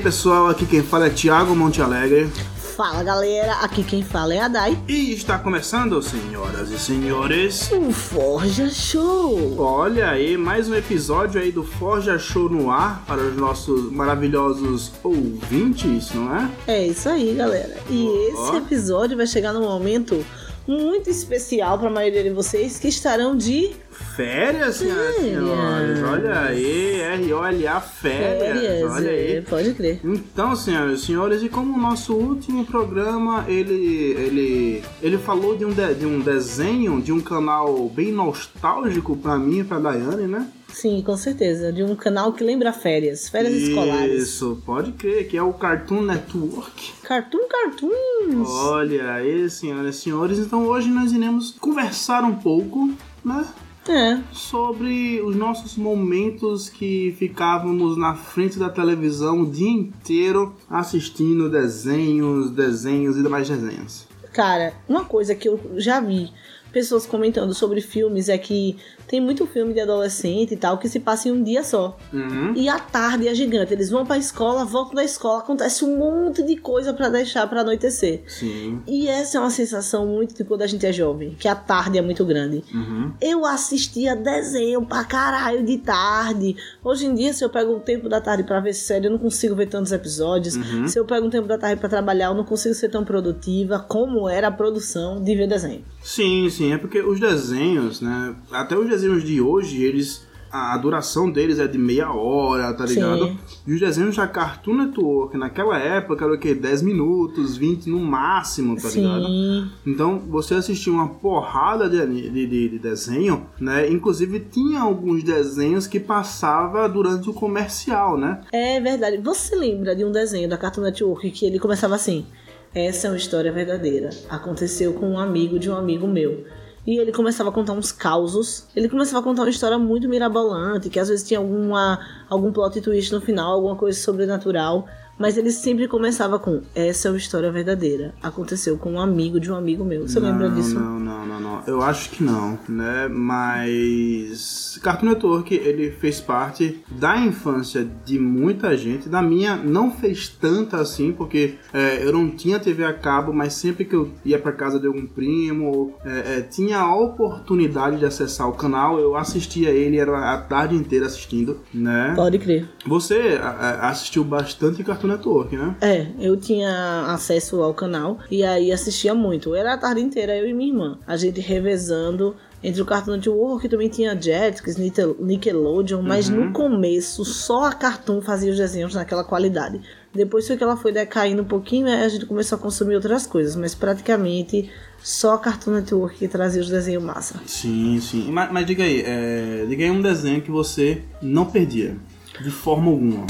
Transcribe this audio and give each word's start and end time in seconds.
E 0.00 0.02
aí 0.02 0.04
pessoal, 0.04 0.48
aqui 0.48 0.64
quem 0.64 0.82
fala 0.82 1.08
é 1.08 1.10
Thiago 1.10 1.54
Monte 1.54 1.82
Alegre. 1.82 2.26
Fala 2.74 3.02
galera, 3.02 3.52
aqui 3.56 3.84
quem 3.84 4.02
fala 4.02 4.32
é 4.32 4.38
a 4.38 4.48
Dai. 4.48 4.78
E 4.88 5.12
está 5.12 5.38
começando, 5.38 6.02
senhoras 6.02 6.70
e 6.70 6.78
senhores, 6.78 7.70
o 7.70 7.92
Forja 7.92 8.70
Show. 8.70 9.60
Olha 9.60 10.08
aí, 10.08 10.38
mais 10.38 10.70
um 10.70 10.74
episódio 10.74 11.38
aí 11.38 11.52
do 11.52 11.62
Forja 11.62 12.18
Show 12.18 12.48
no 12.48 12.70
ar 12.70 13.04
para 13.06 13.20
os 13.20 13.36
nossos 13.36 13.92
maravilhosos 13.92 14.90
ouvintes, 15.04 16.14
não 16.14 16.34
é? 16.34 16.50
É 16.66 16.86
isso 16.86 17.06
aí, 17.06 17.34
galera. 17.34 17.76
E 17.90 18.06
oh. 18.08 18.32
esse 18.32 18.56
episódio 18.56 19.18
vai 19.18 19.26
chegar 19.26 19.52
num 19.52 19.64
momento 19.64 20.24
muito 20.66 21.10
especial 21.10 21.78
para 21.78 21.88
a 21.88 21.92
maioria 21.92 22.22
de 22.22 22.30
vocês 22.30 22.78
que 22.78 22.88
estarão 22.88 23.36
de 23.36 23.76
férias, 24.14 24.76
senhoras 24.76 25.16
e 25.16 25.20
senhores. 25.20 26.02
Olha 26.02 26.40
aí, 26.40 27.00
R-O-L-A, 27.00 27.80
férias. 27.80 28.60
férias. 28.60 28.92
Olha 28.92 29.10
aí. 29.10 29.36
É, 29.36 29.40
pode 29.42 29.74
crer. 29.74 30.00
Então, 30.04 30.56
senhoras 30.56 31.00
e 31.00 31.06
senhores, 31.06 31.42
e 31.42 31.48
como 31.48 31.76
o 31.76 31.80
nosso 31.80 32.14
último 32.14 32.64
programa, 32.64 33.44
ele, 33.48 34.12
ele, 34.12 34.84
ele 35.02 35.18
falou 35.18 35.56
de 35.56 35.64
um, 35.64 35.70
de, 35.70 35.94
de 35.94 36.06
um 36.06 36.20
desenho 36.20 37.00
de 37.00 37.12
um 37.12 37.20
canal 37.20 37.88
bem 37.88 38.12
nostálgico 38.12 39.16
para 39.16 39.38
mim 39.38 39.60
e 39.60 39.64
pra 39.64 39.78
Daiane, 39.78 40.26
né? 40.26 40.48
Sim, 40.72 41.02
com 41.02 41.16
certeza. 41.16 41.72
De 41.72 41.82
um 41.82 41.96
canal 41.96 42.32
que 42.32 42.44
lembra 42.44 42.72
férias, 42.72 43.28
férias 43.28 43.54
Isso, 43.54 43.70
escolares. 43.70 44.22
Isso, 44.22 44.62
pode 44.64 44.92
crer, 44.92 45.28
que 45.28 45.36
é 45.36 45.42
o 45.42 45.52
Cartoon 45.52 46.02
Network. 46.02 46.92
Cartoon 47.02 47.48
Cartoons! 47.48 48.48
Olha 48.48 49.14
aí, 49.14 49.50
senhoras 49.50 49.96
e 49.96 49.98
senhores. 49.98 50.38
Então 50.38 50.66
hoje 50.66 50.88
nós 50.88 51.12
iremos 51.12 51.52
conversar 51.52 52.22
um 52.22 52.36
pouco, 52.36 52.90
né? 53.24 53.44
É. 53.88 54.18
Sobre 54.32 55.20
os 55.22 55.34
nossos 55.34 55.76
momentos 55.76 56.68
que 56.68 57.14
ficávamos 57.18 57.96
na 57.96 58.14
frente 58.14 58.58
da 58.58 58.68
televisão 58.68 59.42
o 59.42 59.50
dia 59.50 59.70
inteiro 59.70 60.54
assistindo 60.68 61.48
desenhos, 61.48 62.50
desenhos 62.50 63.16
e 63.16 63.22
demais 63.22 63.48
desenhos. 63.48 64.06
Cara, 64.32 64.74
uma 64.88 65.04
coisa 65.04 65.34
que 65.34 65.48
eu 65.48 65.58
já 65.76 66.00
vi 66.00 66.30
pessoas 66.72 67.06
comentando 67.06 67.52
sobre 67.54 67.80
filmes 67.80 68.28
é 68.28 68.38
que 68.38 68.76
tem 69.06 69.20
muito 69.20 69.44
filme 69.46 69.74
de 69.74 69.80
adolescente 69.80 70.54
e 70.54 70.56
tal 70.56 70.78
que 70.78 70.88
se 70.88 71.00
passa 71.00 71.28
em 71.28 71.32
um 71.32 71.42
dia 71.42 71.64
só. 71.64 71.96
Uhum. 72.12 72.54
E 72.54 72.68
a 72.68 72.78
tarde 72.78 73.26
é 73.26 73.34
gigante. 73.34 73.72
Eles 73.72 73.90
vão 73.90 74.06
pra 74.06 74.16
escola, 74.16 74.64
voltam 74.64 74.94
da 74.94 75.04
escola, 75.04 75.40
acontece 75.40 75.84
um 75.84 75.98
monte 75.98 76.42
de 76.44 76.56
coisa 76.56 76.92
para 76.92 77.08
deixar 77.08 77.48
para 77.48 77.62
anoitecer. 77.62 78.22
Sim. 78.28 78.80
E 78.86 79.08
essa 79.08 79.38
é 79.38 79.40
uma 79.40 79.50
sensação 79.50 80.06
muito 80.06 80.34
de 80.34 80.44
quando 80.44 80.62
a 80.62 80.66
gente 80.66 80.86
é 80.86 80.92
jovem, 80.92 81.34
que 81.38 81.48
a 81.48 81.56
tarde 81.56 81.98
é 81.98 82.02
muito 82.02 82.24
grande. 82.24 82.62
Uhum. 82.72 83.12
Eu 83.20 83.44
assistia 83.44 84.14
desenho 84.14 84.86
pra 84.86 85.04
caralho 85.04 85.64
de 85.64 85.78
tarde. 85.78 86.56
Hoje 86.84 87.06
em 87.06 87.14
dia, 87.14 87.32
se 87.32 87.44
eu 87.44 87.50
pego 87.50 87.74
um 87.74 87.80
tempo 87.80 88.08
da 88.08 88.20
tarde 88.20 88.44
para 88.44 88.60
ver 88.60 88.74
série, 88.74 89.06
eu 89.06 89.10
não 89.10 89.18
consigo 89.18 89.56
ver 89.56 89.66
tantos 89.66 89.90
episódios. 89.90 90.54
Uhum. 90.54 90.86
Se 90.86 90.98
eu 90.98 91.04
pego 91.04 91.26
um 91.26 91.30
tempo 91.30 91.48
da 91.48 91.58
tarde 91.58 91.80
para 91.80 91.88
trabalhar, 91.88 92.26
eu 92.26 92.34
não 92.34 92.44
consigo 92.44 92.74
ser 92.74 92.88
tão 92.88 93.04
produtiva 93.04 93.80
como 93.80 94.28
era 94.28 94.46
a 94.46 94.52
produção 94.52 95.20
de 95.20 95.34
ver 95.34 95.48
desenho. 95.48 95.84
Sim, 96.02 96.48
sim. 96.50 96.72
É 96.72 96.78
porque 96.78 97.00
os 97.00 97.20
desenhos, 97.20 98.00
né? 98.00 98.34
Até 98.50 98.76
os 98.76 98.88
desenhos 98.88 99.22
de 99.22 99.40
hoje, 99.40 99.82
eles 99.82 100.28
a 100.52 100.76
duração 100.76 101.30
deles 101.30 101.58
é 101.58 101.66
de 101.66 101.78
meia 101.78 102.12
hora, 102.12 102.72
tá 102.74 102.84
ligado? 102.84 103.26
Sim. 103.26 103.38
E 103.66 103.74
os 103.74 103.80
desenhos 103.80 104.16
da 104.16 104.26
Cartoon 104.26 104.74
Network 104.74 105.36
naquela 105.38 105.78
época 105.78 106.24
era 106.24 106.34
o 106.34 106.38
quê? 106.38 106.54
10 106.54 106.82
minutos, 106.82 107.56
20 107.56 107.88
no 107.88 108.00
máximo, 108.00 108.74
tá 108.74 108.88
Sim. 108.88 109.02
ligado? 109.02 109.70
Então 109.86 110.18
você 110.18 110.54
assistia 110.54 110.92
uma 110.92 111.08
porrada 111.08 111.88
de, 111.88 112.04
de, 112.04 112.46
de, 112.46 112.68
de, 112.68 112.78
desenho, 112.78 113.46
né? 113.60 113.88
Inclusive 113.90 114.40
tinha 114.40 114.80
alguns 114.80 115.22
desenhos 115.22 115.86
que 115.86 116.00
passava 116.00 116.88
durante 116.88 117.30
o 117.30 117.32
comercial, 117.32 118.18
né? 118.18 118.40
É 118.52 118.80
verdade. 118.80 119.18
Você 119.18 119.54
lembra 119.54 119.94
de 119.94 120.04
um 120.04 120.10
desenho 120.10 120.48
da 120.48 120.58
Cartoon 120.58 120.82
Network 120.82 121.30
que 121.30 121.46
ele 121.46 121.60
começava 121.60 121.94
assim? 121.94 122.26
Essa 122.74 123.08
é 123.08 123.10
uma 123.10 123.16
história 123.16 123.50
verdadeira. 123.50 124.10
Aconteceu 124.28 124.94
com 124.94 125.10
um 125.10 125.18
amigo 125.18 125.58
de 125.58 125.68
um 125.68 125.74
amigo 125.74 126.06
meu. 126.06 126.44
E 126.86 126.98
ele 126.98 127.10
começava 127.10 127.48
a 127.48 127.52
contar 127.52 127.72
uns 127.72 127.90
causos. 127.90 128.68
Ele 128.76 128.88
começava 128.88 129.18
a 129.18 129.22
contar 129.22 129.42
uma 129.42 129.50
história 129.50 129.76
muito 129.76 130.08
mirabolante, 130.08 130.88
que 130.88 131.00
às 131.00 131.08
vezes 131.08 131.26
tinha 131.26 131.40
alguma, 131.40 131.98
algum 132.28 132.52
plot 132.52 132.80
twist 132.80 133.12
no 133.12 133.20
final, 133.20 133.54
alguma 133.54 133.74
coisa 133.74 133.98
sobrenatural. 133.98 134.86
Mas 135.20 135.36
ele 135.36 135.50
sempre 135.50 135.86
começava 135.86 136.38
com: 136.38 136.62
Essa 136.74 137.08
é 137.08 137.10
uma 137.10 137.18
história 137.18 137.52
verdadeira. 137.52 138.14
Aconteceu 138.22 138.78
com 138.78 138.92
um 138.92 139.00
amigo 139.00 139.38
de 139.38 139.52
um 139.52 139.54
amigo 139.54 139.84
meu. 139.84 140.08
Você 140.08 140.18
não, 140.18 140.30
lembra 140.30 140.48
disso? 140.48 140.80
Não, 140.80 140.98
não, 140.98 141.26
não, 141.26 141.38
não. 141.38 141.62
Eu 141.66 141.82
acho 141.82 142.08
que 142.08 142.24
não, 142.24 142.58
né? 142.66 143.06
Mas. 143.06 144.80
Cartoon 144.82 145.10
Network, 145.10 145.54
ele 145.54 145.90
fez 145.90 146.22
parte 146.22 146.82
da 146.90 147.18
infância 147.18 147.86
de 148.06 148.18
muita 148.18 148.74
gente. 148.78 149.10
Da 149.10 149.20
minha, 149.20 149.56
não 149.56 149.90
fez 149.90 150.26
tanta 150.28 150.78
assim, 150.78 151.12
porque 151.12 151.56
é, 151.70 152.02
eu 152.02 152.12
não 152.12 152.30
tinha 152.30 152.58
TV 152.58 152.82
a 152.82 152.94
cabo, 152.94 153.30
mas 153.30 153.52
sempre 153.52 153.84
que 153.84 153.94
eu 153.94 154.10
ia 154.24 154.38
para 154.38 154.52
casa 154.52 154.80
de 154.80 154.86
algum 154.86 155.06
primo, 155.06 155.92
é, 156.02 156.38
é, 156.38 156.40
tinha 156.40 156.78
a 156.78 156.96
oportunidade 156.96 157.98
de 157.98 158.06
acessar 158.06 158.48
o 158.48 158.52
canal, 158.52 158.98
eu 158.98 159.14
assistia 159.14 159.68
ele, 159.68 159.98
era 159.98 160.32
a 160.32 160.38
tarde 160.40 160.74
inteira 160.74 161.04
assistindo, 161.04 161.60
né? 161.74 162.14
Pode 162.16 162.38
crer. 162.38 162.66
Você 162.86 163.38
assistiu 163.82 164.24
bastante 164.24 164.82
Cartoon 164.82 165.09
Network, 165.10 165.56
né? 165.56 165.74
É, 165.80 166.06
eu 166.18 166.36
tinha 166.36 167.06
acesso 167.08 167.62
ao 167.62 167.74
canal 167.74 168.18
e 168.30 168.42
aí 168.42 168.72
assistia 168.72 169.14
muito. 169.14 169.54
Era 169.54 169.74
a 169.74 169.78
tarde 169.78 170.00
inteira, 170.00 170.36
eu 170.36 170.48
e 170.48 170.52
minha 170.54 170.70
irmã. 170.72 170.98
A 171.06 171.16
gente 171.16 171.40
revezando 171.40 172.34
entre 172.62 172.82
o 172.82 172.84
Cartoon 172.84 173.12
Network 173.12 173.66
também 173.70 173.88
tinha 173.88 174.14
Jetix, 174.20 174.76
Nickelodeon, 175.18 176.02
mas 176.02 176.28
Uhum. 176.28 176.46
no 176.46 176.52
começo 176.52 177.24
só 177.24 177.64
a 177.64 177.72
Cartoon 177.72 178.20
fazia 178.20 178.50
os 178.50 178.58
desenhos 178.58 178.94
naquela 178.94 179.24
qualidade. 179.24 179.80
Depois 180.12 180.46
foi 180.46 180.56
que 180.56 180.62
ela 180.64 180.76
foi 180.76 180.92
decaindo 180.92 181.40
um 181.42 181.44
pouquinho, 181.46 181.86
a 181.88 182.08
gente 182.08 182.26
começou 182.26 182.56
a 182.56 182.60
consumir 182.60 182.96
outras 182.96 183.26
coisas, 183.26 183.56
mas 183.56 183.74
praticamente 183.74 184.68
só 185.02 185.34
a 185.34 185.38
Cartoon 185.38 185.70
Network 185.72 186.18
que 186.18 186.28
trazia 186.28 186.60
os 186.60 186.68
desenhos 186.68 187.02
massa. 187.02 187.40
Sim, 187.46 187.98
sim. 188.02 188.30
Mas, 188.30 188.52
mas 188.52 188.66
diga 188.66 188.84
aí, 188.84 189.02
é, 189.06 189.64
diga 189.68 189.84
aí 189.84 189.90
um 189.90 190.02
desenho 190.02 190.42
que 190.42 190.50
você 190.50 191.00
não 191.22 191.46
perdia, 191.46 191.96
de 192.42 192.50
forma 192.50 192.90
alguma. 192.90 193.24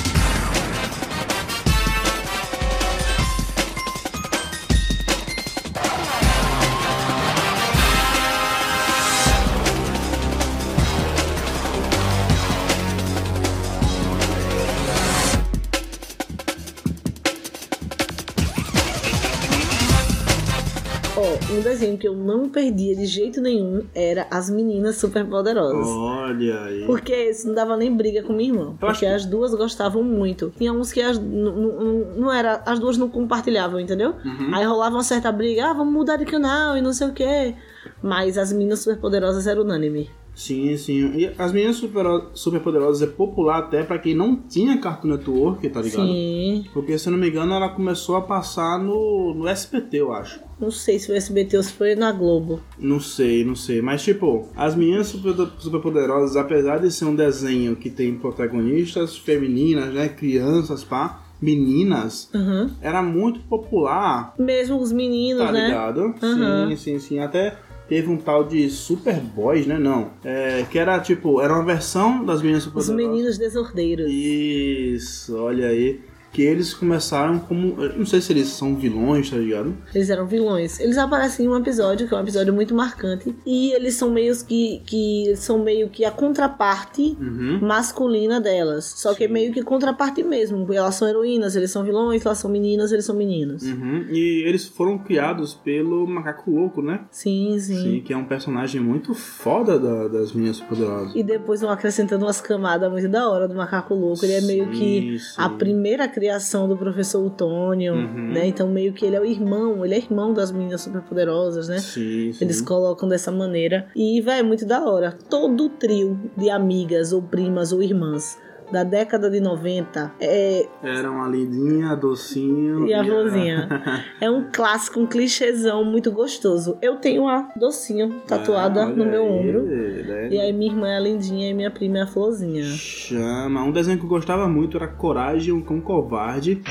Não 22.39 22.49
perdia 22.49 22.95
de 22.95 23.07
jeito 23.07 23.41
nenhum 23.41 23.85
era 23.95 24.27
As 24.31 24.51
Meninas 24.51 24.97
Superpoderosas. 24.97 25.87
Olha 25.87 26.63
aí. 26.63 26.85
Porque 26.87 27.13
esse 27.13 27.47
não 27.47 27.55
dava 27.55 27.77
nem 27.77 27.95
briga 27.95 28.23
com 28.23 28.33
minha 28.33 28.53
irmã. 28.53 28.75
Porque 28.79 29.07
as 29.07 29.25
duas 29.25 29.55
gostavam 29.55 30.03
muito. 30.03 30.53
Tinha 30.57 30.73
uns 30.73 30.93
que 30.93 31.01
as, 31.01 31.19
não, 31.19 32.33
era, 32.33 32.63
as 32.67 32.79
duas 32.79 32.97
não 32.97 33.09
compartilhavam, 33.09 33.81
entendeu? 33.81 34.15
Uhum. 34.25 34.55
Aí 34.55 34.65
rolava 34.65 34.97
uma 34.97 35.05
certa 35.05 35.31
briga, 35.31 35.71
ah, 35.71 35.73
vamos 35.73 35.93
mudar 35.93 36.17
de 36.17 36.25
canal 36.25 36.77
e 36.77 36.81
não 36.81 36.93
sei 36.93 37.09
o 37.09 37.13
quê. 37.13 37.55
Mas 38.03 38.37
as 38.39 38.53
meninas 38.53 38.81
superpoderosas 38.81 39.47
eram 39.47 39.63
unânime. 39.63 40.11
Sim, 40.35 40.77
sim. 40.77 41.13
E 41.17 41.31
as 41.39 41.53
meninas 41.53 41.77
super, 41.77 42.05
super 42.33 42.61
poderosas 42.61 43.03
é 43.07 43.11
popular 43.13 43.59
até 43.59 43.83
pra 43.83 43.99
quem 43.99 44.15
não 44.15 44.37
tinha 44.37 44.79
Cartoon 44.79 45.09
Network, 45.09 45.69
tá 45.69 45.83
ligado? 45.83 46.07
Sim. 46.07 46.65
Porque, 46.73 46.97
se 46.99 47.09
eu 47.09 47.13
não 47.13 47.19
me 47.19 47.29
engano, 47.29 47.53
ela 47.53 47.69
começou 47.69 48.17
a 48.17 48.23
passar 48.23 48.79
no, 48.79 49.35
no 49.35 49.47
SBT, 49.49 49.99
eu 49.99 50.13
acho. 50.13 50.41
Não 50.59 50.71
sei 50.71 50.99
se 50.99 51.11
o 51.11 51.15
SBT 51.15 51.57
ou 51.57 51.63
se 51.63 51.73
foi 51.73 51.95
na 51.95 52.13
Globo. 52.13 52.61
Não 52.79 53.01
sei, 53.01 53.45
não 53.45 53.55
sei. 53.55 53.83
Mas, 53.83 54.03
tipo, 54.03 54.49
as 54.57 54.75
meninas 54.75 55.09
super, 55.09 55.35
super 55.59 55.81
poderosas, 55.81 56.37
apesar 56.37 56.79
de 56.79 56.91
ser 56.91 57.05
um 57.07 57.15
desenho 57.15 57.77
que 57.77 57.91
tem 57.91 58.15
protagonistas 58.15 59.17
femininas, 59.17 59.93
né? 59.93 60.09
Crianças, 60.09 60.85
pá. 60.85 61.23
Meninas, 61.43 62.29
Uhum. 62.35 62.69
era 62.83 63.03
muito 63.03 63.41
popular, 63.41 64.35
Mesmo 64.39 64.79
os 64.79 64.93
meninos, 64.93 65.43
tá 65.43 65.51
né? 65.51 65.69
ligado? 65.69 66.15
Uhum. 66.23 66.69
Sim, 66.69 66.77
sim, 66.77 66.99
sim. 66.99 67.19
Até 67.19 67.57
teve 67.91 68.09
um 68.09 68.17
tal 68.17 68.45
de 68.45 68.71
Superboys, 68.71 69.67
né? 69.67 69.77
Não. 69.77 70.13
É, 70.25 70.65
que 70.71 70.79
era, 70.79 71.01
tipo, 71.01 71.41
era 71.41 71.53
uma 71.53 71.65
versão 71.65 72.25
das 72.25 72.41
meninas 72.41 72.63
super 72.63 72.79
Os 72.79 72.89
meninos 72.89 73.37
desordeiros. 73.37 74.09
Isso, 74.09 75.37
olha 75.37 75.67
aí. 75.67 76.01
Que 76.33 76.43
eles 76.43 76.73
começaram 76.75 77.39
como. 77.41 77.75
Não 77.97 78.07
sei 78.07 78.21
se 78.21 78.33
eles 78.33 78.49
são 78.49 78.77
vilões, 78.77 79.31
tá 79.31 79.37
ligado? 79.37 79.75
Eles 79.95 80.11
eram 80.11 80.27
vilões. 80.27 80.79
Eles 80.79 80.97
aparecem 80.99 81.47
em 81.47 81.49
um 81.49 81.57
episódio, 81.57 82.07
que 82.07 82.15
é 82.15 82.17
um 82.17 82.21
episódio 82.23 82.53
muito 82.55 82.75
marcante. 82.75 83.35
E 83.45 83.73
eles 83.73 83.95
são 83.95 84.11
meio 84.11 84.35
que, 84.45 84.81
que 84.87 85.33
são 85.37 85.59
meio 85.63 85.89
que 85.89 86.05
a 86.05 86.11
contraparte 86.11 87.17
Uhum. 87.21 87.59
masculina 87.63 88.41
delas. 88.41 88.85
Só 88.97 89.15
que 89.15 89.25
é 89.25 89.29
meio 89.29 89.53
que 89.53 89.63
contraparte 89.63 90.23
mesmo. 90.23 90.67
Elas 90.73 90.95
são 90.95 91.09
heroínas, 91.09 91.57
eles 91.57 91.71
são 91.71 91.83
vilões, 91.85 92.25
elas 92.25 92.39
são 92.39 92.51
meninas, 92.51 92.93
eles 92.93 93.05
são 93.05 93.15
meninos. 93.17 93.63
Uhum. 93.63 94.07
E 94.11 94.45
eles 94.47 94.67
foram 94.67 94.99
criados 94.99 95.55
pelo 95.55 96.07
Macaco 96.07 96.51
Louco, 96.51 96.81
né? 96.83 97.01
Sim, 97.11 97.59
sim. 97.59 98.03
que 98.05 98.13
é 98.13 98.17
um 98.17 98.25
personagem 98.25 98.81
muito 98.81 99.15
foda 99.15 99.79
da- 99.79 100.09
das 100.09 100.33
Meninas 100.33 100.61
Poderosas. 100.61 101.15
E 101.15 101.23
depois 101.23 101.61
vão 101.61 101.71
acrescentando 101.71 102.25
umas 102.25 102.41
camadas 102.41 102.91
muito 102.91 103.09
da 103.09 103.29
hora 103.29 103.47
do 103.49 103.55
macaco 103.55 103.95
louco. 103.95 104.25
Ele 104.25 104.33
é 104.35 104.41
meio 104.41 104.65
Sim, 104.67 104.71
que 104.73 105.19
sim. 105.19 105.35
a 105.37 105.49
primeira 105.49 106.09
criação 106.21 106.69
do 106.69 106.77
professor 106.77 107.25
Utônio, 107.25 107.95
Uhum. 107.95 108.33
né? 108.35 108.47
Então 108.47 108.69
meio 108.69 108.93
que 108.93 109.07
ele 109.07 109.17
é 109.17 109.21
o 109.21 109.25
irmão, 109.25 109.85
ele 109.85 109.95
é 109.95 109.99
irmão 109.99 110.35
das 110.35 110.53
meninas 110.53 110.83
superpoderosas, 110.83 111.69
né? 111.69 111.79
Sim, 111.79 112.31
sim. 112.33 112.45
Eles 112.45 112.61
colocam 112.61 113.09
dessa 113.09 113.33
maneira. 113.33 113.87
E, 113.97 114.21
vai 114.21 114.41
é 114.41 114.43
muito 114.43 114.67
da 114.67 114.85
hora. 114.85 115.17
Todo 115.31 115.65
o 115.65 115.69
trio 115.71 116.19
de 116.37 116.51
amigas, 116.51 117.13
ou 117.13 117.23
primas, 117.23 117.73
ou 117.73 117.83
irmãs 117.83 118.39
da 118.73 118.85
década 118.85 119.31
de 119.31 119.41
90 119.41 120.13
é, 120.21 120.67
Era 120.83 121.11
uma 121.11 121.29
lindinha, 121.29 121.95
docinho. 121.97 122.87
E 122.87 122.95
a 122.95 123.05
florzinha. 123.05 123.69
é 124.21 124.31
um 124.31 124.47
clássico, 124.53 125.01
um 125.01 125.07
clichêzão 125.07 125.85
muito 125.85 126.11
gostoso. 126.13 126.79
Eu 126.83 126.97
tenho 126.97 127.29
a 127.29 127.49
docinho 127.57 128.21
tatuada 128.27 128.83
Ah, 128.83 128.87
no 128.87 129.05
meu 129.05 129.25
aí, 129.25 129.31
ombro. 129.31 129.63
né? 129.63 130.29
E 130.31 130.41
aí 130.41 130.53
minha 130.53 130.71
irmã 130.73 130.89
é 130.89 130.97
a 130.97 131.01
lindinha 131.01 131.51
e 131.51 131.55
minha 131.55 131.71
prima 131.71 131.99
é 131.99 132.03
a 132.03 132.07
florzinha. 132.07 132.65
Chama. 132.65 133.63
Um 133.63 133.73
desenho 133.73 133.99
que 133.99 134.05
eu 134.05 134.09
gostava 134.09 134.49
muito 134.49 134.77
era 134.77 134.89
Coragem, 134.89 135.61
cão 135.63 135.81
covarde. 135.81 136.63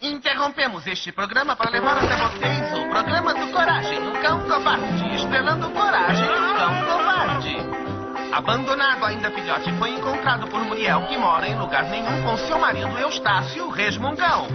Interrompemos 0.00 0.86
este 0.86 1.10
programa 1.12 1.56
para 1.56 1.70
levar 1.70 1.96
até 1.98 2.16
vocês 2.16 2.78
o 2.78 2.88
programa 2.88 3.34
do 3.34 3.52
Coragem, 3.52 3.98
o 3.98 4.12
Cão 4.22 4.40
Covarde, 4.48 5.14
estrelando 5.16 5.68
Coragem, 5.70 6.24
o 6.24 6.56
Cão 6.56 6.86
Covarde. 6.86 7.17
Abandonado 8.38 9.04
ainda 9.04 9.32
filhote, 9.32 9.72
foi 9.80 9.90
encontrado 9.90 10.46
por 10.46 10.64
Muriel, 10.64 11.02
que 11.08 11.18
mora 11.18 11.48
em 11.48 11.58
lugar 11.58 11.90
nenhum 11.90 12.22
com 12.22 12.36
seu 12.36 12.56
marido 12.56 12.96
Eustácio 12.96 13.68
Resmungão. 13.68 14.46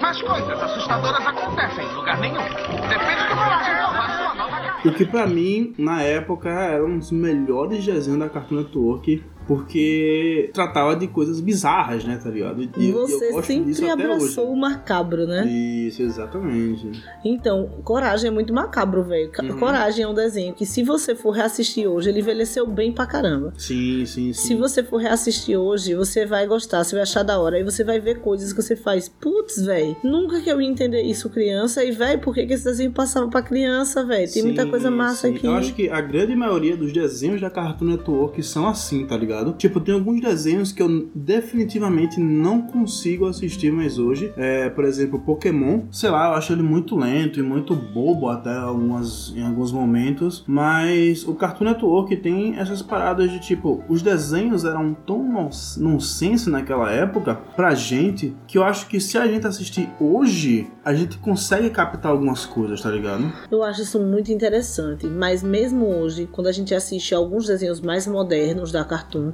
Mas 0.00 0.22
coisas 0.22 0.62
assustadoras 0.62 1.20
acontecem 1.26 1.84
em 1.84 1.94
lugar 1.94 2.18
nenhum. 2.18 2.42
Depende 2.88 3.28
do 3.28 3.36
Coragem 3.36 3.74
salvar 3.74 4.16
sua 4.16 4.34
nova 4.34 4.56
casa. 4.58 4.88
O 4.88 4.92
que 4.94 5.04
pra 5.04 5.26
mim, 5.26 5.74
na 5.76 6.00
época, 6.00 6.48
era 6.48 6.82
um 6.82 6.98
dos 6.98 7.12
melhores 7.12 7.84
desenhos 7.84 8.18
da 8.18 8.30
Cartoon 8.30 8.54
Network. 8.54 9.22
Porque 9.50 10.48
tratava 10.54 10.94
de 10.94 11.08
coisas 11.08 11.40
bizarras, 11.40 12.04
né, 12.04 12.20
tá 12.22 12.30
ligado? 12.30 12.62
E, 12.62 12.70
e 12.76 12.92
Você 12.92 13.32
eu 13.32 13.42
sempre 13.42 13.90
abraçou 13.90 14.48
o 14.48 14.56
macabro, 14.56 15.26
né? 15.26 15.44
Isso, 15.44 16.02
exatamente. 16.02 16.92
Então, 17.24 17.68
Coragem 17.82 18.28
é 18.28 18.30
muito 18.30 18.54
macabro, 18.54 19.02
velho. 19.02 19.28
Uhum. 19.42 19.58
Coragem 19.58 20.04
é 20.04 20.06
um 20.06 20.14
desenho 20.14 20.54
que, 20.54 20.64
se 20.64 20.84
você 20.84 21.16
for 21.16 21.32
reassistir 21.32 21.88
hoje, 21.88 22.10
ele 22.10 22.20
envelheceu 22.20 22.64
bem 22.64 22.92
pra 22.92 23.06
caramba. 23.06 23.52
Sim, 23.58 24.06
sim, 24.06 24.32
sim. 24.32 24.34
Se 24.34 24.54
você 24.54 24.84
for 24.84 24.98
reassistir 24.98 25.58
hoje, 25.58 25.96
você 25.96 26.24
vai 26.24 26.46
gostar, 26.46 26.84
você 26.84 26.94
vai 26.94 27.02
achar 27.02 27.24
da 27.24 27.36
hora. 27.40 27.56
Aí 27.56 27.64
você 27.64 27.82
vai 27.82 27.98
ver 27.98 28.20
coisas 28.20 28.52
que 28.52 28.62
você 28.62 28.76
faz. 28.76 29.08
Putz, 29.08 29.60
velho, 29.60 29.96
nunca 30.04 30.40
que 30.40 30.48
eu 30.48 30.60
ia 30.60 30.68
entender 30.68 31.02
isso 31.02 31.28
criança. 31.28 31.84
E, 31.84 31.90
velho, 31.90 32.20
por 32.20 32.32
que, 32.32 32.46
que 32.46 32.52
esse 32.52 32.62
desenho 32.66 32.92
passava 32.92 33.28
pra 33.28 33.42
criança, 33.42 34.04
velho? 34.04 34.30
Tem 34.32 34.44
muita 34.44 34.62
Sim, 34.62 34.70
coisa 34.70 34.92
massa 34.92 35.26
sim. 35.26 35.34
aqui. 35.34 35.44
Eu 35.44 35.54
acho 35.54 35.74
que 35.74 35.88
a 35.88 36.00
grande 36.00 36.36
maioria 36.36 36.76
dos 36.76 36.92
desenhos 36.92 37.40
da 37.40 37.50
Cartoon 37.50 37.86
Network 37.86 38.40
são 38.44 38.68
assim, 38.68 39.04
tá 39.04 39.16
ligado? 39.16 39.39
Tipo, 39.52 39.80
tem 39.80 39.94
alguns 39.94 40.20
desenhos 40.20 40.72
que 40.72 40.82
eu 40.82 41.08
definitivamente 41.14 42.20
não 42.20 42.62
consigo 42.62 43.26
assistir 43.26 43.72
mais 43.72 43.98
hoje. 43.98 44.32
É, 44.36 44.68
por 44.70 44.84
exemplo, 44.84 45.18
Pokémon. 45.20 45.82
Sei 45.90 46.10
lá, 46.10 46.28
eu 46.28 46.34
acho 46.34 46.52
ele 46.52 46.62
muito 46.62 46.96
lento 46.96 47.38
e 47.40 47.42
muito 47.42 47.74
bobo 47.74 48.28
até 48.28 48.54
algumas, 48.56 49.32
em 49.36 49.42
alguns 49.42 49.72
momentos. 49.72 50.44
Mas 50.46 51.26
o 51.26 51.34
Cartoon 51.34 51.64
Network 51.64 52.14
tem 52.16 52.56
essas 52.58 52.82
paradas 52.82 53.30
de 53.30 53.40
tipo, 53.40 53.82
os 53.88 54.02
desenhos 54.02 54.64
eram 54.64 54.94
tão 55.06 55.22
nons- 55.26 55.76
nonsense 55.76 56.48
naquela 56.50 56.90
época 56.90 57.34
pra 57.56 57.74
gente 57.74 58.34
que 58.46 58.58
eu 58.58 58.64
acho 58.64 58.86
que 58.88 59.00
se 59.00 59.16
a 59.18 59.26
gente 59.26 59.46
assistir 59.46 59.88
hoje, 60.00 60.68
a 60.84 60.92
gente 60.94 61.18
consegue 61.18 61.70
captar 61.70 62.12
algumas 62.12 62.44
coisas, 62.46 62.80
tá 62.80 62.90
ligado? 62.90 63.24
Eu 63.50 63.62
acho 63.62 63.82
isso 63.82 63.98
muito 64.00 64.30
interessante, 64.32 65.06
mas 65.06 65.42
mesmo 65.42 65.86
hoje, 65.86 66.28
quando 66.30 66.46
a 66.48 66.52
gente 66.52 66.74
assiste 66.74 67.14
alguns 67.14 67.46
desenhos 67.46 67.80
mais 67.80 68.06
modernos 68.06 68.70
da 68.72 68.84
Cartoon, 68.84 69.29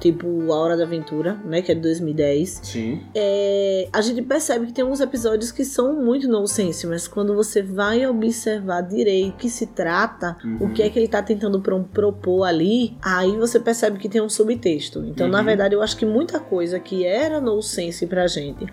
tipo 0.00 0.52
A 0.52 0.56
Hora 0.58 0.76
da 0.76 0.84
Aventura, 0.84 1.34
né, 1.44 1.62
que 1.62 1.70
é 1.72 1.74
de 1.74 1.80
2010, 1.80 2.60
Sim. 2.62 3.00
é, 3.14 3.88
a 3.92 4.00
gente 4.00 4.20
percebe 4.22 4.66
que 4.66 4.72
tem 4.72 4.82
alguns 4.82 5.00
episódios 5.00 5.50
que 5.52 5.64
são 5.64 5.94
muito 6.02 6.28
nonsense, 6.28 6.86
mas 6.86 7.06
quando 7.08 7.34
você 7.34 7.62
vai 7.62 8.06
observar 8.06 8.82
direito 8.82 9.34
o 9.34 9.36
que 9.36 9.48
se 9.48 9.66
trata, 9.66 10.36
Uhum. 10.44 10.58
o 10.68 10.72
que 10.72 10.82
é 10.82 10.90
que 10.90 10.98
ele 10.98 11.08
tá 11.08 11.22
tentando 11.22 11.60
pro- 11.60 11.84
propor 11.84 12.44
ali, 12.44 12.96
aí 13.02 13.36
você 13.36 13.58
percebe 13.60 13.98
que 13.98 14.08
tem 14.08 14.20
um 14.20 14.28
subtexto. 14.28 15.04
Então, 15.06 15.28
na 15.28 15.38
Uhum. 15.38 15.44
verdade, 15.44 15.74
eu 15.74 15.82
acho 15.82 15.96
que 15.96 16.04
muita 16.06 16.38
coisa 16.40 16.78
que 16.80 17.04
era 17.04 17.40
nonsense 17.40 18.06
pra 18.06 18.26
gente 18.26 18.66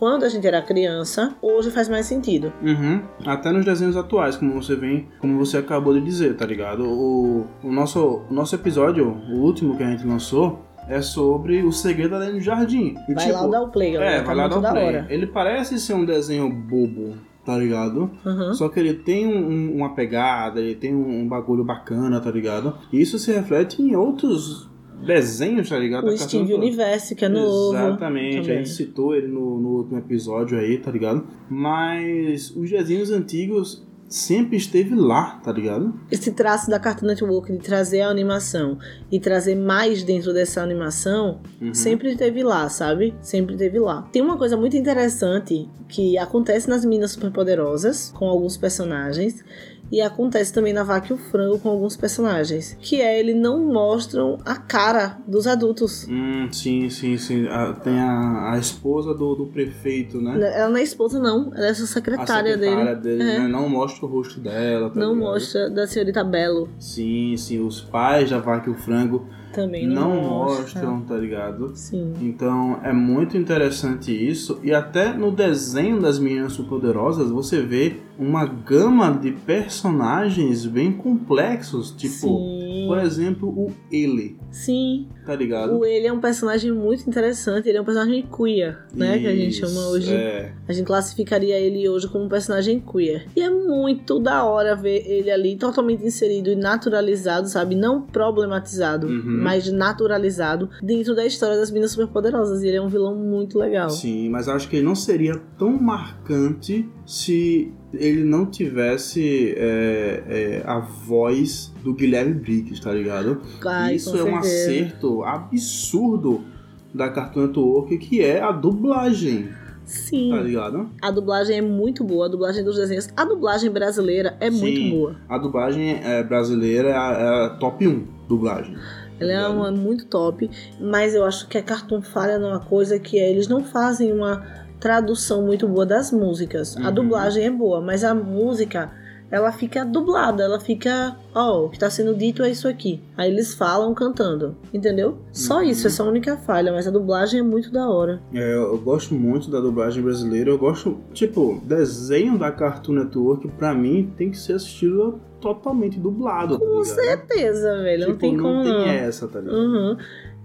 quando 0.00 0.24
a 0.24 0.28
gente 0.30 0.46
era 0.46 0.62
criança, 0.62 1.34
hoje 1.42 1.70
faz 1.70 1.88
mais 1.88 2.06
sentido. 2.06 2.50
Uhum. 2.62 3.02
Até 3.26 3.52
nos 3.52 3.66
desenhos 3.66 3.96
atuais, 3.98 4.34
como 4.34 4.54
você 4.54 4.74
vem, 4.74 5.06
como 5.20 5.36
você 5.38 5.58
acabou 5.58 5.92
de 5.92 6.00
dizer, 6.00 6.34
tá 6.36 6.46
ligado? 6.46 6.84
O, 6.88 7.46
o, 7.62 7.70
nosso, 7.70 8.22
o 8.30 8.32
nosso 8.34 8.54
episódio, 8.54 9.06
o 9.30 9.34
último 9.42 9.76
que 9.76 9.82
a 9.82 9.90
gente 9.90 10.06
lançou, 10.06 10.64
é 10.88 11.02
sobre 11.02 11.62
o 11.62 11.70
segredo 11.70 12.14
além 12.14 12.32
do 12.32 12.40
jardim. 12.40 12.94
E, 13.08 13.14
Vai 13.14 13.26
tipo, 13.26 13.38
lá 13.38 13.46
dar 13.46 13.62
o 13.62 13.68
play, 13.68 13.92
galera. 13.92 14.12
É, 14.12 14.18
tá 14.20 14.24
vai 14.24 14.34
lá 14.36 14.48
dar 14.48 14.58
o 14.58 14.60
play. 14.72 14.84
hora. 14.86 15.06
Ele 15.10 15.26
parece 15.26 15.78
ser 15.78 15.92
um 15.92 16.04
desenho 16.06 16.48
bobo, 16.50 17.14
tá 17.44 17.56
ligado? 17.58 18.10
Uhum. 18.24 18.54
Só 18.54 18.68
que 18.70 18.80
ele 18.80 18.94
tem 18.94 19.26
um- 19.26 19.48
um- 19.50 19.76
uma 19.76 19.94
pegada, 19.94 20.60
ele 20.60 20.74
tem 20.74 20.94
um, 20.94 21.20
um 21.20 21.28
bagulho 21.28 21.62
bacana, 21.62 22.18
tá 22.20 22.30
ligado? 22.30 22.74
E 22.90 23.00
isso 23.02 23.18
se 23.18 23.30
reflete 23.30 23.82
em 23.82 23.94
outros 23.94 24.68
desenhos, 25.04 25.68
tá 25.68 25.78
ligado? 25.78 26.04
O 26.04 26.08
Cartoon 26.08 26.26
Steve. 26.28 26.54
Universe, 26.54 27.14
que 27.14 27.24
é 27.24 27.28
novo. 27.28 27.76
Exatamente, 27.76 28.38
a 28.38 28.42
também. 28.42 28.56
gente 28.58 28.68
citou 28.70 29.14
ele 29.14 29.28
no, 29.28 29.58
no 29.60 29.68
último 29.78 29.98
episódio 29.98 30.58
aí, 30.58 30.78
tá 30.78 30.90
ligado? 30.90 31.26
Mas 31.48 32.50
os 32.56 32.70
desenhos 32.70 33.10
antigos 33.10 33.86
sempre 34.08 34.56
esteve 34.56 34.92
lá, 34.96 35.38
tá 35.44 35.52
ligado? 35.52 35.94
Esse 36.10 36.32
traço 36.32 36.68
da 36.68 36.80
Cartoon 36.80 37.06
Network 37.06 37.52
de 37.52 37.58
trazer 37.58 38.00
a 38.00 38.08
animação 38.08 38.76
e 39.10 39.20
trazer 39.20 39.54
mais 39.54 40.02
dentro 40.02 40.32
dessa 40.34 40.60
animação 40.60 41.38
Uhum. 41.60 41.72
sempre 41.72 42.08
esteve 42.10 42.42
lá, 42.42 42.68
sabe? 42.68 43.14
Sempre 43.22 43.54
esteve 43.54 43.78
lá. 43.78 44.02
Tem 44.10 44.20
uma 44.20 44.36
coisa 44.36 44.56
muito 44.56 44.76
interessante 44.76 45.68
que 45.88 46.18
acontece 46.18 46.68
nas 46.68 46.84
Minas 46.84 47.12
Superpoderosas 47.12 48.12
com 48.18 48.26
alguns 48.26 48.56
personagens 48.56 49.44
e 49.90 50.00
acontece 50.00 50.52
também 50.52 50.72
na 50.72 50.82
Vaca 50.82 51.08
e 51.10 51.12
o 51.14 51.18
Frango 51.18 51.58
com 51.58 51.68
alguns 51.68 51.96
personagens, 51.96 52.76
que 52.80 53.00
é 53.00 53.18
eles 53.18 53.36
não 53.36 53.58
mostram 53.64 54.38
a 54.44 54.54
cara 54.56 55.18
dos 55.26 55.46
adultos. 55.46 56.06
Hum, 56.08 56.48
sim, 56.52 56.88
sim, 56.90 57.16
sim. 57.18 57.46
Ah, 57.48 57.72
tem 57.82 57.98
a, 57.98 58.52
a 58.52 58.58
esposa 58.58 59.12
do, 59.14 59.34
do 59.34 59.46
prefeito, 59.46 60.20
né? 60.20 60.38
Ela 60.54 60.68
não 60.70 60.76
é 60.76 60.82
esposa, 60.82 61.18
não. 61.18 61.52
Ela 61.54 61.66
é 61.66 61.70
A 61.70 61.74
secretária, 61.74 62.52
secretária 62.54 62.94
dele. 62.96 63.16
dele, 63.18 63.22
É. 63.30 63.38
né? 63.40 63.48
Não 63.48 63.68
mostra 63.68 64.06
o 64.06 64.08
rosto 64.08 64.40
dela, 64.40 64.90
tá 64.90 64.98
Não 65.00 65.14
ligado? 65.14 65.24
mostra 65.32 65.70
da 65.70 65.86
senhorita 65.86 66.22
Belo. 66.24 66.68
Sim, 66.78 67.36
sim. 67.36 67.60
Os 67.60 67.80
pais 67.80 68.30
da 68.30 68.38
vaca 68.38 68.68
e 68.68 68.72
o 68.72 68.76
frango 68.76 69.26
Também 69.52 69.86
não, 69.86 70.14
não, 70.14 70.22
mostram, 70.22 71.00
tá 71.02 71.16
ligado? 71.16 71.72
Sim. 71.74 72.14
Então 72.20 72.78
é 72.84 72.92
muito 72.92 73.36
interessante 73.36 74.12
isso. 74.12 74.60
E 74.62 74.72
até 74.72 75.12
no 75.12 75.32
desenho 75.32 76.00
das 76.00 76.18
meninas 76.18 76.52
superpoderosas 76.52 77.30
você 77.30 77.60
vê 77.60 77.96
uma 78.20 78.44
gama 78.44 79.10
de 79.12 79.32
personagens 79.32 80.66
bem 80.66 80.92
complexos. 80.92 81.90
Tipo, 81.92 82.12
Sim. 82.14 82.84
por 82.86 82.98
exemplo, 82.98 83.48
o 83.48 83.72
ele, 83.90 84.36
Sim. 84.50 85.08
tá 85.24 85.34
ligado? 85.34 85.78
O 85.78 85.84
ele 85.86 86.06
é 86.06 86.12
um 86.12 86.20
personagem 86.20 86.70
muito 86.70 87.08
interessante. 87.08 87.68
Ele 87.68 87.78
é 87.78 87.80
um 87.80 87.84
personagem 87.84 88.22
queer, 88.22 88.84
né? 88.94 89.18
Que 89.18 89.26
a 89.26 89.34
gente 89.34 89.48
Isso, 89.58 89.66
chama 89.66 89.88
hoje. 89.88 90.12
É. 90.12 90.52
A 90.68 90.72
gente 90.72 90.86
classificaria 90.86 91.58
ele 91.58 91.88
hoje 91.88 92.08
como 92.08 92.24
um 92.24 92.28
personagem 92.28 92.78
queer. 92.78 93.26
E 93.34 93.40
é 93.40 93.48
muito 93.48 94.18
da 94.20 94.44
hora 94.44 94.76
ver 94.76 95.02
ele 95.06 95.30
ali 95.30 95.56
totalmente 95.56 96.04
inserido 96.04 96.50
e 96.50 96.54
naturalizado, 96.56 97.48
sabe? 97.48 97.74
Não 97.74 98.02
problematizado, 98.02 99.06
Uhum. 99.06 99.42
mas 99.42 99.70
naturalizado 99.72 100.68
dentro 100.82 101.14
da 101.14 101.24
história 101.24 101.56
das 101.56 101.70
Minas 101.70 101.92
Superpoderosas. 101.92 102.62
E 102.62 102.68
ele 102.68 102.76
é 102.76 102.82
um 102.82 102.88
vilão 102.88 103.14
muito 103.16 103.58
legal. 103.58 103.88
Sim, 103.88 104.28
mas 104.28 104.46
acho 104.48 104.68
que 104.68 104.76
ele 104.76 104.84
não 104.84 104.94
seria 104.94 105.40
tão 105.58 105.72
marcante 105.80 106.86
se 107.06 107.72
ele 108.10 108.24
não 108.24 108.46
tivesse 108.46 109.54
é, 109.56 110.22
é, 110.28 110.62
a 110.66 110.78
voz 110.80 111.72
do 111.82 111.94
Guilherme 111.94 112.34
Briggs, 112.34 112.80
tá 112.80 112.92
ligado? 112.92 113.40
Ai, 113.64 113.94
Isso 113.94 114.16
é 114.16 114.22
um 114.22 114.42
certeza. 114.42 114.70
acerto 114.70 115.22
absurdo 115.24 116.44
da 116.92 117.08
Cartoon 117.08 117.46
Network, 117.46 117.98
que 117.98 118.22
é 118.22 118.40
a 118.40 118.52
dublagem, 118.52 119.48
Sim. 119.84 120.30
tá 120.30 120.40
ligado? 120.40 120.90
A 121.00 121.10
dublagem 121.10 121.58
é 121.58 121.62
muito 121.62 122.04
boa, 122.04 122.26
a 122.26 122.28
dublagem 122.28 122.64
dos 122.64 122.76
desenhos. 122.76 123.08
A 123.16 123.24
dublagem 123.24 123.70
brasileira 123.70 124.36
é 124.40 124.50
Sim. 124.50 124.60
muito 124.60 124.96
boa. 124.96 125.16
A 125.28 125.38
dublagem 125.38 126.00
é, 126.02 126.22
brasileira 126.22 126.88
é 126.88 126.96
a, 126.96 127.12
é 127.12 127.46
a 127.46 127.50
top 127.50 127.86
1 127.86 128.06
dublagem. 128.28 128.76
Ela 129.18 129.32
é 129.32 129.48
uma 129.48 129.70
muito 129.70 130.06
top, 130.06 130.50
mas 130.80 131.14
eu 131.14 131.24
acho 131.26 131.46
que 131.46 131.58
a 131.58 131.62
Cartoon 131.62 132.00
falha 132.00 132.38
numa 132.38 132.58
coisa 132.58 132.98
que 132.98 133.18
é 133.18 133.30
eles 133.30 133.48
não 133.48 133.62
fazem 133.62 134.12
uma 134.12 134.42
tradução 134.80 135.42
muito 135.42 135.68
boa 135.68 135.84
das 135.86 136.10
músicas. 136.10 136.76
A 136.76 136.88
Uhum. 136.88 136.94
dublagem 136.94 137.44
é 137.44 137.50
boa, 137.50 137.80
mas 137.80 138.02
a 138.02 138.14
música 138.14 138.90
ela 139.30 139.52
fica 139.52 139.84
dublada, 139.84 140.42
ela 140.42 140.58
fica, 140.58 141.14
ó, 141.32 141.66
o 141.66 141.68
que 141.70 141.78
tá 141.78 141.88
sendo 141.88 142.16
dito 142.16 142.42
é 142.42 142.50
isso 142.50 142.66
aqui. 142.66 143.00
Aí 143.16 143.30
eles 143.30 143.54
falam 143.54 143.94
cantando, 143.94 144.56
entendeu? 144.74 145.18
Só 145.32 145.58
Uhum. 145.58 145.62
isso, 145.62 145.86
essa 145.86 146.02
é 146.02 146.06
a 146.06 146.08
única 146.08 146.36
falha, 146.38 146.72
mas 146.72 146.88
a 146.88 146.90
dublagem 146.90 147.38
é 147.38 147.42
muito 147.42 147.70
da 147.70 147.88
hora. 147.88 148.20
É, 148.34 148.54
eu 148.56 148.76
gosto 148.78 149.14
muito 149.14 149.48
da 149.48 149.60
dublagem 149.60 150.02
brasileira. 150.02 150.50
Eu 150.50 150.58
gosto, 150.58 150.98
tipo, 151.12 151.60
desenho 151.64 152.36
da 152.36 152.50
Cartoon 152.50 152.94
Network, 152.94 153.46
pra 153.56 153.72
mim, 153.72 154.12
tem 154.16 154.32
que 154.32 154.36
ser 154.36 154.54
assistido 154.54 155.20
totalmente 155.40 155.98
dublado, 155.98 156.58
tá 156.58 156.64
Com 156.66 156.80
ligado? 156.82 156.84
certeza, 156.96 157.82
velho. 157.82 158.00
não 158.00 158.06
Tipo, 158.08 158.18
tem 158.18 158.36
como 158.36 158.52
não 158.56 158.62
tem 158.64 158.72
não. 158.72 158.84
essa, 158.88 159.28
tá 159.28 159.38
ligado? 159.40 159.56
Uhum. 159.56 159.96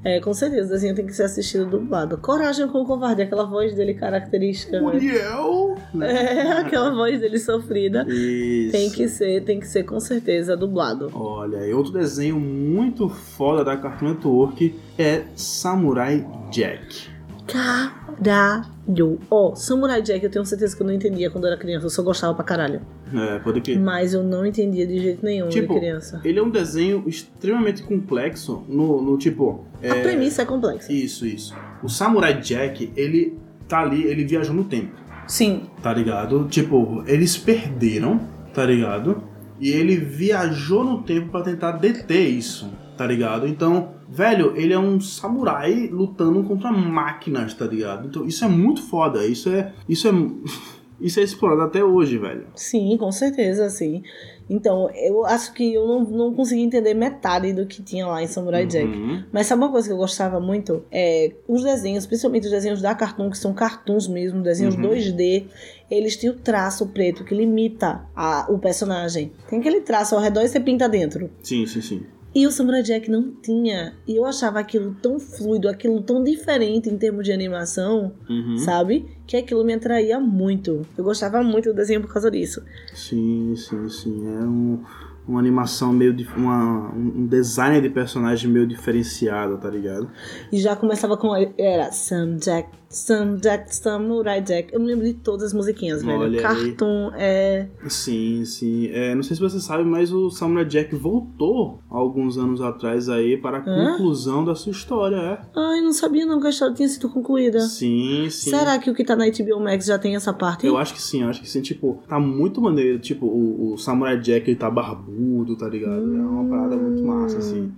É, 0.06 0.20
com 0.20 0.36
certeza, 0.36 0.68
o 0.68 0.70
desenho 0.70 0.94
tem 0.94 1.04
que 1.04 1.14
ser 1.14 1.24
assistido 1.24 1.66
dublado. 1.66 2.16
Coragem 2.20 2.68
com 2.68 2.84
o 2.84 2.86
covarde, 2.86 3.24
aquela 3.24 3.44
voz 3.44 3.74
dele 3.74 3.96
característica. 3.96 4.74
velho. 4.74 4.86
Uriel! 4.86 5.76
né? 5.92 6.14
É, 6.14 6.52
aquela 6.62 6.92
voz 6.92 7.20
dele 7.20 7.40
sofrida. 7.40 8.06
Isso. 8.08 8.72
Tem 8.72 8.92
que 8.92 9.08
ser, 9.08 9.44
tem 9.44 9.60
que 9.60 9.68
ser 9.68 9.84
com 9.84 10.00
certeza 10.00 10.56
dublado. 10.56 11.10
Olha, 11.12 11.66
e 11.66 11.74
outro 11.74 11.92
desenho 11.92 12.40
muito 12.40 13.10
foda 13.10 13.64
da 13.64 13.76
Cartoon 13.76 14.10
Network 14.10 14.76
é 14.96 15.24
Samurai 15.36 16.24
Jack. 16.52 17.15
Caralho. 17.48 19.20
Ó, 19.30 19.56
Samurai 19.56 20.02
Jack 20.02 20.24
eu 20.24 20.30
tenho 20.30 20.46
certeza 20.46 20.76
que 20.76 20.82
eu 20.82 20.88
não 20.88 20.94
entendia 20.94 21.30
quando 21.30 21.46
eu 21.46 21.52
era 21.52 21.60
criança. 21.60 21.86
Eu 21.86 21.90
só 21.90 22.02
gostava 22.04 22.34
pra 22.34 22.44
caralho. 22.44 22.82
É, 23.14 23.40
pode 23.40 23.62
que. 23.62 23.78
Mas 23.78 24.14
eu 24.14 24.24
não 24.24 24.46
entendia 24.46 24.86
de 24.86 25.00
jeito 25.00 25.24
nenhum 25.24 25.50
Tipo, 25.50 25.74
de 25.74 25.80
criança. 25.80 26.22
Ele 26.24 26.40
é 26.40 26.44
um 26.44 26.50
desenho 26.50 27.04
extremamente 27.08 27.84
complexo 27.84 28.64
no, 28.68 29.02
no 29.02 29.18
tipo. 29.18 29.66
A 29.84 29.96
premissa 30.02 30.42
é 30.42 30.46
complexa. 30.46 30.92
Isso, 30.92 31.26
isso. 31.26 31.56
O 31.84 31.90
Samurai 31.90 32.40
Jack, 32.40 32.92
ele 32.96 33.38
tá 33.68 33.82
ali, 33.82 34.04
ele 34.04 34.24
viajou 34.24 34.54
no 34.56 34.64
tempo, 34.64 34.96
Sim. 35.28 35.64
tá 35.82 35.94
ligado? 35.94 36.48
Tipo, 36.48 37.04
eles 37.08 37.38
perderam, 37.38 38.22
tá 38.54 38.66
ligado? 38.66 39.24
E 39.60 39.70
ele 39.70 39.96
viajou 39.96 40.84
no 40.84 41.04
tempo 41.04 41.30
pra 41.30 41.42
tentar 41.42 41.74
deter 41.74 42.28
isso, 42.30 42.70
tá 42.98 43.06
ligado? 43.08 43.48
Então, 43.48 43.95
velho, 44.10 44.54
ele 44.56 44.74
é 44.74 44.80
um 44.80 45.00
samurai 45.00 45.88
lutando 45.92 46.44
contra 46.44 46.72
máquinas, 46.72 47.54
tá 47.54 47.66
ligado? 47.66 48.08
Então, 48.08 48.26
isso 48.26 48.44
é 48.44 48.48
muito 48.48 48.82
foda. 48.84 49.26
Isso 49.26 49.50
é. 49.50 49.74
Isso 49.88 50.08
é. 50.08 50.12
Isso 50.98 51.20
é 51.20 51.24
explorado 51.24 51.62
até 51.64 51.84
hoje, 51.84 52.18
velho. 52.18 52.48
Sim, 52.56 52.96
com 52.98 53.12
certeza, 53.12 53.70
sim. 53.70 54.02
Então, 54.50 54.90
eu 54.92 55.26
acho 55.26 55.54
que 55.54 55.74
eu 55.74 55.86
não, 55.86 56.04
não 56.06 56.34
consegui 56.34 56.62
entender 56.62 56.94
metade 56.94 57.52
do 57.52 57.66
que 57.66 57.84
tinha 57.84 58.08
lá 58.08 58.24
em 58.24 58.28
Samurai 58.28 58.66
Jack. 58.66 58.88
Uhum. 58.88 59.22
Mas 59.30 59.48
sabe 59.48 59.62
uma 59.62 59.70
coisa 59.70 59.90
que 59.90 59.94
eu 59.94 59.98
gostava 59.98 60.40
muito? 60.40 60.86
É 60.90 61.34
os 61.50 61.64
desenhos, 61.64 62.06
principalmente 62.06 62.46
os 62.46 62.52
desenhos 62.52 62.82
da 62.82 62.96
Cartoon, 62.96 63.30
que 63.30 63.38
são 63.38 63.54
cartoons 63.54 64.08
mesmo, 64.08 64.42
desenhos 64.42 64.76
Uhum. 64.76 64.84
2D, 64.84 65.48
eles 65.92 66.16
têm 66.16 66.30
o 66.30 66.34
traço 66.36 66.88
preto 66.88 67.26
que 67.26 67.36
limita 67.36 68.06
a, 68.16 68.46
o 68.50 68.58
personagem. 68.58 69.34
Tem 69.50 69.60
aquele 69.60 69.82
traço 69.82 70.16
ao 70.16 70.22
redor 70.22 70.44
e 70.44 70.48
você 70.48 70.62
pinta 70.62 70.88
dentro. 70.88 71.30
Sim, 71.44 71.66
sim, 71.66 71.82
sim. 71.82 72.04
E 72.36 72.46
o 72.46 72.52
Samurai 72.52 72.84
Jack 72.84 73.10
não 73.10 73.32
tinha. 73.42 73.94
E 74.06 74.18
eu 74.18 74.26
achava 74.26 74.60
aquilo 74.60 74.94
tão 75.02 75.18
fluido, 75.20 75.70
aquilo 75.70 76.02
tão 76.02 76.22
diferente 76.22 76.90
em 76.90 76.98
termos 76.98 77.24
de 77.24 77.32
animação, 77.32 78.12
Uhum. 78.30 78.58
sabe? 78.58 79.06
Que 79.26 79.38
aquilo 79.38 79.64
me 79.64 79.74
atraía 79.74 80.20
muito. 80.20 80.82
Eu 80.98 81.04
gostava 81.06 81.42
muito 81.42 81.70
do 81.70 81.76
desenho 81.76 82.02
por 82.02 82.12
causa 82.12 82.30
disso. 82.30 82.62
Sim, 82.94 83.56
sim, 83.56 83.88
sim. 83.88 84.28
É 84.28 84.44
um, 84.44 84.84
uma 85.26 85.40
animação 85.40 85.94
meio. 85.94 86.14
dif- 86.14 86.36
Uma, 86.36 86.94
um 86.94 87.22
um 87.22 87.26
design 87.28 87.80
de 87.80 87.90
personagem 87.90 88.52
meio 88.52 88.68
diferenciado, 88.68 89.58
tá 89.58 89.70
ligado? 89.70 90.12
E 90.52 90.58
já 90.60 90.76
começava 90.76 91.16
com. 91.16 91.34
Era 91.58 91.90
Sam 91.92 92.36
Jack, 92.36 92.68
Sam 92.96 93.36
Jack, 93.42 93.76
Samurai 93.76 94.42
Jack. 94.42 94.74
Eu 94.74 94.80
me 94.80 94.88
lembro 94.88 95.06
de 95.06 95.14
todas 95.16 95.48
as 95.48 95.54
musiquinhas, 95.54 96.02
velho. 96.02 96.18
Olha 96.20 96.38
aí. 96.38 96.42
Cartoon 96.42 97.12
é. 97.16 97.68
Sim, 97.90 98.46
sim. 98.46 98.88
É, 98.88 99.14
não 99.14 99.22
sei 99.22 99.36
se 99.36 99.42
você 99.42 99.60
sabe, 99.60 99.84
mas 99.84 100.14
o 100.14 100.30
Samurai 100.30 100.64
Jack 100.66 100.96
voltou 100.96 101.80
alguns 101.90 102.38
anos 102.38 102.62
atrás 102.62 103.10
aí 103.10 103.36
para 103.38 103.58
a 103.58 103.62
Hã? 103.62 103.92
conclusão 103.92 104.46
da 104.46 104.56
sua 104.56 104.72
história, 104.72 105.18
é. 105.18 105.40
Ai, 105.56 105.82
não 105.82 105.92
sabia 105.92 106.26
não 106.26 106.40
que 106.40 106.48
a 106.48 106.50
história 106.50 106.74
tinha 106.74 106.88
sido 106.88 107.10
concluída. 107.10 107.60
Sim, 107.60 108.30
sim. 108.30 108.50
Será 108.50 108.80
que 108.80 108.90
o 108.90 108.94
que 108.96 109.04
tá 109.04 109.16
na 109.16 109.26
HBO 109.26 109.60
Max 109.60 109.86
já 109.86 110.00
tem 110.00 110.16
essa 110.16 110.32
parte? 110.34 110.66
Eu 110.66 110.78
acho 110.78 110.94
que 110.94 111.02
sim, 111.02 111.24
eu 111.24 111.28
acho 111.30 111.42
que 111.42 111.50
sim. 111.50 111.62
Tipo, 111.62 112.02
tá 112.08 112.18
muito 112.20 112.62
maneiro. 112.62 112.98
Tipo, 113.00 113.26
o, 113.26 113.74
o 113.74 113.78
Samurai 113.78 114.18
Jack 114.20 114.50
ele 114.50 114.56
tá 114.58 114.70
barbudo, 114.70 115.58
tá 115.58 115.68
ligado? 115.68 116.02
É 116.16 116.22
uma 116.22 116.50
parada 116.50 116.78
muito 116.78 117.04
massa, 117.04 117.40
assim. 117.40 117.72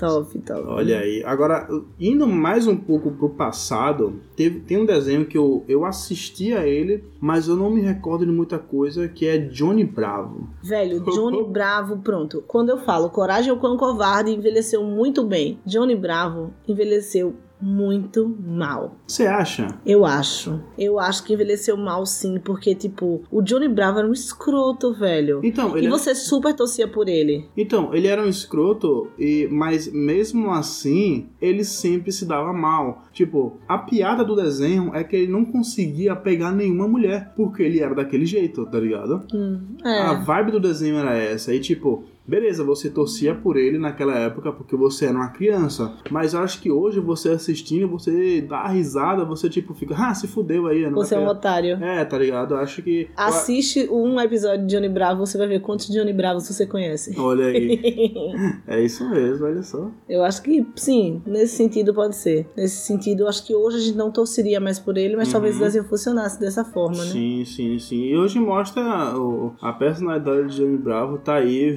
Top, 0.00 0.38
top. 0.38 0.62
Olha 0.66 1.00
aí. 1.00 1.22
Agora, 1.26 1.68
indo 2.00 2.26
mais 2.26 2.66
um 2.66 2.74
pouco 2.74 3.10
pro 3.10 3.28
passado, 3.28 4.18
teve, 4.34 4.60
tem 4.60 4.78
um 4.78 4.86
desenho 4.86 5.26
que 5.26 5.36
eu, 5.36 5.62
eu 5.68 5.84
assisti 5.84 6.54
a 6.54 6.66
ele, 6.66 7.04
mas 7.20 7.48
eu 7.48 7.54
não 7.54 7.68
me 7.68 7.82
recordo 7.82 8.24
de 8.24 8.32
muita 8.32 8.58
coisa, 8.58 9.08
que 9.08 9.26
é 9.26 9.36
Johnny 9.36 9.84
Bravo. 9.84 10.48
Velho, 10.62 11.00
Johnny 11.12 11.44
Bravo, 11.44 11.98
pronto. 11.98 12.42
Quando 12.46 12.70
eu 12.70 12.78
falo 12.78 13.10
Coragem 13.10 13.52
ou 13.52 13.58
Cão 13.58 13.76
Covarde 13.76 14.30
envelheceu 14.30 14.82
muito 14.82 15.22
bem. 15.22 15.58
Johnny 15.66 15.94
Bravo 15.94 16.50
envelheceu 16.66 17.34
muito 17.60 18.36
mal. 18.46 18.96
Você 19.06 19.26
acha? 19.26 19.78
Eu 19.84 20.04
acho. 20.04 20.60
Eu 20.78 20.98
acho 20.98 21.24
que 21.24 21.32
envelheceu 21.32 21.76
mal 21.76 22.04
sim, 22.06 22.38
porque, 22.38 22.74
tipo, 22.74 23.22
o 23.30 23.42
Johnny 23.42 23.68
Bravo 23.68 23.98
era 23.98 24.08
um 24.08 24.12
escroto, 24.12 24.92
velho. 24.92 25.40
Então, 25.42 25.76
ele 25.76 25.86
E 25.86 25.90
você 25.90 26.14
super 26.14 26.54
torcia 26.54 26.88
por 26.88 27.08
ele. 27.08 27.48
Então, 27.56 27.94
ele 27.94 28.06
era 28.06 28.22
um 28.22 28.28
escroto, 28.28 29.08
e, 29.18 29.48
mas 29.50 29.92
mesmo 29.92 30.50
assim, 30.50 31.28
ele 31.40 31.64
sempre 31.64 32.12
se 32.12 32.24
dava 32.24 32.52
mal. 32.52 33.04
Tipo, 33.12 33.58
a 33.68 33.78
piada 33.78 34.24
do 34.24 34.34
desenho 34.36 34.94
é 34.94 35.04
que 35.04 35.16
ele 35.16 35.32
não 35.32 35.44
conseguia 35.44 36.14
pegar 36.16 36.52
nenhuma 36.52 36.88
mulher, 36.88 37.32
porque 37.36 37.62
ele 37.62 37.80
era 37.80 37.94
daquele 37.94 38.26
jeito, 38.26 38.64
tá 38.66 38.78
ligado? 38.78 39.22
Hum, 39.32 39.60
A 39.84 40.12
é. 40.12 40.16
vibe 40.24 40.52
do 40.52 40.60
desenho 40.60 40.96
era 40.96 41.16
essa. 41.16 41.54
E 41.54 41.60
tipo, 41.60 42.04
beleza, 42.26 42.62
você 42.64 42.88
torcia 42.90 43.34
por 43.34 43.56
ele 43.56 43.78
naquela 43.78 44.14
época 44.16 44.52
porque 44.52 44.76
você 44.76 45.06
era 45.06 45.14
uma 45.14 45.28
criança. 45.28 45.94
Mas 46.10 46.34
eu 46.34 46.40
acho 46.40 46.60
que 46.60 46.70
hoje 46.70 47.00
você 47.00 47.30
assistindo, 47.30 47.88
você 47.88 48.40
dá 48.40 48.58
a 48.58 48.68
risada, 48.68 49.24
você 49.24 49.48
tipo 49.48 49.74
fica, 49.74 49.94
ah, 49.98 50.14
se 50.14 50.26
fudeu 50.28 50.66
aí. 50.66 50.88
Você 50.90 51.14
é 51.14 51.18
um 51.18 51.22
pegar." 51.22 51.32
otário. 51.32 51.76
É, 51.82 52.04
tá 52.04 52.18
ligado? 52.18 52.54
Eu 52.54 52.58
acho 52.58 52.82
que. 52.82 53.08
Assiste 53.16 53.88
um 53.90 54.20
episódio 54.20 54.66
de 54.66 54.74
Johnny 54.76 54.88
Bravo, 54.88 55.26
você 55.26 55.36
vai 55.38 55.46
ver 55.48 55.60
quantos 55.60 55.88
Johnny 55.88 56.12
Bravos 56.12 56.46
você 56.48 56.66
conhece. 56.66 57.18
Olha 57.18 57.46
aí. 57.46 57.80
é 58.66 58.82
isso 58.82 59.08
mesmo, 59.08 59.46
olha 59.46 59.62
só. 59.62 59.90
Eu 60.08 60.22
acho 60.24 60.42
que 60.42 60.66
sim, 60.76 61.22
nesse 61.26 61.56
sentido 61.56 61.92
pode 61.94 62.16
ser. 62.16 62.46
Nesse 62.56 62.86
sentido, 62.86 63.24
eu 63.24 63.28
acho 63.28 63.46
que 63.46 63.54
hoje 63.54 63.76
a 63.76 63.80
gente 63.80 63.96
não 63.96 64.10
torceria 64.10 64.60
mais 64.60 64.78
por 64.78 64.96
ele, 64.96 65.16
mas 65.16 65.30
talvez 65.32 65.56
o 65.56 65.60
desenho 65.60 65.84
funcionasse 65.84 66.38
dessa 66.40 66.64
forma, 66.64 66.98
né? 67.04 67.10
Sim, 67.10 67.44
sim, 67.44 67.78
sim. 67.78 68.04
E 68.04 68.16
hoje 68.16 68.38
mostra 68.38 68.80
o- 69.18 69.52
a 69.60 69.72
personalidade 69.72 70.48
de 70.48 70.56
Johnny 70.56 70.76
Bravo 70.76 71.18
tá 71.18 71.34
aí, 71.34 71.70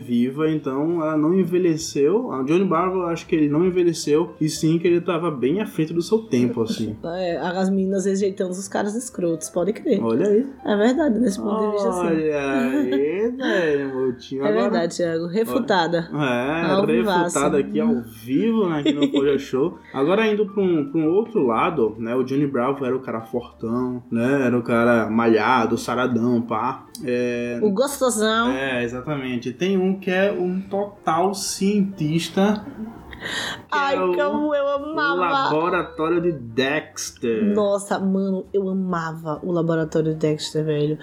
então 0.47 1.01
ela 1.01 1.17
não 1.17 1.33
envelheceu. 1.33 2.31
A 2.31 2.43
Johnny 2.43 2.65
Bravo, 2.65 2.99
eu 2.99 3.07
acho 3.07 3.25
que 3.27 3.35
ele 3.35 3.49
não 3.49 3.65
envelheceu, 3.65 4.33
e 4.39 4.49
sim 4.49 4.77
que 4.79 4.87
ele 4.87 5.01
tava 5.01 5.29
bem 5.31 5.61
à 5.61 5.65
frente 5.65 5.93
do 5.93 6.01
seu 6.01 6.19
tempo, 6.19 6.61
assim. 6.61 6.95
É, 7.15 7.37
as 7.37 7.69
meninas 7.69 8.05
rejeitando 8.05 8.51
os 8.51 8.67
caras 8.67 8.95
escrotos, 8.95 9.49
pode 9.49 9.71
crer. 9.71 10.03
Olha 10.03 10.27
aí. 10.27 10.47
É 10.65 10.75
verdade, 10.75 11.19
nesse 11.19 11.39
ponto 11.39 11.65
de 11.65 11.71
vista, 11.73 11.91
sim. 11.91 11.99
Olha 11.99 12.59
aí, 12.59 13.22
velho, 13.31 13.93
Moutinho. 13.93 14.43
É 14.45 14.49
Agora- 14.49 14.61
verdade, 14.69 14.95
Thiago. 14.97 15.27
Refutada. 15.27 16.09
É, 16.13 16.71
Ao 16.71 16.85
vivaço. 16.85 17.23
refutada 17.23 17.57
aqui 17.59 17.79
ao 17.79 18.01
vivo, 18.01 18.69
né, 18.69 18.79
aqui 18.79 18.93
no 18.93 19.09
Folha 19.11 19.37
Show. 19.39 19.77
Agora 19.93 20.27
indo 20.27 20.45
pra 20.47 20.61
um, 20.63 20.91
pra 20.91 20.99
um 21.01 21.07
outro 21.07 21.45
lado, 21.45 21.95
né, 21.99 22.15
o 22.15 22.23
Johnny 22.23 22.47
Bravo 22.47 22.85
era 22.85 22.95
o 22.95 22.99
cara 23.01 23.21
fortão, 23.21 24.03
né, 24.11 24.45
era 24.45 24.57
o 24.57 24.61
cara 24.63 25.09
malhado, 25.09 25.77
saradão, 25.77 26.41
pá. 26.41 26.85
É, 27.03 27.59
O 27.61 27.71
gostosão. 27.71 28.51
é, 28.51 28.83
exatamente. 28.83 29.51
Tem 29.51 29.77
um 29.77 29.99
que 29.99 30.11
é 30.11 30.31
um 30.31 30.61
total 30.61 31.33
cientista. 31.33 32.65
Ai, 33.71 33.95
é 33.95 33.97
como 34.15 34.53
eu 34.53 34.67
amava. 34.67 35.15
Laboratório 35.55 36.21
de 36.21 36.33
Dexter. 36.33 37.53
Nossa, 37.55 37.97
mano, 37.97 38.45
eu 38.53 38.67
amava 38.67 39.39
o 39.41 39.51
laboratório 39.51 40.13
Dexter, 40.13 40.65
velho. 40.65 40.97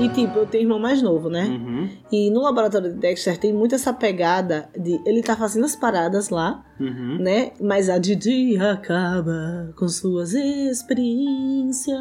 E 0.00 0.08
tipo, 0.08 0.38
eu 0.38 0.46
tenho 0.46 0.62
irmão 0.64 0.78
mais 0.78 1.02
novo, 1.02 1.28
né? 1.28 1.44
Uhum, 1.44 1.88
E 2.10 2.30
no 2.30 2.40
laboratório 2.42 2.92
de 2.92 2.98
Dexter 2.98 3.36
tem 3.38 3.52
muito 3.52 3.74
essa 3.74 3.92
pegada 3.92 4.68
de 4.76 5.00
ele 5.04 5.22
tá 5.22 5.36
fazendo 5.36 5.64
as 5.64 5.76
paradas 5.76 6.30
lá, 6.30 6.64
uhum. 6.78 7.18
né? 7.18 7.52
Mas 7.60 7.88
a 7.88 7.98
Didi 7.98 8.56
acaba 8.58 9.72
com 9.76 9.88
suas 9.88 10.32
experiências. 10.32 11.98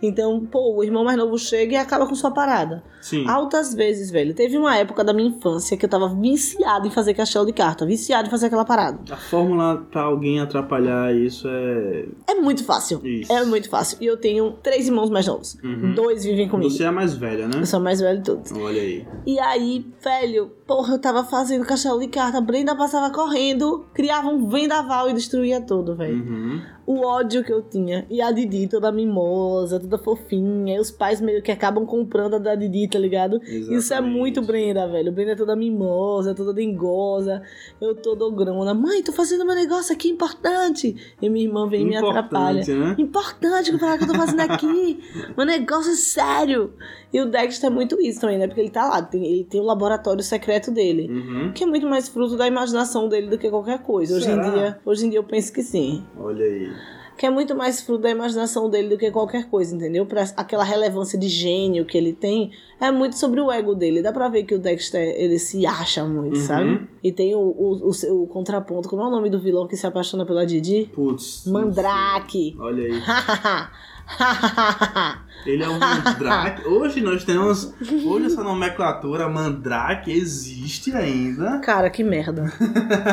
Então, 0.00 0.44
pô, 0.46 0.76
o 0.76 0.84
irmão 0.84 1.04
mais 1.04 1.16
novo 1.16 1.36
chega 1.38 1.74
e 1.74 1.76
acaba 1.76 2.06
com 2.06 2.14
sua 2.14 2.30
parada. 2.30 2.82
Sim. 3.00 3.28
Altas 3.28 3.74
vezes, 3.74 4.10
velho. 4.10 4.34
Teve 4.34 4.56
uma 4.56 4.76
época 4.76 5.02
da 5.04 5.12
minha 5.12 5.28
infância 5.28 5.76
que 5.76 5.84
eu 5.84 5.88
tava 5.88 6.08
viciado 6.08 6.86
em 6.86 6.90
fazer 6.90 7.14
castelo 7.14 7.46
de 7.46 7.52
carta, 7.52 7.86
viciado 7.86 8.28
em 8.28 8.30
fazer 8.30 8.46
aquela 8.46 8.64
parada. 8.64 8.98
A 9.12 9.16
fórmula 9.16 9.86
pra 9.90 10.02
alguém 10.02 10.40
atrapalhar 10.40 11.14
isso 11.14 11.48
é. 11.48 12.06
É 12.28 12.34
muito 12.34 12.64
fácil. 12.64 13.00
Isso. 13.04 13.32
É 13.32 13.44
muito 13.44 13.68
fácil. 13.68 13.98
E 14.00 14.06
eu 14.06 14.16
tenho 14.16 14.52
três 14.62 14.86
irmãos 14.86 15.10
mais 15.10 15.26
novos. 15.26 15.56
Uhum. 15.62 15.94
Dois 15.94 16.24
vivem 16.24 16.48
comigo. 16.48 16.70
Você 16.70 16.84
é 16.84 16.86
a 16.86 16.92
mais 16.92 17.14
velha, 17.14 17.48
né? 17.48 17.60
Eu 17.60 17.66
sou 17.66 17.78
a 17.78 17.82
mais 17.82 18.00
velho 18.00 18.18
de 18.18 18.24
todos. 18.24 18.52
Olha 18.52 18.80
aí. 18.80 19.06
E 19.26 19.38
aí, 19.38 19.86
velho, 20.02 20.50
porra, 20.66 20.94
eu 20.94 20.98
tava 20.98 21.24
fazendo 21.24 21.64
castelo 21.64 21.98
de 21.98 22.08
carta, 22.08 22.40
Brenda 22.40 22.74
passava 22.76 23.12
correndo, 23.12 23.86
criava 23.92 24.28
um 24.28 24.48
vendaval 24.48 25.08
e 25.08 25.12
destruía 25.12 25.60
tudo, 25.60 25.96
velho. 25.96 26.16
Uhum. 26.16 26.60
O 26.90 27.04
ódio 27.04 27.44
que 27.44 27.52
eu 27.52 27.60
tinha. 27.60 28.06
E 28.08 28.22
a 28.22 28.32
Didi 28.32 28.66
toda 28.66 28.90
mimosa, 28.90 29.78
toda 29.78 29.98
fofinha. 29.98 30.74
E 30.76 30.80
os 30.80 30.90
pais 30.90 31.20
meio 31.20 31.42
que 31.42 31.52
acabam 31.52 31.84
comprando 31.84 32.36
a 32.36 32.38
da 32.38 32.54
Didi, 32.54 32.88
tá 32.88 32.98
ligado? 32.98 33.36
Isso 33.44 33.70
é 33.72 33.74
Exatamente. 33.74 34.16
muito 34.16 34.40
Brenda, 34.40 34.88
velho. 34.88 35.12
Brenda 35.12 35.32
é 35.32 35.36
toda 35.36 35.54
mimosa, 35.54 36.34
toda 36.34 36.54
dengosa. 36.54 37.42
Eu 37.78 37.94
toda 37.94 38.24
ogrona. 38.24 38.72
Mãe, 38.72 39.02
tô 39.02 39.12
fazendo 39.12 39.44
meu 39.44 39.54
negócio 39.54 39.92
aqui 39.94 40.08
importante. 40.08 40.96
E 41.20 41.28
minha 41.28 41.44
irmã 41.46 41.68
vem 41.68 41.82
e 41.82 41.84
me 41.84 41.96
atrapalha. 41.96 42.60
Importante, 42.62 42.72
né? 42.72 42.94
Importante 42.98 43.70
que 43.72 43.78
falar 43.78 43.98
que 43.98 44.04
eu 44.04 44.08
tô 44.08 44.14
fazendo 44.14 44.40
aqui. 44.40 44.98
meu 45.36 45.44
negócio 45.44 45.92
é 45.92 45.96
sério. 45.96 46.72
E 47.12 47.20
o 47.20 47.26
Dexter 47.26 47.68
é 47.68 47.70
muito 47.70 48.00
isso 48.00 48.20
também, 48.20 48.38
né? 48.38 48.46
Porque 48.46 48.60
ele 48.60 48.70
tá 48.70 48.86
lá, 48.88 49.02
tem- 49.02 49.24
ele 49.26 49.44
tem 49.44 49.60
o 49.60 49.64
laboratório 49.64 50.22
secreto 50.22 50.70
dele. 50.70 51.06
Uhum. 51.10 51.52
Que 51.52 51.64
é 51.64 51.66
muito 51.66 51.86
mais 51.86 52.08
fruto 52.08 52.36
da 52.36 52.46
imaginação 52.46 53.08
dele 53.08 53.28
do 53.28 53.36
que 53.38 53.48
qualquer 53.50 53.82
coisa. 53.82 54.16
Hoje 54.16 54.30
em, 54.30 54.40
dia, 54.40 54.78
hoje 54.86 55.06
em 55.06 55.10
dia 55.10 55.18
eu 55.18 55.24
penso 55.24 55.52
que 55.52 55.62
sim. 55.62 56.02
Olha 56.18 56.44
aí. 56.44 56.77
Que 57.18 57.26
é 57.26 57.30
muito 57.30 57.54
mais 57.56 57.80
fruto 57.80 58.02
da 58.02 58.10
imaginação 58.10 58.70
dele 58.70 58.88
do 58.90 58.96
que 58.96 59.10
qualquer 59.10 59.50
coisa, 59.50 59.74
entendeu? 59.74 60.06
Pra 60.06 60.22
aquela 60.36 60.62
relevância 60.62 61.18
de 61.18 61.28
gênio 61.28 61.84
que 61.84 61.98
ele 61.98 62.12
tem, 62.12 62.52
é 62.80 62.90
muito 62.92 63.18
sobre 63.18 63.40
o 63.40 63.50
ego 63.50 63.74
dele. 63.74 64.00
Dá 64.00 64.12
pra 64.12 64.28
ver 64.28 64.44
que 64.44 64.54
o 64.54 64.58
Dexter, 64.58 65.14
ele 65.18 65.36
se 65.38 65.66
acha 65.66 66.04
muito, 66.04 66.36
Uhum. 66.38 66.46
sabe? 66.46 66.88
E 67.02 67.10
tem 67.10 67.34
o, 67.34 67.40
o, 67.40 67.88
o, 67.88 67.92
seu- 67.92 68.24
contraponto. 68.28 68.88
Como 68.88 69.02
é 69.02 69.06
o 69.06 69.10
nome 69.10 69.28
do 69.28 69.40
vilão 69.40 69.66
que 69.66 69.76
se 69.76 69.84
apaixona 69.86 70.24
pela 70.24 70.46
Didi? 70.46 70.88
Putz. 70.94 71.44
Mandrake. 71.46 72.56
Olha 72.58 72.84
aí. 72.84 73.02
Ele 75.46 75.62
é 75.62 75.68
um 75.68 75.78
mandrake. 75.78 76.66
Hoje 76.66 77.00
nós 77.00 77.24
temos. 77.24 77.72
Hoje 78.04 78.26
essa 78.26 78.42
nomenclatura 78.42 79.28
mandrake 79.28 80.10
existe 80.10 80.92
ainda. 80.92 81.58
Cara, 81.60 81.88
que 81.90 82.02
merda. 82.02 82.52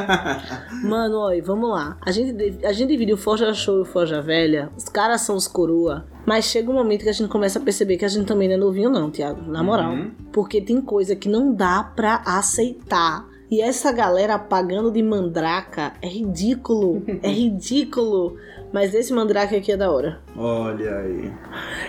Mano, 0.84 1.18
olha, 1.18 1.42
vamos 1.44 1.70
lá. 1.70 1.98
A 2.02 2.12
gente, 2.12 2.66
a 2.66 2.74
gente 2.74 2.90
divide 2.90 3.14
o 3.14 3.18
Forja 3.18 3.54
Show 3.54 3.78
e 3.78 3.82
o 3.82 3.86
Forja 3.86 4.22
Velha. 4.22 4.70
Os 4.75 4.90
caras 4.90 5.22
são 5.22 5.36
os 5.36 5.48
coroa. 5.48 6.06
Mas 6.25 6.46
chega 6.46 6.72
um 6.72 6.74
momento 6.74 7.04
que 7.04 7.10
a 7.10 7.14
gente 7.14 7.30
começa 7.30 7.60
a 7.60 7.62
perceber 7.62 7.98
que 7.98 8.06
a 8.06 8.10
gente 8.10 8.25
também 8.25 8.48
não 8.48 8.56
é 8.56 8.58
novinho, 8.58 8.90
não, 8.90 9.12
Thiago. 9.12 9.50
Na 9.50 9.64
moral. 9.64 9.92
Uhum. 9.92 10.12
Porque 10.34 10.60
tem 10.60 10.82
coisa 10.82 11.16
que 11.16 11.30
não 11.30 11.54
dá 11.54 11.84
pra 11.84 12.22
aceitar. 12.25 13.25
E 13.50 13.62
essa 13.62 13.92
galera 13.92 14.40
pagando 14.40 14.92
de 14.92 15.04
mandraca 15.04 15.94
é 16.02 16.08
ridículo. 16.08 17.04
é 17.22 17.30
ridículo. 17.30 18.38
Mas 18.75 18.94
esse 18.94 19.13
mandrake 19.13 19.55
aqui 19.55 19.72
é 19.72 19.77
da 19.77 19.89
hora. 19.89 20.20
Olha 20.36 20.98
aí. 20.98 21.32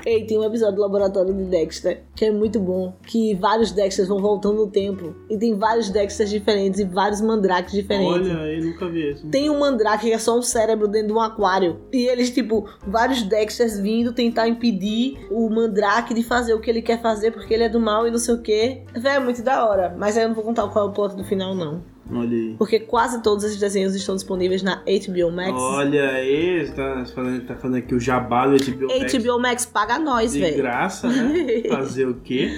Ei, 0.06 0.24
tem 0.24 0.38
um 0.38 0.44
episódio 0.44 0.76
do 0.76 0.82
Laboratório 0.82 1.34
de 1.34 1.42
Dexter 1.42 2.04
que 2.14 2.24
é 2.24 2.30
muito 2.30 2.60
bom. 2.60 2.94
Que 3.04 3.34
vários 3.34 3.72
Dexters 3.72 4.06
vão 4.06 4.20
voltando 4.20 4.58
no 4.58 4.70
tempo. 4.70 5.12
E 5.28 5.36
tem 5.36 5.58
vários 5.58 5.90
Dexters 5.90 6.30
diferentes 6.30 6.78
e 6.78 6.84
vários 6.84 7.20
mandrakes 7.20 7.72
diferentes. 7.72 8.30
Olha 8.30 8.38
aí, 8.38 8.60
nunca 8.60 8.88
vi 8.88 9.10
isso. 9.10 9.26
Tem 9.26 9.50
um 9.50 9.58
mandrake 9.58 10.06
que 10.06 10.12
é 10.12 10.18
só 10.20 10.38
um 10.38 10.42
cérebro 10.42 10.86
dentro 10.86 11.08
de 11.08 11.14
um 11.14 11.20
aquário. 11.20 11.80
E 11.92 12.06
eles, 12.06 12.30
tipo, 12.30 12.68
vários 12.86 13.20
Dexters 13.24 13.80
vindo 13.80 14.12
tentar 14.12 14.46
impedir 14.46 15.26
o 15.28 15.50
mandrake 15.50 16.14
de 16.14 16.22
fazer 16.22 16.54
o 16.54 16.60
que 16.60 16.70
ele 16.70 16.82
quer 16.82 17.02
fazer 17.02 17.32
porque 17.32 17.52
ele 17.52 17.64
é 17.64 17.68
do 17.68 17.80
mal 17.80 18.06
e 18.06 18.12
não 18.12 18.18
sei 18.18 18.36
o 18.36 18.40
quê. 18.40 18.84
Véi, 18.94 19.16
é 19.16 19.18
muito 19.18 19.42
da 19.42 19.68
hora. 19.68 19.92
Mas 19.98 20.16
aí 20.16 20.22
eu 20.22 20.28
não 20.28 20.36
vou 20.36 20.44
contar 20.44 20.68
qual 20.68 20.86
é 20.86 20.88
o 20.88 20.92
plot 20.92 21.16
do 21.16 21.24
final, 21.24 21.52
não. 21.52 21.95
Olha 22.10 22.30
aí. 22.36 22.54
Porque 22.58 22.78
quase 22.80 23.20
todos 23.22 23.42
esses 23.44 23.58
desenhos 23.58 23.94
estão 23.94 24.14
disponíveis 24.14 24.62
na 24.62 24.76
HBO 24.76 25.30
Max. 25.32 25.52
Olha 25.52 26.10
aí, 26.10 26.64
você 26.66 26.72
tá 26.72 27.04
fazendo, 27.14 27.40
tá 27.46 27.54
fazendo 27.56 27.76
aqui 27.78 27.94
o 27.94 28.00
jabá 28.00 28.46
do 28.46 28.56
HBO 28.56 28.86
Max 29.00 29.14
HBO 29.14 29.38
Max 29.40 29.66
paga 29.66 29.98
nós, 29.98 30.32
de 30.32 30.40
velho. 30.40 30.56
graça, 30.56 31.08
né? 31.08 31.62
Fazer 31.68 32.06
o 32.06 32.14
quê? 32.14 32.50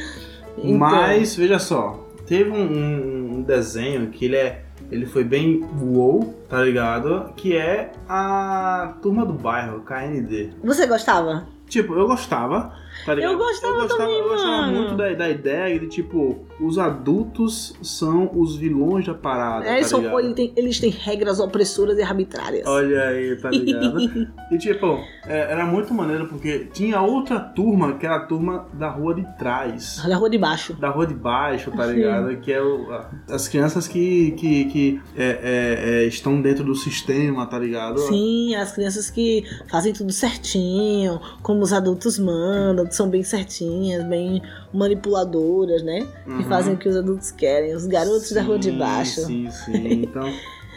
Então. 0.59 0.77
Mas, 0.79 1.35
veja 1.37 1.59
só, 1.59 2.07
teve 2.27 2.51
um, 2.51 2.57
um- 2.57 3.35
um 3.39 3.43
desenho 3.43 4.09
que 4.11 4.25
ele 4.27 4.37
é. 4.37 4.65
Ele 4.91 5.05
foi 5.07 5.23
bem 5.23 5.61
wow, 5.81 6.35
tá 6.49 6.63
ligado? 6.63 7.33
Que 7.37 7.55
é 7.57 7.93
a 8.09 8.95
turma 9.03 9.25
do 9.27 9.35
bairro, 9.35 9.81
KND. 9.81 10.51
Você 10.65 10.87
gostava? 10.87 11.47
Tipo, 11.69 11.95
eu 11.95 12.07
gostava, 12.07 12.73
tá 13.05 13.15
ligado? 13.15 13.33
Eu 13.33 13.39
gostava 13.39 13.87
também, 13.89 14.19
eu 14.19 14.29
gostava 14.29 14.51
mano. 14.63 14.73
muito 14.79 14.95
da, 14.97 15.13
da 15.15 15.29
ideia 15.29 15.79
de, 15.79 15.87
tipo, 15.89 16.45
os 16.61 16.79
adultos 16.79 17.75
são 17.83 18.31
os 18.35 18.57
vilões 18.57 19.07
da 19.07 19.15
parada, 19.15 19.65
É, 19.65 19.69
tá 19.69 19.77
eles, 19.77 19.89
são- 19.89 20.01
ligado? 20.01 20.53
eles 20.57 20.81
têm, 20.81 20.91
regras 20.91 21.41
opressoras 21.41 21.97
e 21.99 22.03
arbitrárias. 22.03 22.67
Olha 22.67 23.03
aí, 23.09 23.37
tá 23.37 23.51
ligado? 23.51 23.99
e 24.51 24.59
tipo, 24.59 24.99
é, 25.27 25.51
era 25.53 25.65
muito 25.67 25.93
maneiro 25.95 26.27
porque 26.29 26.67
tinha 26.73 27.01
outra 27.01 27.39
turma 27.41 27.95
que 27.95 28.07
era 28.07 28.17
a 28.17 28.21
turma 28.27 28.67
da 28.75 28.89
rua 28.89 29.15
de 29.15 29.25
trás. 29.39 30.03
Da 30.07 30.17
rua 30.17 30.29
de 30.31 30.39
baixo. 30.39 30.75
Da 30.75 30.91
rua 30.91 31.07
de 31.07 31.15
baixo, 31.15 31.71
tá 31.71 31.87
ligado? 31.87 32.37
Que 32.39 32.53
é 32.53 32.63
o- 32.63 32.89
as 33.31 33.49
crianças 33.49 33.87
que, 33.89 34.33
que, 34.33 34.65
que 34.67 35.01
é, 35.17 35.25
é, 35.25 36.03
é, 36.03 36.05
estão 36.07 36.41
dentro 36.41 36.65
do 36.65 36.75
sistema, 36.75 37.47
tá 37.47 37.59
ligado? 37.59 37.99
Sim, 38.01 38.55
as 38.55 38.73
crianças 38.73 39.11
que 39.11 39.45
fazem 39.71 39.93
tudo 39.93 40.13
certinho, 40.13 41.21
como 41.43 41.61
os 41.63 41.73
adultos 41.73 42.19
mandam, 42.19 42.87
que 42.89 42.95
são 42.97 43.09
bem 43.09 43.23
certinhas, 43.23 44.03
bem 44.05 44.43
manipuladoras, 44.73 45.83
né? 45.83 46.07
Que 46.25 46.31
Uhum. 46.31 46.45
fazem 46.45 46.75
o 46.75 46.77
que 46.77 46.89
os 46.89 46.97
adultos 46.97 47.31
querem. 47.31 47.75
Os 47.75 47.87
garotos 47.87 48.33
da 48.33 48.43
rua 48.43 48.59
de 48.59 48.71
Sim, 48.71 48.79
baixo. 48.79 49.21
Sim, 49.23 49.51
sim. 49.51 50.03
Então, 50.03 50.33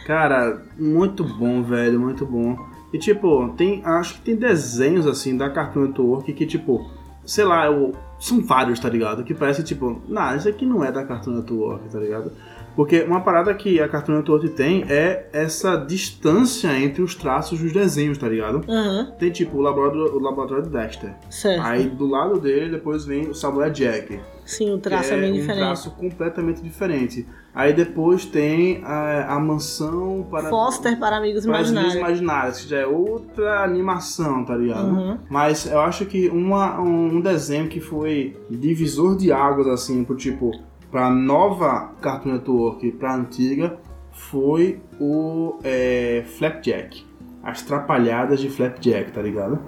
cara, 0.06 0.62
muito 0.78 1.24
bom, 1.24 1.62
velho, 1.62 1.98
muito 1.98 2.24
bom. 2.26 2.56
E 2.92 2.98
tipo, 2.98 3.48
tem, 3.56 3.82
acho 3.84 4.14
que 4.14 4.20
tem 4.20 4.36
desenhos 4.36 5.06
assim 5.06 5.36
da 5.36 5.48
Cartoon 5.48 5.86
Network 5.86 6.30
que 6.32 6.44
tipo, 6.46 6.90
sei 7.24 7.44
lá, 7.44 7.66
eu, 7.66 7.92
são 8.20 8.40
vários, 8.44 8.78
tá 8.78 8.88
ligado? 8.88 9.24
Que 9.24 9.32
parece 9.32 9.62
tipo, 9.64 10.00
não, 10.08 10.36
isso 10.36 10.48
aqui 10.48 10.66
não 10.66 10.84
é 10.84 10.92
da 10.92 11.04
Cartoon 11.04 11.32
Network, 11.36 11.88
tá 11.88 11.98
ligado? 11.98 12.30
Porque 12.74 13.00
uma 13.02 13.20
parada 13.20 13.52
que 13.54 13.80
a 13.80 13.88
Cartoon 13.88 14.16
Network 14.16 14.48
tem 14.50 14.84
é 14.88 15.28
essa 15.32 15.76
distância 15.76 16.68
entre 16.78 17.02
os 17.02 17.14
traços 17.14 17.60
dos 17.60 17.72
desenhos, 17.72 18.16
tá 18.18 18.28
ligado? 18.28 18.62
Aham, 18.68 19.12
Tem 19.18 19.30
tipo 19.30 19.58
o 19.58 19.60
laboratório, 19.60 20.16
o 20.16 20.18
laboratório 20.18 20.62
de 20.64 20.70
Dexter. 20.70 21.14
certo. 21.30 21.62
Aí 21.64 21.84
do 21.88 22.06
lado 22.06 22.38
dele 22.40 22.70
depois 22.70 23.04
vem 23.04 23.28
o 23.28 23.34
Samuel 23.34 23.70
Jack. 23.70 24.18
Sim, 24.44 24.72
o 24.74 24.78
traço 24.78 25.10
que 25.10 25.14
é 25.14 25.20
bem 25.20 25.30
um 25.32 25.34
diferente. 25.34 25.58
traço 25.58 25.90
completamente 25.92 26.62
diferente. 26.62 27.26
Aí 27.54 27.72
depois 27.72 28.24
tem 28.24 28.82
a, 28.82 29.34
a 29.36 29.38
mansão 29.38 30.26
para 30.30 30.48
Foster 30.48 30.98
para 30.98 31.16
amigos 31.18 31.44
para 31.44 31.56
imaginários. 31.58 31.94
Ilhas 31.94 32.06
imaginárias, 32.08 32.60
que 32.62 32.68
já 32.70 32.78
é 32.78 32.86
outra 32.86 33.62
animação, 33.62 34.44
tá 34.44 34.56
ligado? 34.56 34.88
Uhum. 34.88 35.18
Mas 35.30 35.66
eu 35.70 35.78
acho 35.80 36.06
que 36.06 36.28
uma, 36.28 36.80
um 36.80 37.20
desenho 37.20 37.68
que 37.68 37.80
foi 37.80 38.36
divisor 38.50 39.16
de 39.16 39.30
águas, 39.30 39.66
assim, 39.68 40.02
pro 40.02 40.16
tipo, 40.16 40.50
pra 40.92 41.10
nova 41.10 41.90
Cartoon 42.02 42.34
Network 42.34 42.86
e 42.86 42.92
pra 42.92 43.16
antiga, 43.16 43.78
foi 44.12 44.80
o 45.00 45.58
é, 45.64 46.22
Flapjack. 46.26 47.10
As 47.42 47.62
Trapalhadas 47.62 48.38
de 48.38 48.48
Flapjack, 48.48 49.10
tá 49.10 49.20
ligado? 49.20 49.58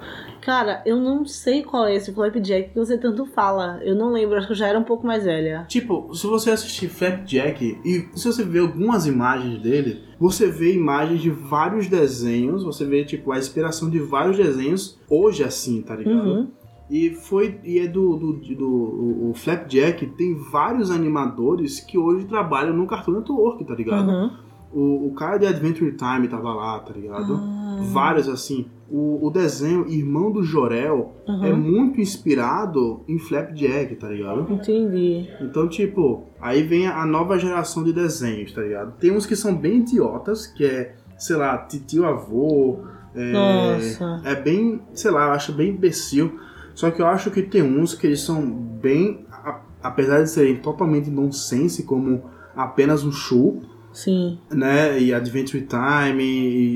Cara, 0.40 0.80
eu 0.86 1.00
não 1.00 1.24
sei 1.24 1.64
qual 1.64 1.86
é 1.86 1.94
esse 1.96 2.12
Flapjack 2.12 2.68
que 2.68 2.78
você 2.78 2.96
tanto 2.98 3.24
fala. 3.26 3.80
Eu 3.82 3.96
não 3.96 4.12
lembro, 4.12 4.36
acho 4.36 4.46
que 4.46 4.52
eu 4.52 4.56
já 4.56 4.68
era 4.68 4.78
um 4.78 4.84
pouco 4.84 5.04
mais 5.04 5.24
velha. 5.24 5.64
Tipo, 5.66 6.14
se 6.14 6.26
você 6.26 6.50
assistir 6.50 6.88
Flapjack 6.88 7.80
e 7.84 8.08
se 8.14 8.26
você 8.26 8.44
ver 8.44 8.60
algumas 8.60 9.06
imagens 9.06 9.60
dele, 9.60 10.04
você 10.20 10.48
vê 10.48 10.74
imagens 10.74 11.20
de 11.20 11.30
vários 11.30 11.88
desenhos, 11.88 12.62
você 12.62 12.84
vê 12.84 13.04
tipo 13.04 13.32
a 13.32 13.38
inspiração 13.38 13.90
de 13.90 13.98
vários 13.98 14.36
desenhos 14.36 15.00
hoje 15.10 15.42
assim, 15.42 15.82
tá 15.82 15.96
ligado? 15.96 16.28
Uhum. 16.28 16.50
E 16.90 17.10
foi 17.10 17.58
e 17.64 17.78
é 17.78 17.86
do 17.86 18.16
do, 18.16 18.32
do 18.34 18.68
o, 18.68 19.30
o 19.30 19.34
Flapjack 19.34 20.06
tem 20.18 20.34
vários 20.34 20.90
animadores 20.90 21.80
que 21.80 21.96
hoje 21.96 22.26
trabalham 22.26 22.74
no 22.76 22.86
Cartoon 22.86 23.12
Network, 23.12 23.64
tá 23.64 23.74
ligado? 23.74 24.08
Uhum. 24.10 24.30
O, 24.72 25.06
o 25.08 25.14
cara 25.14 25.38
de 25.38 25.46
Adventure 25.46 25.92
Time 25.96 26.26
tava 26.28 26.52
lá, 26.52 26.78
tá 26.80 26.92
ligado? 26.92 27.34
Ah. 27.34 27.78
Vários 27.92 28.28
assim. 28.28 28.66
O, 28.90 29.26
o 29.26 29.30
desenho 29.30 29.88
Irmão 29.88 30.30
do 30.30 30.42
Jorel 30.42 31.12
Uhum. 31.26 31.44
é 31.44 31.52
muito 31.54 32.00
inspirado 32.02 33.00
em 33.08 33.18
Flapjack, 33.18 33.94
tá 33.96 34.08
ligado? 34.08 34.52
Entendi. 34.52 35.26
Então, 35.40 35.66
tipo, 35.68 36.24
aí 36.38 36.62
vem 36.62 36.86
a 36.86 37.06
nova 37.06 37.38
geração 37.38 37.82
de 37.82 37.94
desenhos, 37.94 38.52
tá 38.52 38.60
ligado? 38.60 38.92
Tem 38.98 39.10
uns 39.10 39.24
que 39.24 39.34
são 39.34 39.54
bem 39.56 39.78
idiotas, 39.78 40.46
que 40.46 40.64
é, 40.66 40.94
sei 41.16 41.36
lá, 41.36 41.56
titio 41.58 42.04
avô. 42.04 42.80
É, 43.14 43.32
Nossa. 43.32 44.20
é 44.24 44.34
bem, 44.34 44.80
sei 44.92 45.10
lá, 45.10 45.28
eu 45.28 45.32
acho 45.32 45.52
bem 45.52 45.70
imbecil. 45.70 46.38
Só 46.74 46.90
que 46.90 47.00
eu 47.00 47.06
acho 47.06 47.30
que 47.30 47.42
tem 47.42 47.62
uns 47.62 47.94
que 47.94 48.06
eles 48.06 48.20
são 48.20 48.42
bem, 48.44 49.24
a- 49.30 49.60
apesar 49.82 50.22
de 50.22 50.30
serem 50.30 50.56
totalmente 50.56 51.08
nonsense, 51.10 51.82
como 51.84 52.24
apenas 52.56 53.04
um 53.04 53.12
show, 53.12 53.62
Sim. 53.92 54.38
né? 54.50 54.98
E 55.00 55.14
Adventure 55.14 55.66
Time 55.66 56.22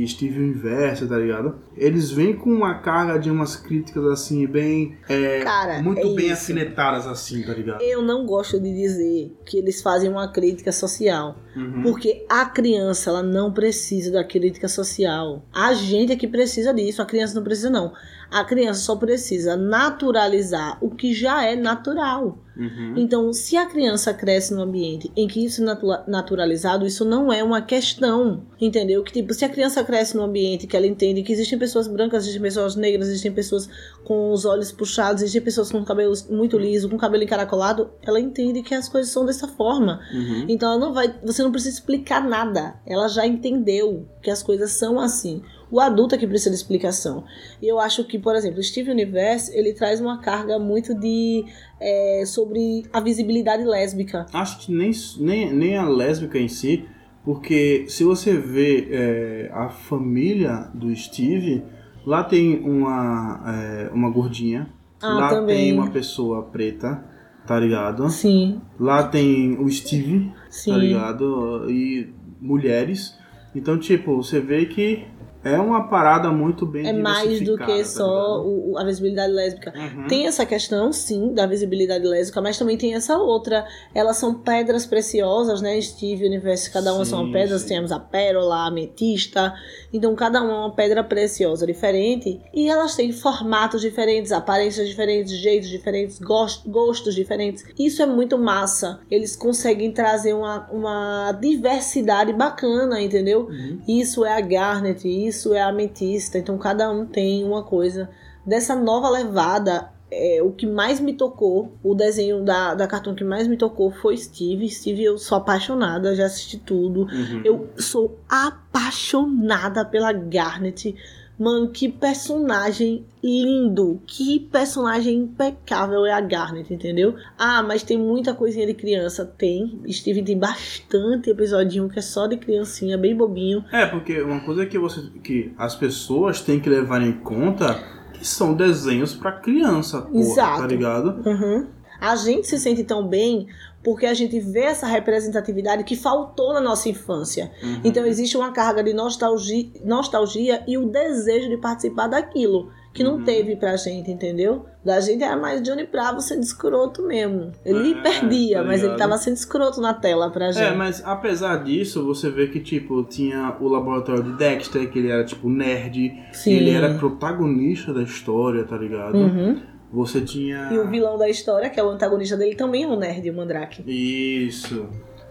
e 0.02 0.06
Steve 0.08 0.38
Universe, 0.40 1.06
tá 1.06 1.16
ligado? 1.18 1.56
Eles 1.78 2.10
vêm 2.10 2.34
com 2.36 2.50
uma 2.50 2.74
carga 2.80 3.18
de 3.18 3.30
umas 3.30 3.56
críticas 3.56 4.04
assim, 4.06 4.46
bem. 4.46 4.96
é, 5.08 5.40
Cara, 5.40 5.82
muito 5.82 6.00
é 6.00 6.14
bem 6.14 6.26
isso. 6.26 6.34
afinetadas 6.34 7.06
assim, 7.06 7.42
tá 7.42 7.52
ligado? 7.54 7.80
Eu 7.82 8.02
não 8.02 8.26
gosto 8.26 8.60
de 8.60 8.72
dizer 8.74 9.32
que 9.44 9.58
eles 9.58 9.80
fazem 9.82 10.10
uma 10.10 10.28
crítica 10.32 10.72
social. 10.72 11.36
Uhum. 11.56 11.82
Porque 11.82 12.24
a 12.28 12.44
criança, 12.46 13.10
ela 13.10 13.22
não 13.22 13.52
precisa 13.52 14.12
da 14.12 14.22
crítica 14.24 14.68
social. 14.68 15.42
A 15.52 15.74
gente 15.74 16.12
é 16.12 16.16
que 16.16 16.28
precisa 16.28 16.72
disso, 16.72 17.02
a 17.02 17.06
criança 17.06 17.34
não 17.34 17.42
precisa 17.42 17.68
não. 17.70 17.92
A 18.30 18.44
criança 18.44 18.80
só 18.80 18.94
precisa 18.94 19.56
naturalizar 19.56 20.78
o 20.82 20.90
que 20.90 21.12
já 21.14 21.44
é 21.44 21.56
natural. 21.56 22.38
Uhum. 22.56 22.94
Então, 22.96 23.32
se 23.32 23.56
a 23.56 23.66
criança 23.66 24.12
cresce 24.12 24.52
num 24.52 24.62
ambiente 24.62 25.10
em 25.16 25.26
que 25.28 25.44
isso 25.44 25.62
é 25.62 25.64
natura- 25.64 26.04
naturalizado, 26.08 26.84
isso 26.86 27.04
não 27.04 27.32
é 27.32 27.42
uma 27.42 27.62
questão, 27.62 28.42
entendeu? 28.60 29.02
Que 29.04 29.12
tipo, 29.12 29.32
se 29.32 29.44
a 29.44 29.48
criança 29.48 29.82
cresce 29.84 30.16
num 30.16 30.24
ambiente 30.24 30.66
que 30.66 30.76
ela 30.76 30.86
entende 30.86 31.22
que 31.22 31.32
existem 31.32 31.58
pessoas 31.58 31.67
brancas, 31.88 32.22
existem 32.22 32.42
pessoas 32.42 32.76
negras, 32.76 33.08
existem 33.08 33.32
pessoas 33.32 33.68
com 34.04 34.30
os 34.32 34.44
olhos 34.44 34.72
puxados, 34.72 35.22
existem 35.22 35.42
pessoas 35.42 35.70
com 35.70 35.84
cabelos 35.84 36.26
muito 36.28 36.56
liso, 36.56 36.88
com 36.88 36.96
cabelo 36.96 37.22
encaracolado, 37.22 37.90
ela 38.02 38.20
entende 38.20 38.62
que 38.62 38.74
as 38.74 38.88
coisas 38.88 39.12
são 39.12 39.26
dessa 39.26 39.46
forma. 39.48 40.00
Uhum. 40.12 40.46
Então 40.48 40.72
ela 40.72 40.80
não 40.80 40.94
vai, 40.94 41.14
você 41.22 41.42
não 41.42 41.52
precisa 41.52 41.74
explicar 41.74 42.26
nada. 42.26 42.80
Ela 42.86 43.08
já 43.08 43.26
entendeu 43.26 44.06
que 44.22 44.30
as 44.30 44.42
coisas 44.42 44.72
são 44.72 44.98
assim. 44.98 45.42
O 45.70 45.80
adulto 45.80 46.14
é 46.14 46.18
que 46.18 46.26
precisa 46.26 46.50
de 46.50 46.56
explicação. 46.56 47.24
E 47.60 47.68
eu 47.68 47.78
acho 47.78 48.02
que, 48.04 48.18
por 48.18 48.34
exemplo, 48.34 48.58
o 48.58 48.62
Steve 48.62 48.90
Universe, 48.90 49.54
ele 49.54 49.74
traz 49.74 50.00
uma 50.00 50.18
carga 50.18 50.58
muito 50.58 50.94
de 50.94 51.44
é, 51.78 52.24
sobre 52.26 52.86
a 52.92 53.00
visibilidade 53.00 53.64
lésbica. 53.64 54.26
Acho 54.32 54.60
que 54.60 54.72
nem, 54.72 54.90
nem, 55.18 55.52
nem 55.52 55.76
a 55.76 55.86
lésbica 55.86 56.38
em 56.38 56.48
si, 56.48 56.88
porque 57.28 57.84
se 57.88 58.04
você 58.04 58.38
vê 58.38 58.88
é, 58.90 59.50
a 59.52 59.68
família 59.68 60.70
do 60.72 60.96
Steve, 60.96 61.62
lá 62.06 62.24
tem 62.24 62.58
uma, 62.60 63.42
é, 63.46 63.90
uma 63.92 64.08
gordinha, 64.08 64.70
Ah, 65.02 65.08
lá 65.12 65.28
também. 65.28 65.56
tem 65.66 65.72
uma 65.74 65.90
pessoa 65.90 66.44
preta, 66.44 67.04
tá 67.46 67.60
ligado? 67.60 68.08
Sim, 68.08 68.62
Lá 68.80 69.02
tem 69.06 69.58
o 69.60 69.68
Steve, 69.68 70.32
sim. 70.48 70.70
tá 70.70 70.78
ligado? 70.78 71.70
E 71.70 72.08
mulheres. 72.40 73.14
Então, 73.54 73.76
tipo, 73.76 74.16
você 74.16 74.40
vê 74.40 74.64
que 74.64 75.04
é 75.44 75.58
uma 75.58 75.88
parada 75.88 76.30
muito 76.30 76.66
bem 76.66 76.86
É 76.86 76.92
mais 76.92 77.40
do 77.42 77.56
que 77.58 77.78
tá 77.78 77.84
só 77.84 78.42
o- 78.44 78.76
a 78.76 78.84
visibilidade 78.84 79.32
lésbica. 79.32 79.72
Uhum. 79.76 80.06
Tem 80.08 80.26
essa 80.26 80.44
questão, 80.44 80.92
sim, 80.92 81.32
da 81.32 81.46
visibilidade 81.46 82.04
lésbica, 82.06 82.40
mas 82.40 82.58
também 82.58 82.76
tem 82.76 82.94
essa 82.94 83.16
outra. 83.16 83.66
Elas 83.94 84.16
são 84.16 84.34
pedras 84.34 84.84
preciosas, 84.86 85.60
né? 85.62 85.80
Steve 85.80 86.26
Universe, 86.26 86.70
cada 86.70 86.92
uma 86.94 87.04
são 87.04 87.26
Sim, 87.26 87.32
pedras. 87.32 87.62
sim. 87.62 87.68
Temos 87.68 87.92
a 87.92 87.98
pérola, 88.00 88.56
a 88.56 88.66
ametista. 88.66 89.54
Então, 89.92 90.14
cada 90.14 90.42
uma 90.42 90.52
é 90.52 90.56
uma 90.56 90.74
pedra 90.74 91.02
preciosa 91.04 91.66
diferente. 91.66 92.40
E 92.52 92.68
elas 92.68 92.94
têm 92.96 93.12
formatos 93.12 93.80
diferentes, 93.80 94.32
aparências 94.32 94.88
diferentes, 94.88 95.32
jeitos 95.32 95.68
diferentes, 95.68 96.18
gos- 96.18 96.62
gostos 96.66 97.14
diferentes. 97.14 97.64
Isso 97.78 98.02
é 98.02 98.06
muito 98.06 98.36
massa. 98.36 99.00
Eles 99.10 99.34
conseguem 99.36 99.92
trazer 99.92 100.32
uma, 100.34 100.68
uma 100.70 101.32
diversidade 101.40 102.32
bacana, 102.32 103.00
entendeu? 103.00 103.46
Uhum. 103.48 103.80
Isso 103.86 104.24
é 104.24 104.32
a 104.36 104.40
Garnet, 104.40 105.06
isso 105.28 105.54
é 105.54 105.62
Ametista. 105.62 106.38
Então 106.38 106.58
cada 106.58 106.90
um 106.90 107.06
tem 107.06 107.44
uma 107.44 107.62
coisa. 107.62 108.10
Dessa 108.44 108.74
nova 108.74 109.08
levada, 109.10 109.90
é, 110.10 110.42
o 110.42 110.50
que 110.52 110.66
mais 110.66 111.00
me 111.00 111.12
tocou, 111.12 111.72
o 111.82 111.94
desenho 111.94 112.42
da, 112.42 112.74
da 112.74 112.86
Cartoon 112.86 113.14
que 113.14 113.24
mais 113.24 113.46
me 113.46 113.56
tocou 113.56 113.90
foi 113.90 114.16
Steve. 114.16 114.68
Steve, 114.68 115.04
eu 115.04 115.18
sou 115.18 115.38
apaixonada, 115.38 116.14
já 116.14 116.26
assisti 116.26 116.56
tudo. 116.58 117.02
Uhum. 117.02 117.42
Eu 117.44 117.68
sou 117.76 118.18
apaixonada 118.28 119.84
pela 119.84 120.12
Garnet. 120.12 120.96
Mano, 121.38 121.68
que 121.68 121.88
personagem 121.88 123.04
lindo. 123.22 124.00
Que 124.06 124.40
personagem 124.40 125.18
impecável 125.18 126.04
é 126.04 126.12
a 126.12 126.20
Garnet, 126.20 126.72
entendeu? 126.72 127.14
Ah, 127.38 127.62
mas 127.62 127.82
tem 127.82 127.96
muita 127.96 128.34
coisinha 128.34 128.66
de 128.66 128.74
criança. 128.74 129.24
Tem. 129.24 129.80
Steven 129.88 130.24
tem 130.24 130.36
bastante 130.36 131.30
episodinho 131.30 131.88
que 131.88 131.98
é 131.98 132.02
só 132.02 132.26
de 132.26 132.36
criancinha, 132.36 132.98
bem 132.98 133.16
bobinho. 133.16 133.64
É, 133.70 133.86
porque 133.86 134.20
uma 134.20 134.40
coisa 134.40 134.66
que, 134.66 134.78
você, 134.78 135.00
que 135.22 135.52
as 135.56 135.76
pessoas 135.76 136.40
têm 136.40 136.58
que 136.58 136.68
levar 136.68 137.00
em 137.02 137.12
conta 137.12 137.80
que 138.12 138.26
são 138.26 138.54
desenhos 138.54 139.14
pra 139.14 139.30
criança, 139.30 140.02
porra, 140.02 140.18
Exato. 140.18 140.60
tá 140.62 140.66
ligado? 140.66 141.22
Uhum. 141.24 141.66
A 142.00 142.14
gente 142.14 142.46
se 142.46 142.58
sente 142.58 142.84
tão 142.84 143.06
bem 143.06 143.48
porque 143.88 144.04
a 144.04 144.12
gente 144.12 144.38
vê 144.38 144.64
essa 144.64 144.86
representatividade 144.86 145.82
que 145.82 145.96
faltou 145.96 146.52
na 146.52 146.60
nossa 146.60 146.90
infância. 146.90 147.50
Uhum. 147.62 147.80
Então 147.84 148.04
existe 148.04 148.36
uma 148.36 148.52
carga 148.52 148.82
de 148.82 148.92
nostalgia, 148.92 149.70
nostalgia 149.84 150.62
e 150.68 150.76
o 150.76 150.86
desejo 150.90 151.48
de 151.48 151.56
participar 151.56 152.06
daquilo 152.06 152.70
que 152.92 153.02
não 153.02 153.16
Uhum. 153.16 153.24
teve 153.24 153.56
pra 153.56 153.76
gente, 153.76 154.10
entendeu? 154.10 154.66
Da 154.84 155.00
gente 155.00 155.22
era 155.22 155.36
mais 155.36 155.62
Johnny 155.62 155.86
Bravo 155.86 156.20
sendo 156.20 156.42
escroto 156.42 157.02
mesmo. 157.02 157.52
Ele 157.64 157.92
É, 157.92 158.02
perdia, 158.02 158.58
tá 158.58 158.64
mas 158.64 158.82
ele 158.82 158.96
tava 158.96 159.16
sendo 159.16 159.34
escroto 159.36 159.80
na 159.80 159.94
tela 159.94 160.30
pra 160.30 160.50
gente. 160.50 160.64
É, 160.64 160.74
mas 160.74 161.02
apesar 161.04 161.62
disso, 161.64 162.04
você 162.04 162.28
vê 162.28 162.48
que, 162.48 162.60
tipo, 162.60 163.02
tinha 163.04 163.56
o 163.60 163.68
laboratório 163.68 164.22
de 164.22 164.32
Dexter, 164.36 164.90
que 164.90 164.98
ele 164.98 165.10
era, 165.10 165.24
tipo, 165.24 165.48
nerd. 165.48 166.12
Sim. 166.32 166.52
Ele 166.54 166.70
era 166.70 166.94
protagonista 166.94 167.94
da 167.94 168.02
história, 168.02 168.64
tá 168.64 168.76
ligado? 168.76 169.16
Uhum. 169.16 169.60
Você 169.92 170.20
tinha... 170.20 170.68
E 170.72 170.78
o 170.78 170.86
vilão 170.88 171.16
da 171.16 171.28
história, 171.28 171.70
que 171.70 171.80
é 171.80 171.84
o 171.84 171.88
antagonista 171.88 172.36
dele, 172.36 172.54
também 172.54 172.84
é 172.84 172.88
um 172.88 172.96
nerd, 172.96 173.30
o 173.30 173.34
Mandrake. 173.34 173.82
Isso, 173.86 174.86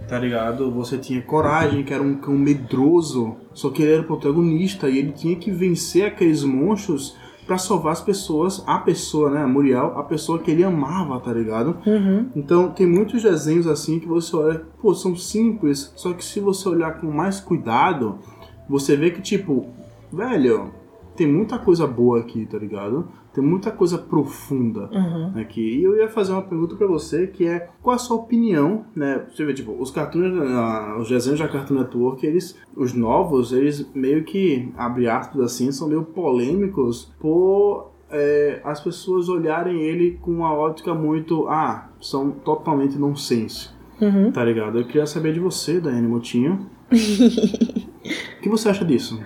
tá 0.07 0.17
ligado? 0.17 0.71
Você 0.71 0.97
tinha 0.97 1.21
Coragem, 1.21 1.83
que 1.83 1.93
era 1.93 2.01
um 2.01 2.15
cão 2.15 2.35
medroso, 2.35 3.35
só 3.53 3.69
que 3.69 3.83
ele 3.83 3.93
era 3.93 4.01
o 4.01 4.05
protagonista 4.05 4.89
e 4.89 4.97
ele 4.97 5.11
tinha 5.11 5.35
que 5.35 5.51
vencer 5.51 6.05
aqueles 6.05 6.43
monstros 6.43 7.15
pra 7.47 7.57
salvar 7.57 7.93
as 7.93 8.01
pessoas, 8.01 8.61
a 8.67 8.77
pessoa, 8.77 9.31
né, 9.31 9.41
a 9.41 9.47
Muriel, 9.47 9.97
a 9.97 10.03
pessoa 10.03 10.37
que 10.37 10.51
ele 10.51 10.65
amava, 10.65 11.17
tá 11.21 11.31
ligado? 11.31 11.77
Uhum. 11.87 12.29
Então 12.35 12.69
tem 12.71 12.85
muitos 12.85 13.23
desenhos 13.23 13.65
assim 13.67 13.99
que 13.99 14.07
você 14.07 14.35
olha, 14.35 14.61
pô, 14.81 14.93
são 14.93 15.15
simples, 15.15 15.93
só 15.95 16.11
que 16.11 16.25
se 16.25 16.41
você 16.41 16.67
olhar 16.67 16.99
com 16.99 17.07
mais 17.07 17.39
cuidado, 17.39 18.19
você 18.67 18.97
vê 18.97 19.11
que 19.11 19.21
tipo, 19.21 19.67
velho, 20.11 20.71
tem 21.15 21.25
muita 21.25 21.57
coisa 21.57 21.87
boa 21.87 22.19
aqui, 22.19 22.45
tá 22.45 22.57
ligado? 22.57 23.07
Tem 23.37 23.45
muita 23.45 23.69
coisa 23.69 23.99
profunda 23.99 24.89
Uhum. 24.91 25.39
aqui. 25.39 25.61
E 25.61 25.83
eu 25.83 25.95
ia 25.95 26.09
fazer 26.09 26.31
uma 26.31 26.41
pergunta 26.41 26.75
pra 26.75 26.87
você, 26.87 27.27
que 27.27 27.45
é 27.45 27.69
qual 27.83 27.95
a 27.95 27.99
sua 27.99 28.17
opinião, 28.17 28.85
né? 28.95 29.27
Você 29.31 29.45
vê, 29.45 29.53
tipo, 29.53 29.79
os 29.79 29.91
cartoons, 29.91 30.33
ah, 30.41 30.97
os 30.99 31.07
desenhos 31.07 31.39
da 31.39 31.47
Cartoon 31.47 31.75
Network, 31.75 32.25
eles, 32.25 32.57
os 32.75 32.93
novos, 32.95 33.53
eles 33.53 33.87
meio 33.93 34.23
que, 34.23 34.73
abre 34.75 35.07
aspas 35.07 35.39
assim, 35.39 35.71
são 35.71 35.87
meio 35.87 36.01
polêmicos 36.01 37.13
por 37.19 37.91
é, 38.09 38.59
as 38.63 38.79
pessoas 38.81 39.29
olharem 39.29 39.81
ele 39.81 40.17
com 40.19 40.31
uma 40.31 40.51
ótica 40.55 40.95
muito, 40.95 41.47
ah, 41.47 41.91
são 42.01 42.31
totalmente 42.31 42.97
nonsense, 42.97 43.69
Uhum. 44.01 44.31
tá 44.31 44.43
ligado? 44.43 44.79
Eu 44.79 44.85
queria 44.85 45.05
saber 45.05 45.33
de 45.33 45.39
você, 45.39 45.79
Daiane 45.79 46.07
Motinho. 46.07 46.67
o 46.91 48.41
que 48.41 48.49
você 48.49 48.69
acha 48.69 48.83
disso? 48.83 49.21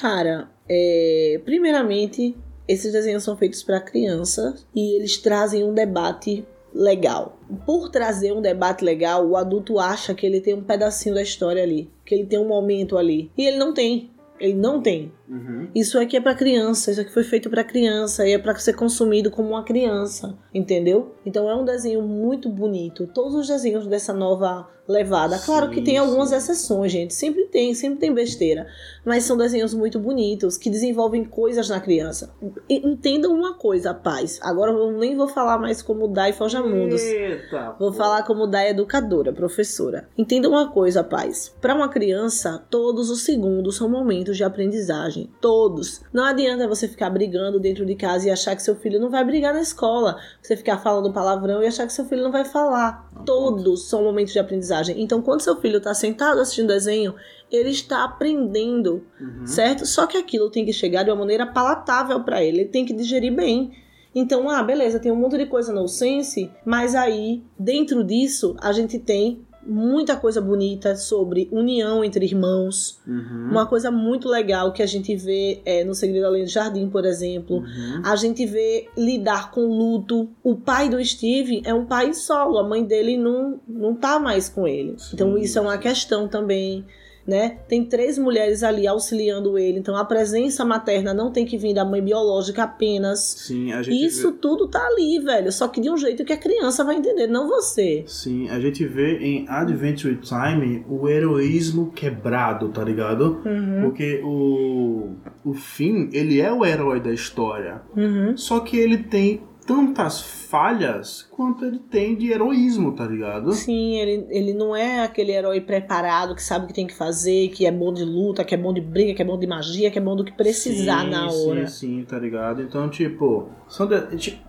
Cara, 0.00 0.50
é, 0.68 1.40
primeiramente, 1.44 2.36
esses 2.68 2.92
desenhos 2.92 3.22
são 3.22 3.36
feitos 3.36 3.62
para 3.62 3.80
crianças 3.80 4.66
e 4.74 4.96
eles 4.96 5.16
trazem 5.16 5.64
um 5.64 5.74
debate 5.74 6.44
legal. 6.74 7.38
Por 7.64 7.88
trazer 7.88 8.32
um 8.32 8.42
debate 8.42 8.84
legal, 8.84 9.26
o 9.26 9.36
adulto 9.36 9.78
acha 9.78 10.14
que 10.14 10.26
ele 10.26 10.40
tem 10.40 10.54
um 10.54 10.62
pedacinho 10.62 11.14
da 11.14 11.22
história 11.22 11.62
ali, 11.62 11.90
que 12.04 12.14
ele 12.14 12.26
tem 12.26 12.38
um 12.38 12.48
momento 12.48 12.98
ali. 12.98 13.30
E 13.36 13.46
ele 13.46 13.56
não 13.56 13.72
tem. 13.72 14.10
Ele 14.38 14.54
não 14.54 14.82
tem. 14.82 15.12
Uhum. 15.28 15.68
Isso 15.74 15.98
aqui 15.98 16.16
é 16.16 16.20
pra 16.20 16.34
criança, 16.34 16.90
isso 16.90 17.00
aqui 17.00 17.12
foi 17.12 17.24
feito 17.24 17.50
pra 17.50 17.64
criança 17.64 18.26
e 18.26 18.32
é 18.32 18.38
pra 18.38 18.54
ser 18.56 18.74
consumido 18.74 19.30
como 19.30 19.50
uma 19.50 19.64
criança, 19.64 20.36
entendeu? 20.54 21.14
Então 21.24 21.50
é 21.50 21.54
um 21.54 21.64
desenho 21.64 22.02
muito 22.02 22.48
bonito. 22.48 23.06
Todos 23.08 23.34
os 23.34 23.48
desenhos 23.48 23.86
dessa 23.86 24.12
nova 24.12 24.68
levada, 24.88 25.36
claro 25.38 25.68
que 25.68 25.78
Sim, 25.78 25.84
tem 25.84 25.98
algumas 25.98 26.28
sim. 26.28 26.36
exceções, 26.36 26.92
gente, 26.92 27.12
sempre 27.12 27.46
tem, 27.46 27.74
sempre 27.74 27.98
tem 27.98 28.14
besteira, 28.14 28.68
mas 29.04 29.24
são 29.24 29.36
desenhos 29.36 29.74
muito 29.74 29.98
bonitos 29.98 30.56
que 30.56 30.70
desenvolvem 30.70 31.24
coisas 31.24 31.68
na 31.68 31.80
criança. 31.80 32.32
Entendam 32.70 33.34
uma 33.34 33.54
coisa, 33.54 33.92
paz. 33.92 34.38
Agora 34.42 34.70
eu 34.70 34.92
nem 34.92 35.16
vou 35.16 35.26
falar 35.26 35.58
mais 35.58 35.82
como 35.82 36.06
Dai 36.06 36.32
Forjamundos. 36.32 37.02
Eita! 37.02 37.74
Vou 37.80 37.90
pô. 37.90 37.98
falar 37.98 38.22
como 38.22 38.46
da 38.46 38.64
educadora, 38.68 39.32
professora. 39.32 40.08
Entenda 40.16 40.48
uma 40.48 40.70
coisa, 40.70 41.02
pais. 41.02 41.52
Para 41.60 41.74
uma 41.74 41.88
criança, 41.88 42.64
todos 42.70 43.10
os 43.10 43.24
segundos 43.24 43.76
são 43.76 43.88
momentos 43.88 44.36
de 44.36 44.44
aprendizagem. 44.44 45.15
Todos. 45.40 46.02
Não 46.12 46.24
adianta 46.24 46.68
você 46.68 46.86
ficar 46.88 47.10
brigando 47.10 47.58
dentro 47.58 47.84
de 47.86 47.94
casa 47.94 48.28
e 48.28 48.30
achar 48.30 48.54
que 48.54 48.62
seu 48.62 48.76
filho 48.76 49.00
não 49.00 49.10
vai 49.10 49.24
brigar 49.24 49.52
na 49.54 49.60
escola. 49.60 50.18
Você 50.42 50.56
ficar 50.56 50.78
falando 50.78 51.12
palavrão 51.12 51.62
e 51.62 51.66
achar 51.66 51.86
que 51.86 51.92
seu 51.92 52.04
filho 52.04 52.22
não 52.22 52.32
vai 52.32 52.44
falar. 52.44 53.10
Todos 53.24 53.88
são 53.88 54.02
momentos 54.04 54.32
de 54.32 54.38
aprendizagem. 54.38 55.00
Então, 55.02 55.22
quando 55.22 55.40
seu 55.40 55.56
filho 55.60 55.78
está 55.78 55.94
sentado 55.94 56.40
assistindo 56.40 56.68
desenho, 56.68 57.14
ele 57.50 57.70
está 57.70 58.04
aprendendo, 58.04 59.02
Uhum. 59.20 59.46
certo? 59.46 59.86
Só 59.86 60.06
que 60.06 60.16
aquilo 60.18 60.50
tem 60.50 60.64
que 60.64 60.72
chegar 60.72 61.02
de 61.02 61.10
uma 61.10 61.16
maneira 61.16 61.46
palatável 61.46 62.22
para 62.22 62.42
ele. 62.42 62.60
Ele 62.60 62.68
tem 62.68 62.84
que 62.84 62.92
digerir 62.92 63.34
bem. 63.34 63.72
Então, 64.14 64.48
ah, 64.48 64.62
beleza, 64.62 64.98
tem 64.98 65.12
um 65.12 65.16
monte 65.16 65.36
de 65.36 65.44
coisa 65.44 65.74
no 65.74 65.86
sense, 65.86 66.50
mas 66.64 66.94
aí, 66.94 67.42
dentro 67.58 68.02
disso, 68.02 68.56
a 68.62 68.72
gente 68.72 68.98
tem 68.98 69.45
muita 69.66 70.16
coisa 70.16 70.40
bonita 70.40 70.96
sobre 70.96 71.48
união 71.50 72.04
entre 72.04 72.24
irmãos. 72.24 73.00
Uhum. 73.06 73.48
Uma 73.50 73.66
coisa 73.66 73.90
muito 73.90 74.28
legal 74.28 74.72
que 74.72 74.82
a 74.82 74.86
gente 74.86 75.14
vê 75.16 75.60
é, 75.64 75.84
no 75.84 75.94
Segredo 75.94 76.26
Além 76.26 76.44
do 76.44 76.50
Jardim, 76.50 76.88
por 76.88 77.04
exemplo. 77.04 77.58
Uhum. 77.58 78.02
A 78.04 78.16
gente 78.16 78.46
vê 78.46 78.88
lidar 78.96 79.50
com 79.50 79.66
luto. 79.66 80.28
O 80.42 80.54
pai 80.54 80.88
do 80.88 81.04
Steve 81.04 81.62
é 81.64 81.74
um 81.74 81.84
pai 81.84 82.14
solo, 82.14 82.58
a 82.58 82.66
mãe 82.66 82.84
dele 82.84 83.16
não, 83.16 83.60
não 83.66 83.94
tá 83.94 84.18
mais 84.18 84.48
com 84.48 84.66
ele. 84.66 84.94
Sim. 84.98 85.10
Então 85.14 85.38
isso 85.38 85.58
é 85.58 85.62
uma 85.62 85.78
questão 85.78 86.28
também. 86.28 86.84
Né? 87.26 87.58
Tem 87.68 87.84
três 87.84 88.18
mulheres 88.18 88.62
ali 88.62 88.86
auxiliando 88.86 89.58
ele, 89.58 89.78
então 89.78 89.96
a 89.96 90.04
presença 90.04 90.64
materna 90.64 91.12
não 91.12 91.30
tem 91.32 91.44
que 91.44 91.58
vir 91.58 91.74
da 91.74 91.84
mãe 91.84 92.02
biológica 92.02 92.62
apenas. 92.62 93.20
Sim, 93.20 93.72
a 93.72 93.82
gente 93.82 94.04
Isso 94.04 94.30
vê... 94.32 94.38
tudo 94.38 94.68
tá 94.68 94.84
ali, 94.86 95.18
velho. 95.18 95.50
Só 95.50 95.68
que 95.68 95.80
de 95.80 95.90
um 95.90 95.96
jeito 95.96 96.24
que 96.24 96.32
a 96.32 96.36
criança 96.36 96.84
vai 96.84 96.96
entender, 96.96 97.26
não 97.26 97.48
você. 97.48 98.04
Sim, 98.06 98.48
a 98.48 98.60
gente 98.60 98.84
vê 98.86 99.18
em 99.18 99.48
Adventure 99.48 100.16
Time 100.16 100.84
o 100.88 101.08
heroísmo 101.08 101.90
quebrado, 101.92 102.68
tá 102.68 102.84
ligado? 102.84 103.40
Uhum, 103.44 103.82
Porque 103.82 104.20
o, 104.24 105.14
o 105.44 105.54
Finn, 105.54 106.08
ele 106.12 106.40
é 106.40 106.52
o 106.52 106.64
herói 106.64 107.00
da 107.00 107.12
história. 107.12 107.82
uhum. 107.96 108.36
Só 108.36 108.60
que 108.60 108.76
ele 108.76 108.98
tem 108.98 109.42
tantas 109.66 110.20
falhas 110.20 111.22
quanto 111.30 111.64
ele 111.64 111.78
tem 111.78 112.14
de 112.14 112.30
heroísmo, 112.30 112.92
tá 112.92 113.04
ligado? 113.04 113.52
Sim, 113.52 113.96
ele, 113.98 114.26
ele 114.30 114.54
não 114.54 114.74
é 114.76 115.02
aquele 115.02 115.32
herói 115.32 115.60
preparado 115.60 116.34
que 116.34 116.42
sabe 116.42 116.64
o 116.64 116.68
que 116.68 116.74
tem 116.74 116.86
que 116.86 116.94
fazer, 116.94 117.48
que 117.48 117.66
é 117.66 117.72
bom 117.72 117.92
de 117.92 118.04
luta, 118.04 118.44
que 118.44 118.54
é 118.54 118.58
bom 118.58 118.72
de 118.72 118.80
briga, 118.80 119.12
que 119.14 119.20
é 119.22 119.24
bom 119.24 119.38
de 119.38 119.46
magia, 119.46 119.90
que 119.90 119.98
é 119.98 120.02
bom 120.02 120.14
do 120.14 120.24
que 120.24 120.32
precisar 120.32 121.04
Sim, 121.04 121.10
na 121.10 121.28
sim, 121.28 121.50
hora. 121.50 121.66
Sim, 121.66 122.06
tá 122.08 122.18
ligado? 122.18 122.62
Então, 122.62 122.88
tipo, 122.88 123.48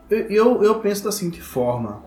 eu, 0.10 0.64
eu 0.64 0.80
penso 0.80 1.04
da 1.04 1.12
seguinte 1.12 1.42
forma. 1.42 2.04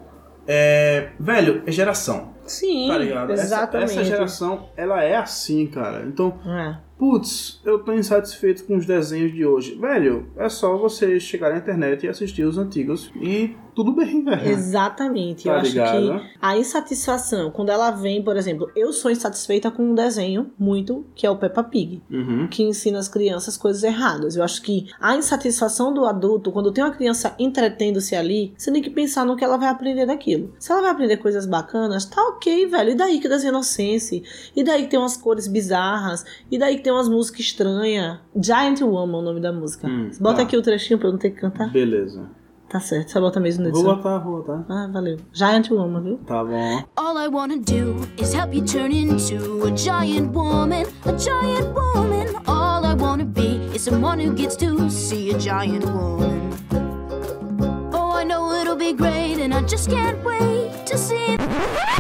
É, 0.47 1.11
velho, 1.19 1.63
é 1.67 1.71
geração, 1.71 2.31
Sim, 2.45 2.89
tá 2.89 2.99
ligado? 2.99 3.33
Essa- 3.33 3.43
exatamente. 3.43 3.93
Essa, 3.93 4.05
geração, 4.05 4.69
ela 4.77 5.03
é 5.05 5.17
assim, 5.17 5.67
cara. 5.67 6.05
Então, 6.07 6.39
É. 6.47 6.90
putz, 7.01 7.59
eu 7.65 7.79
tô 7.79 7.95
insatisfeito 7.95 8.63
com 8.65 8.77
os 8.77 8.85
desenhos 8.85 9.33
de 9.33 9.47
hoje. 9.47 9.75
Velho, 9.75 10.27
é 10.37 10.51
só 10.51 10.77
você 10.77 11.19
chegar 11.19 11.51
na 11.51 11.57
internet 11.57 12.05
e 12.05 12.09
assistir 12.11 12.45
os 12.45 12.59
antigos 12.59 13.11
e 13.17 13.57
tudo 13.81 13.93
bem, 13.93 14.23
velho. 14.23 14.47
Exatamente. 14.49 15.45
Tá 15.45 15.51
eu 15.51 15.57
acho 15.57 15.71
ligado? 15.71 16.21
que 16.21 16.31
a 16.41 16.57
insatisfação, 16.59 17.51
quando 17.51 17.71
ela 17.71 17.91
vem, 17.91 18.23
por 18.23 18.37
exemplo, 18.37 18.71
eu 18.77 18.93
sou 18.93 19.11
insatisfeita 19.11 19.71
com 19.71 19.83
um 19.83 19.95
desenho 19.95 20.51
muito, 20.59 21.07
que 21.15 21.27
é 21.27 21.31
o 21.31 21.37
Peppa 21.37 21.63
Pig. 21.65 22.03
Uhum. 22.11 22.47
que 22.49 22.63
ensina 22.63 22.99
as 22.99 23.09
crianças 23.09 23.57
coisas 23.57 23.83
erradas. 23.83 24.37
Eu 24.37 24.43
acho 24.43 24.61
que 24.63 24.89
a 25.01 25.17
insatisfação 25.17 25.93
do 25.95 26.05
adulto, 26.05 26.53
quando 26.53 26.71
tem 26.73 26.85
uma 26.85 26.91
criança 26.93 27.35
entretendo-se 27.39 28.15
ali, 28.15 28.53
você 28.57 28.71
tem 28.71 28.83
que 28.83 28.91
pensar 28.91 29.25
no 29.25 29.37
que 29.37 29.45
ela 29.45 29.57
vai 29.57 29.69
aprender 29.69 30.07
daquilo. 30.07 30.53
Se 30.59 30.71
ela 30.73 30.83
vai 30.83 30.91
aprender 30.91 31.17
coisas 31.17 31.47
bacanas, 31.47 32.05
tá 32.05 32.21
ok, 32.23 32.67
velho. 32.67 32.91
E 32.91 32.95
daí 32.95 33.21
que 33.21 33.29
das 33.29 33.45
inocência? 33.45 34.23
E 34.55 34.63
daí 34.63 34.83
que 34.83 34.91
tem 34.91 34.99
umas 34.99 35.17
cores 35.17 35.49
bizarras? 35.49 36.25
E 36.51 36.59
daí 36.59 36.77
que 36.77 36.83
tem 36.83 36.93
umas 36.93 37.09
músicas 37.09 37.41
estranhas? 37.41 38.19
Giant 38.37 38.81
Woman 38.83 39.19
é 39.19 39.21
o 39.21 39.23
nome 39.23 39.41
da 39.41 39.53
música. 39.53 39.87
Hum, 39.89 40.11
Bota 40.21 40.37
tá. 40.37 40.43
aqui 40.43 40.57
o 40.57 40.63
trechinho 40.63 40.99
pra 40.99 41.09
eu 41.09 41.13
não 41.13 41.19
ter 41.19 41.31
que 41.31 41.41
cantar. 41.41 41.71
Beleza. 41.71 42.29
Tá 42.71 42.79
certo, 42.79 43.11
só 43.11 43.21
bota 43.21 43.41
mesmo 43.41 43.65
na 43.65 43.71
Vou 43.71 43.83
botar, 43.83 44.19
vou 44.19 44.37
botar. 44.45 44.65
Ah, 44.69 44.89
valeu. 44.93 45.19
Giant 45.33 45.69
Woman, 45.73 46.03
viu? 46.05 46.19
Tá 46.19 46.45
bom. 46.45 46.85
All 46.97 47.19
I 47.19 47.27
wanna 47.27 47.57
do 47.57 48.07
is 48.17 48.33
help 48.33 48.55
you 48.55 48.65
turn 48.65 48.93
into 48.93 49.67
a 49.67 49.73
giant 49.73 50.33
woman, 50.33 50.87
a 51.05 51.13
giant 51.15 51.67
woman. 51.75 52.29
All 52.47 52.85
I 52.85 52.95
wanna 52.95 53.25
be 53.25 53.57
is 53.75 53.83
someone 53.83 54.21
who 54.25 54.33
gets 54.35 54.55
to 54.59 54.89
see 54.89 55.33
a 55.35 55.39
giant 55.39 55.85
woman. 55.85 56.50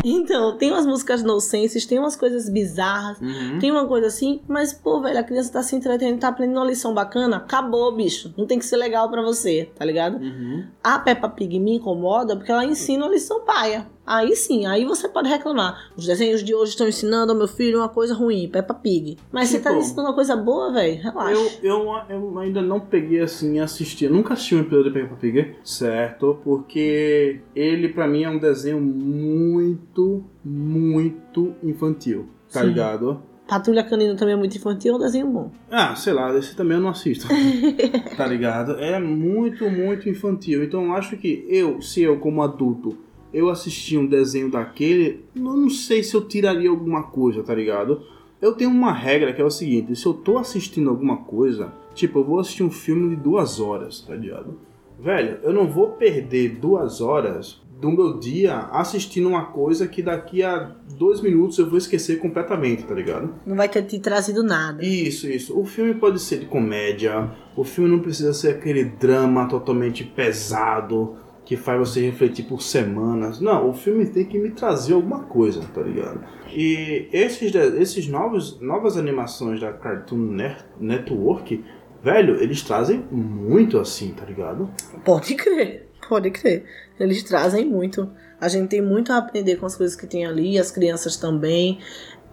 Então, 0.02 0.56
tem 0.56 0.70
umas 0.70 0.86
músicas 0.86 1.22
nonsenses, 1.22 1.84
tem 1.84 1.98
umas 1.98 2.16
coisas 2.16 2.48
bizarras, 2.48 3.20
Uhum. 3.20 3.58
tem 3.58 3.70
uma 3.70 3.86
coisa 3.86 4.06
assim, 4.06 4.40
mas, 4.48 4.72
pô, 4.72 5.00
velho, 5.00 5.18
a 5.18 5.22
criança 5.22 5.52
tá 5.52 5.62
se 5.62 5.76
entretendo, 5.76 6.18
tá 6.18 6.28
aprendendo 6.28 6.56
uma 6.56 6.64
lição 6.66 6.94
bacana, 6.94 7.36
acabou, 7.36 7.94
bicho. 7.94 8.32
Não 8.36 8.46
tem 8.46 8.58
que 8.58 8.64
ser 8.64 8.76
legal 8.76 9.10
pra 9.10 9.20
você, 9.20 9.70
tá 9.76 9.84
ligado? 9.84 10.16
Uhum. 10.16 10.64
A 10.82 10.98
Peppa 10.98 11.28
Pig 11.28 11.58
me 11.60 11.74
incomoda 11.76 12.34
porque 12.34 12.50
ela 12.50 12.64
ensina 12.64 13.04
uma 13.04 13.12
lição 13.12 13.40
paia. 13.44 13.86
Aí 14.10 14.34
sim, 14.34 14.66
aí 14.66 14.84
você 14.84 15.08
pode 15.08 15.28
reclamar. 15.28 15.88
Os 15.96 16.04
desenhos 16.04 16.42
de 16.42 16.52
hoje 16.52 16.72
estão 16.72 16.88
ensinando 16.88 17.30
ao 17.30 17.38
meu 17.38 17.46
filho 17.46 17.78
uma 17.78 17.88
coisa 17.88 18.12
ruim, 18.12 18.48
Peppa 18.48 18.74
Pig. 18.74 19.16
Mas 19.30 19.50
você 19.50 19.60
tá 19.60 19.70
Tipo, 19.70 19.82
ensinando 19.82 20.08
uma 20.08 20.14
coisa 20.16 20.34
boa, 20.34 20.72
velho, 20.72 21.00
relaxa. 21.00 21.30
Eu, 21.62 21.84
eu, 21.86 21.96
eu 22.08 22.38
ainda 22.40 22.60
não 22.60 22.80
peguei 22.80 23.20
assim 23.20 23.58
e 23.58 23.60
assisti. 23.60 24.06
Eu 24.06 24.10
nunca 24.10 24.34
assisti 24.34 24.56
um 24.56 24.62
episódio 24.62 24.92
de 24.92 24.98
Peppa 24.98 25.14
Pig, 25.14 25.54
certo? 25.62 26.40
Porque 26.42 27.38
ele 27.54 27.88
pra 27.90 28.08
mim 28.08 28.24
é 28.24 28.28
um 28.28 28.38
desenho 28.40 28.80
muito, 28.80 30.24
muito 30.44 31.54
infantil, 31.62 32.26
tá 32.52 32.62
Sim. 32.62 32.66
ligado? 32.66 33.22
Patrulha 33.46 33.84
Canina 33.84 34.16
também 34.16 34.34
é 34.34 34.36
muito 34.36 34.56
infantil, 34.56 34.94
é 34.94 34.96
um 34.96 35.00
desenho 35.00 35.26
bom. 35.28 35.50
Ah, 35.70 35.94
sei 35.94 36.12
lá, 36.12 36.36
esse 36.36 36.56
também 36.56 36.76
eu 36.76 36.82
não 36.82 36.90
assisto. 36.90 37.28
tá 38.16 38.26
ligado? 38.26 38.72
É 38.78 38.98
muito, 38.98 39.68
muito 39.70 40.08
infantil. 40.08 40.64
Então 40.64 40.84
eu 40.86 40.92
acho 40.94 41.16
que 41.16 41.46
eu, 41.48 41.80
se 41.80 42.02
eu 42.02 42.18
como 42.18 42.42
adulto, 42.42 42.96
eu 43.32 43.48
assistir 43.48 43.98
um 43.98 44.06
desenho 44.06 44.50
daquele, 44.50 45.24
não 45.34 45.68
sei 45.68 46.02
se 46.02 46.14
eu 46.14 46.22
tiraria 46.22 46.70
alguma 46.70 47.04
coisa, 47.04 47.42
tá 47.42 47.54
ligado? 47.54 48.02
Eu 48.40 48.54
tenho 48.54 48.70
uma 48.70 48.92
regra 48.92 49.32
que 49.32 49.42
é 49.42 49.44
o 49.44 49.50
seguinte, 49.50 49.94
se 49.94 50.06
eu 50.06 50.14
tô 50.14 50.38
assistindo 50.38 50.88
alguma 50.88 51.18
coisa, 51.18 51.72
tipo, 51.94 52.18
eu 52.18 52.24
vou 52.24 52.40
assistir 52.40 52.62
um 52.62 52.70
filme 52.70 53.14
de 53.14 53.22
duas 53.22 53.60
horas, 53.60 54.00
tá 54.00 54.14
ligado? 54.14 54.58
Velho, 54.98 55.38
eu 55.42 55.52
não 55.52 55.66
vou 55.66 55.92
perder 55.92 56.56
duas 56.56 57.00
horas 57.00 57.60
do 57.80 57.90
meu 57.90 58.18
dia 58.18 58.68
assistindo 58.72 59.28
uma 59.28 59.46
coisa 59.46 59.88
que 59.88 60.02
daqui 60.02 60.42
a 60.42 60.76
dois 60.98 61.22
minutos 61.22 61.58
eu 61.58 61.68
vou 61.68 61.78
esquecer 61.78 62.18
completamente, 62.18 62.84
tá 62.84 62.94
ligado? 62.94 63.34
Não 63.46 63.56
vai 63.56 63.68
ter 63.68 63.82
te 63.82 63.98
trazido 63.98 64.42
nada. 64.42 64.84
Isso, 64.84 65.26
isso. 65.26 65.58
O 65.58 65.64
filme 65.64 65.94
pode 65.94 66.20
ser 66.20 66.40
de 66.40 66.46
comédia, 66.46 67.30
o 67.56 67.64
filme 67.64 67.90
não 67.90 68.00
precisa 68.00 68.34
ser 68.34 68.50
aquele 68.50 68.84
drama 68.84 69.48
totalmente 69.48 70.04
pesado 70.04 71.16
que 71.50 71.56
faz 71.56 71.80
você 71.80 72.00
refletir 72.00 72.44
por 72.44 72.62
semanas. 72.62 73.40
Não, 73.40 73.70
o 73.70 73.74
filme 73.74 74.06
tem 74.06 74.24
que 74.24 74.38
me 74.38 74.50
trazer 74.50 74.94
alguma 74.94 75.24
coisa, 75.24 75.60
tá 75.74 75.82
ligado? 75.82 76.20
E 76.48 77.08
esses, 77.12 77.52
esses 77.52 78.06
novos, 78.06 78.60
novas 78.60 78.96
animações 78.96 79.60
da 79.60 79.72
Cartoon 79.72 80.16
Net- 80.16 80.64
Network, 80.78 81.64
velho, 82.04 82.40
eles 82.40 82.62
trazem 82.62 83.04
muito 83.10 83.80
assim, 83.80 84.12
tá 84.12 84.24
ligado? 84.24 84.70
Pode 85.04 85.34
crer, 85.34 85.88
pode 86.08 86.30
crer. 86.30 86.62
Eles 87.00 87.24
trazem 87.24 87.66
muito. 87.66 88.08
A 88.40 88.46
gente 88.46 88.68
tem 88.68 88.80
muito 88.80 89.12
a 89.12 89.16
aprender 89.16 89.56
com 89.56 89.66
as 89.66 89.74
coisas 89.74 89.96
que 89.96 90.06
tem 90.06 90.24
ali, 90.24 90.56
as 90.56 90.70
crianças 90.70 91.16
também. 91.16 91.80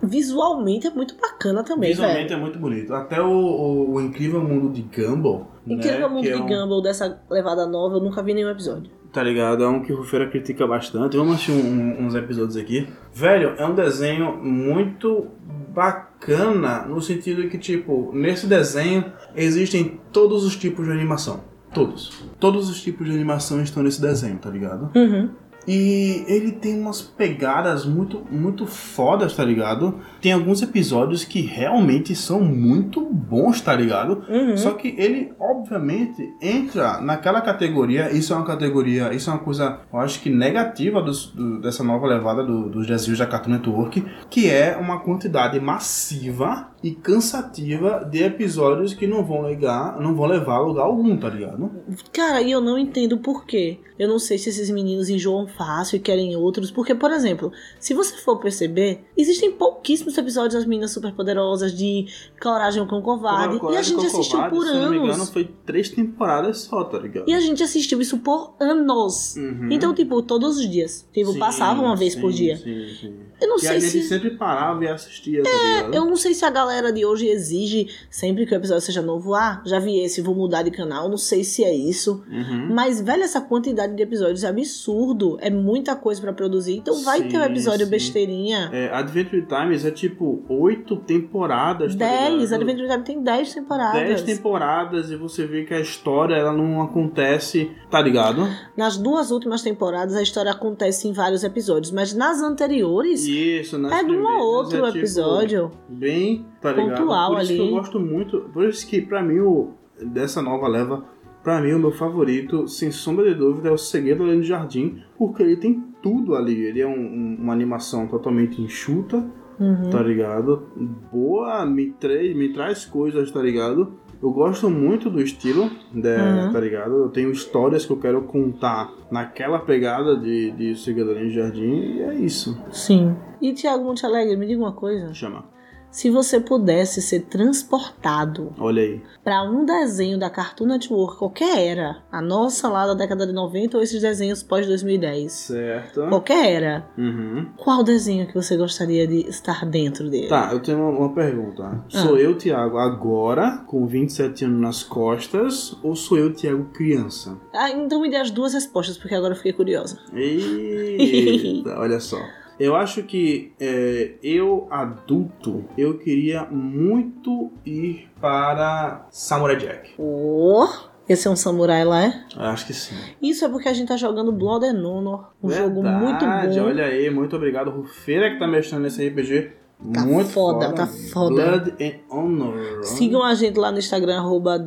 Visualmente 0.02 0.88
é 0.88 0.92
muito 0.92 1.16
bacana 1.20 1.64
também, 1.64 1.90
Visualmente 1.92 2.30
velho. 2.30 2.38
é 2.38 2.42
muito 2.42 2.60
bonito. 2.60 2.94
Até 2.94 3.22
o, 3.22 3.28
o- 3.30 3.94
o 3.96 4.02
Incrível 4.02 4.42
Mundo 4.44 4.70
de 4.72 4.82
Gumball. 4.84 5.48
Incrível 5.66 6.08
né, 6.10 6.16
Mundo 6.16 6.28
é 6.28 6.32
de 6.32 6.42
um- 6.42 6.46
Gumball 6.48 6.82
dessa 6.82 7.20
levada 7.30 7.66
nova, 7.66 7.96
eu 7.96 8.02
nunca 8.02 8.22
vi 8.22 8.34
nenhum 8.34 8.50
episódio. 8.50 8.92
Tá 9.12 9.24
ligado? 9.24 9.64
É 9.64 9.68
um 9.68 9.82
que 9.82 9.92
o 9.92 9.98
Rufeira 9.98 10.28
critica 10.30 10.68
bastante. 10.68 11.18
Vamos 11.18 11.36
assistir 11.36 11.52
um- 11.54 11.56
um- 12.02 12.06
uns 12.06 12.14
episódios 12.14 12.56
aqui. 12.58 12.88
Velho, 13.14 13.54
é 13.58 13.66
um 13.66 13.74
desenho 13.74 14.38
muito 14.38 15.28
bacana 15.74 16.86
no 16.86 17.02
sentido 17.02 17.48
que, 17.50 17.58
tipo, 17.58 18.12
nesse 18.14 18.46
desenho 18.48 19.06
existem 19.36 20.00
todos 20.12 20.44
os 20.44 20.56
tipos 20.56 20.86
de 20.86 20.92
animação. 20.92 21.42
Todos. 21.74 22.24
Todos 22.40 22.70
os 22.70 22.82
tipos 22.82 23.06
de 23.08 23.14
animação 23.14 23.62
estão 23.62 23.84
nesse 23.84 24.02
desenho, 24.02 24.38
tá 24.38 24.50
ligado? 24.50 24.90
Uhum. 24.96 25.30
E 25.67 26.23
ele 26.27 26.53
tem 26.53 26.80
umas 26.80 27.01
pegadas 27.01 27.86
muito, 27.86 28.25
muito 28.32 28.65
fodas, 28.65 29.36
tá 29.36 29.43
ligado? 29.43 29.99
Tem 30.21 30.32
alguns 30.32 30.62
episódios 30.62 31.25
que 31.25 31.41
realmente 31.41 32.15
são 32.15 32.39
muito 32.41 33.01
bons, 33.03 33.60
tá 33.60 33.75
ligado? 33.75 34.23
Uhum. 34.30 34.56
Só 34.56 34.71
que 34.71 34.95
ele, 34.97 35.34
obviamente, 35.39 36.34
entra 36.41 37.01
naquela 37.01 37.41
categoria. 37.41 38.12
Isso 38.12 38.32
é 38.32 38.36
uma 38.38 38.45
categoria, 38.45 39.13
isso 39.13 39.30
é 39.30 39.34
uma 39.34 39.39
coisa, 39.39 39.80
eu 39.91 39.99
acho 39.99 40.21
que 40.21 40.30
negativa 40.30 41.01
dos- 41.01 41.27
do- 41.27 41.60
dessa 41.60 41.84
nova 41.84 42.08
levada 42.08 42.43
do- 42.43 42.69
dos 42.69 42.88
desenhos 42.88 43.19
da 43.19 43.25
Cartoon 43.25 43.51
Network, 43.51 44.06
que 44.30 44.49
é 44.49 44.77
uma 44.77 44.99
quantidade 45.01 45.60
massiva 45.60 46.69
e 46.84 46.91
cansativa 46.91 48.08
de 48.10 48.23
episódios 48.23 48.93
que 48.93 49.08
não 49.08 49.23
vão 49.23 49.41
levar, 49.41 49.99
não 49.99 50.15
vão 50.15 50.27
levar 50.27 50.56
a 50.56 50.60
lugar 50.60 50.84
algum, 50.84 51.17
tá 51.17 51.30
ligado? 51.30 51.71
Cara, 52.13 52.41
e 52.41 52.51
eu 52.51 52.62
não 52.62 52.77
entendo 52.77 53.17
por 53.17 53.45
quê. 53.45 53.80
Eu 53.97 54.08
não 54.08 54.19
sei 54.19 54.38
se 54.38 54.49
esses 54.49 54.69
meninos 54.69 55.10
enjoam 55.10 55.47
fácil 55.58 55.98
e 55.98 56.00
querem 56.00 56.36
outros. 56.36 56.70
Porque, 56.72 56.93
por 56.93 57.12
exemplo, 57.12 57.52
se 57.80 57.93
você 57.93 58.15
for 58.17 58.38
perceber, 58.39 59.06
existem 59.17 59.52
pouquíssimos 59.52 60.17
episódios 60.17 60.54
das 60.54 60.65
meninas 60.65 60.91
superpoderosas 60.91 61.74
de 61.76 62.06
Coragem 62.41 62.86
com 62.88 63.02
Covarde. 63.02 63.56
e 63.56 63.58
a 63.58 63.60
Coragem 63.60 63.96
gente 63.96 64.06
assistiu 64.08 64.38
Covarde, 64.38 64.56
por 64.56 64.65
se 64.65 64.74
não 64.74 64.89
me 64.91 64.98
engano, 64.98 65.13
anos. 65.13 65.30
foi 65.30 65.50
três 65.65 65.89
temporadas 65.89 66.60
só, 66.62 66.84
tá 66.84 67.00
ligado? 67.00 67.28
E 67.28 67.34
a 67.34 67.39
gente 67.39 67.63
assistiu 67.63 68.00
isso 68.02 68.20
por 68.20 68.54
anos. 68.60 69.36
Uhum. 69.36 69.70
Então, 69.72 69.93
tipo, 69.93 70.22
todos 70.22 70.58
os 70.58 70.70
dias. 70.70 71.08
Tipo, 71.13 71.34
Sim, 71.34 71.39
passava 71.39 71.82
uma 71.82 71.96
vez 71.96 72.15
por 72.15 72.32
sim, 72.32 72.38
dia. 72.38 72.58
Sim, 72.58 72.88
sim. 73.02 73.13
Eu 73.39 73.48
não 73.50 73.58
E 73.58 73.60
sei 73.60 73.70
a 73.70 73.80
gente 73.80 73.91
se. 73.91 74.04
sempre 74.04 74.32
parava 74.32 74.84
e 74.84 74.88
assistia, 74.88 75.43
tá 75.43 75.50
ligado? 75.50 75.93
Eu 75.93 76.06
não 76.06 76.15
sei 76.15 76.34
se 76.34 76.43
a 76.43 76.50
galera 76.50 76.91
de 76.91 77.06
hoje 77.06 77.28
exige 77.28 77.88
sempre 78.10 78.46
que 78.46 78.54
o 78.54 78.56
episódio 78.58 78.82
seja 78.82 79.02
novo. 79.02 79.34
Ah, 79.36 79.62
já 79.65 79.80
vi 79.80 80.00
esse, 80.00 80.22
vou 80.22 80.34
mudar 80.34 80.63
de 80.63 80.72
canal. 80.72 81.08
Não 81.08 81.17
sei 81.17 81.43
se 81.43 81.63
é 81.63 81.74
isso. 81.74 82.24
Uhum. 82.30 82.74
Mas, 82.74 83.00
velho, 83.02 83.24
essa 83.24 83.39
quantidade 83.41 83.96
de 83.96 84.02
episódios 84.02 84.43
é 84.43 84.48
absurdo. 84.48 85.38
é 85.39 85.47
muita 85.50 85.96
coisa 85.96 86.22
pra 86.22 86.34
produzir. 86.34 86.78
Então 86.78 87.02
vai 87.04 87.24
ter 87.24 87.38
um 87.38 87.44
Sim, 87.44 87.52
episódio 87.52 87.86
sim. 87.86 87.92
besteirinha. 87.92 88.70
É, 88.74 88.90
Adventure 88.94 89.46
Times 89.46 89.86
é 89.86 89.92
tipo 89.92 90.44
oito 90.50 90.96
temporadas. 90.98 91.96
tá 91.96 92.06
10, 92.06 92.34
ligado? 92.42 92.54
Adventure 92.62 92.88
Time 92.90 93.04
tem 93.04 93.22
10 93.24 93.54
temporadas. 93.54 94.02
10 94.02 94.22
temporadas 94.24 95.12
e 95.12 95.16
você 95.16 95.46
vê 95.46 95.64
que 95.64 95.74
a 95.74 95.80
história 95.80 96.36
ela 96.36 96.54
não 96.54 96.82
acontece, 96.82 97.72
tá 97.90 98.02
ligado? 98.02 98.48
Nas 98.76 98.98
duas 98.98 99.32
últimas 99.32 99.62
temporadas 99.62 100.16
a 100.16 100.22
história 100.22 100.52
acontece 100.52 101.08
em 101.08 101.14
vários 101.14 101.44
episódios, 101.44 101.92
mas 101.92 102.14
nas 102.14 102.42
anteriores 102.42 103.26
Isso, 103.26 103.78
nas 103.78 103.92
é 103.92 104.04
de 104.04 104.12
um 104.16 104.26
ou 104.26 104.40
outro 104.42 104.78
é, 104.84 104.88
tipo, 104.88 104.98
episódio. 105.00 105.72
bem, 105.88 106.46
tá 106.62 106.72
ligado? 106.72 106.98
Pontual 106.98 107.32
por 107.34 107.42
isso 107.42 107.52
ali. 107.52 107.60
que 107.62 107.68
eu 107.68 107.72
gosto 107.72 108.00
muito, 108.00 108.40
por 108.54 108.66
isso 108.68 108.88
que 108.88 109.02
pra 109.02 109.22
mim 109.24 109.40
o 109.40 109.72
dessa 110.02 110.42
nova 110.42 110.68
leva, 110.68 111.04
pra 111.48 111.62
mim 111.62 111.72
o 111.72 111.80
meu 111.80 111.94
favorito, 111.94 112.68
sem 112.68 112.92
sombra 112.92 113.24
de 113.24 113.34
dúvida, 113.40 113.70
é 113.70 113.72
o 113.72 113.78
Segredo 113.78 114.22
Além 114.24 114.40
do 114.40 114.44
Jardim, 114.44 114.98
porque 115.18 115.42
ele 115.42 115.56
tem 115.56 115.82
tudo 116.04 116.36
ali. 116.36 116.54
Ele 116.66 116.82
é 116.82 116.86
um- 116.86 116.92
um- 116.92 117.38
uma 117.40 117.54
animação 117.54 118.06
totalmente 118.06 118.62
enxuta, 118.62 119.26
Uhum. 119.58 119.90
tá 119.90 120.04
ligado? 120.04 120.64
Boa, 121.10 121.66
me, 121.66 121.92
tra 121.94 122.14
me 122.36 122.50
traz 122.52 122.86
coisas, 122.86 123.32
tá 123.32 123.42
ligado? 123.42 123.94
Eu 124.22 124.30
gosto 124.32 124.70
muito 124.70 125.10
do 125.10 125.22
estilo, 125.22 125.72
né, 125.94 126.48
Uhum. 126.48 126.52
tá 126.52 126.60
ligado? 126.60 126.96
Eu 127.04 127.10
tenho 127.12 127.32
histórias 127.32 127.86
que 127.86 127.94
eu 127.94 127.98
quero 127.98 128.24
contar 128.24 128.92
naquela 129.10 129.60
pegada 129.60 130.18
de, 130.18 130.52
de 130.52 130.76
Segredo 130.76 131.12
Além 131.12 131.28
do 131.28 131.30
Jardim 131.30 131.62
e 131.96 132.02
é 132.02 132.14
isso. 132.16 132.62
Sim. 132.72 133.16
E 133.42 133.54
Tiago 133.54 133.86
Montealegre, 133.86 134.36
me 134.36 134.46
diga 134.48 134.60
uma 134.62 134.74
coisa. 134.74 135.14
Chama. 135.14 135.46
Se 135.89 136.10
você 136.12 136.39
pudesse 136.39 137.02
ser 137.02 137.21
transportado 137.21 138.54
Olha 138.60 138.84
aí. 138.84 139.02
para 139.23 139.43
um 139.43 139.65
desenho 139.65 140.19
da 140.19 140.30
Cartoon 140.30 140.67
Network, 140.67 141.17
qualquer 141.17 141.60
era, 141.60 141.97
a 142.12 142.21
nossa 142.21 142.67
lá 142.69 142.86
da 142.86 142.93
década 142.93 143.26
de 143.26 143.34
90 143.34 143.78
ou 143.78 143.84
esses 143.84 144.02
desenhos 144.02 144.43
pós-2010, 144.43 145.30
Certo. 145.30 146.08
qualquer 146.08 146.52
era, 146.52 146.88
Uhum. 146.97 147.47
qual 147.58 147.84
desenho 147.84 148.28
que 148.28 148.34
você 148.36 148.56
gostaria 148.56 149.08
de 149.08 149.28
estar 149.28 149.65
dentro 149.65 150.10
dele? 150.10 150.28
Tá, 150.28 150.50
eu 150.54 150.60
tenho 150.60 150.78
uma, 150.80 150.89
uma 150.89 151.13
pergunta. 151.13 151.63
Ah. 151.63 151.84
Sou 151.89 152.17
eu, 152.17 152.38
Thiago, 152.38 152.78
agora, 152.78 153.63
com 153.65 153.86
27 153.88 154.45
anos 154.45 154.62
nas 154.62 154.84
costas, 154.84 155.76
ou 155.82 155.95
sou 155.95 156.17
eu, 156.17 156.34
Thiago, 156.34 156.65
criança? 156.73 157.38
Ah, 157.54 157.71
então 157.71 158.02
me 158.02 158.10
dê 158.10 158.17
as 158.17 158.30
duas 158.30 158.54
respostas, 158.54 158.97
porque 158.97 159.15
agora 159.15 159.34
eu 159.34 159.38
fiquei 159.38 159.54
curiosa. 159.54 159.97
Eita, 160.13 161.71
olha 161.80 162.00
só. 162.00 162.19
Eu 162.60 162.76
acho 162.76 163.04
que 163.04 163.54
é, 163.60 164.13
eu, 164.24 164.67
adulto, 164.72 165.65
eu 165.78 165.98
queria 166.00 166.46
muito 166.46 167.52
ir 167.65 168.10
para 168.20 169.06
Samurai 169.12 169.56
Jack. 169.58 169.93
Oh, 169.98 170.67
esse 171.08 171.28
é 171.28 171.32
um 171.32 171.36
samurai 171.36 171.86
lá, 171.86 172.04
é? 172.04 172.26
Acho 172.36 172.65
que 172.65 172.74
sim. 172.74 172.96
Isso 173.22 173.46
é 173.46 173.50
porque 173.50 173.70
a 173.70 173.74
gente 173.74 173.88
tá 173.88 173.96
jogando 173.96 174.32
Blood 174.32 174.65
and 174.65 174.86
Honor, 174.86 175.28
um 175.41 175.50
jogo 175.50 175.84
muito 175.84 176.20
Verdade, 176.20 176.60
bom. 176.60 176.65
Olha 176.65 176.86
aí, 176.86 177.10
muito 177.10 177.36
obrigado, 177.36 177.70
Rufeira, 177.70 178.32
que 178.32 178.39
tá 178.39 178.48
mexendo 178.48 178.82
nesse 178.82 179.08
RPG. 179.08 179.52
Tá 179.94 180.04
muito 180.04 180.30
foda, 180.32 180.74
tá 180.74 180.88
foda. 180.88 181.36
Blood 181.36 181.74
and 181.80 182.00
Honor. 182.10 182.84
Sigam 182.84 183.22
a 183.24 183.36
gente 183.36 183.60
lá 183.60 183.72
no 183.72 183.78
Instagram, 183.78 184.18
arroba 184.18 184.58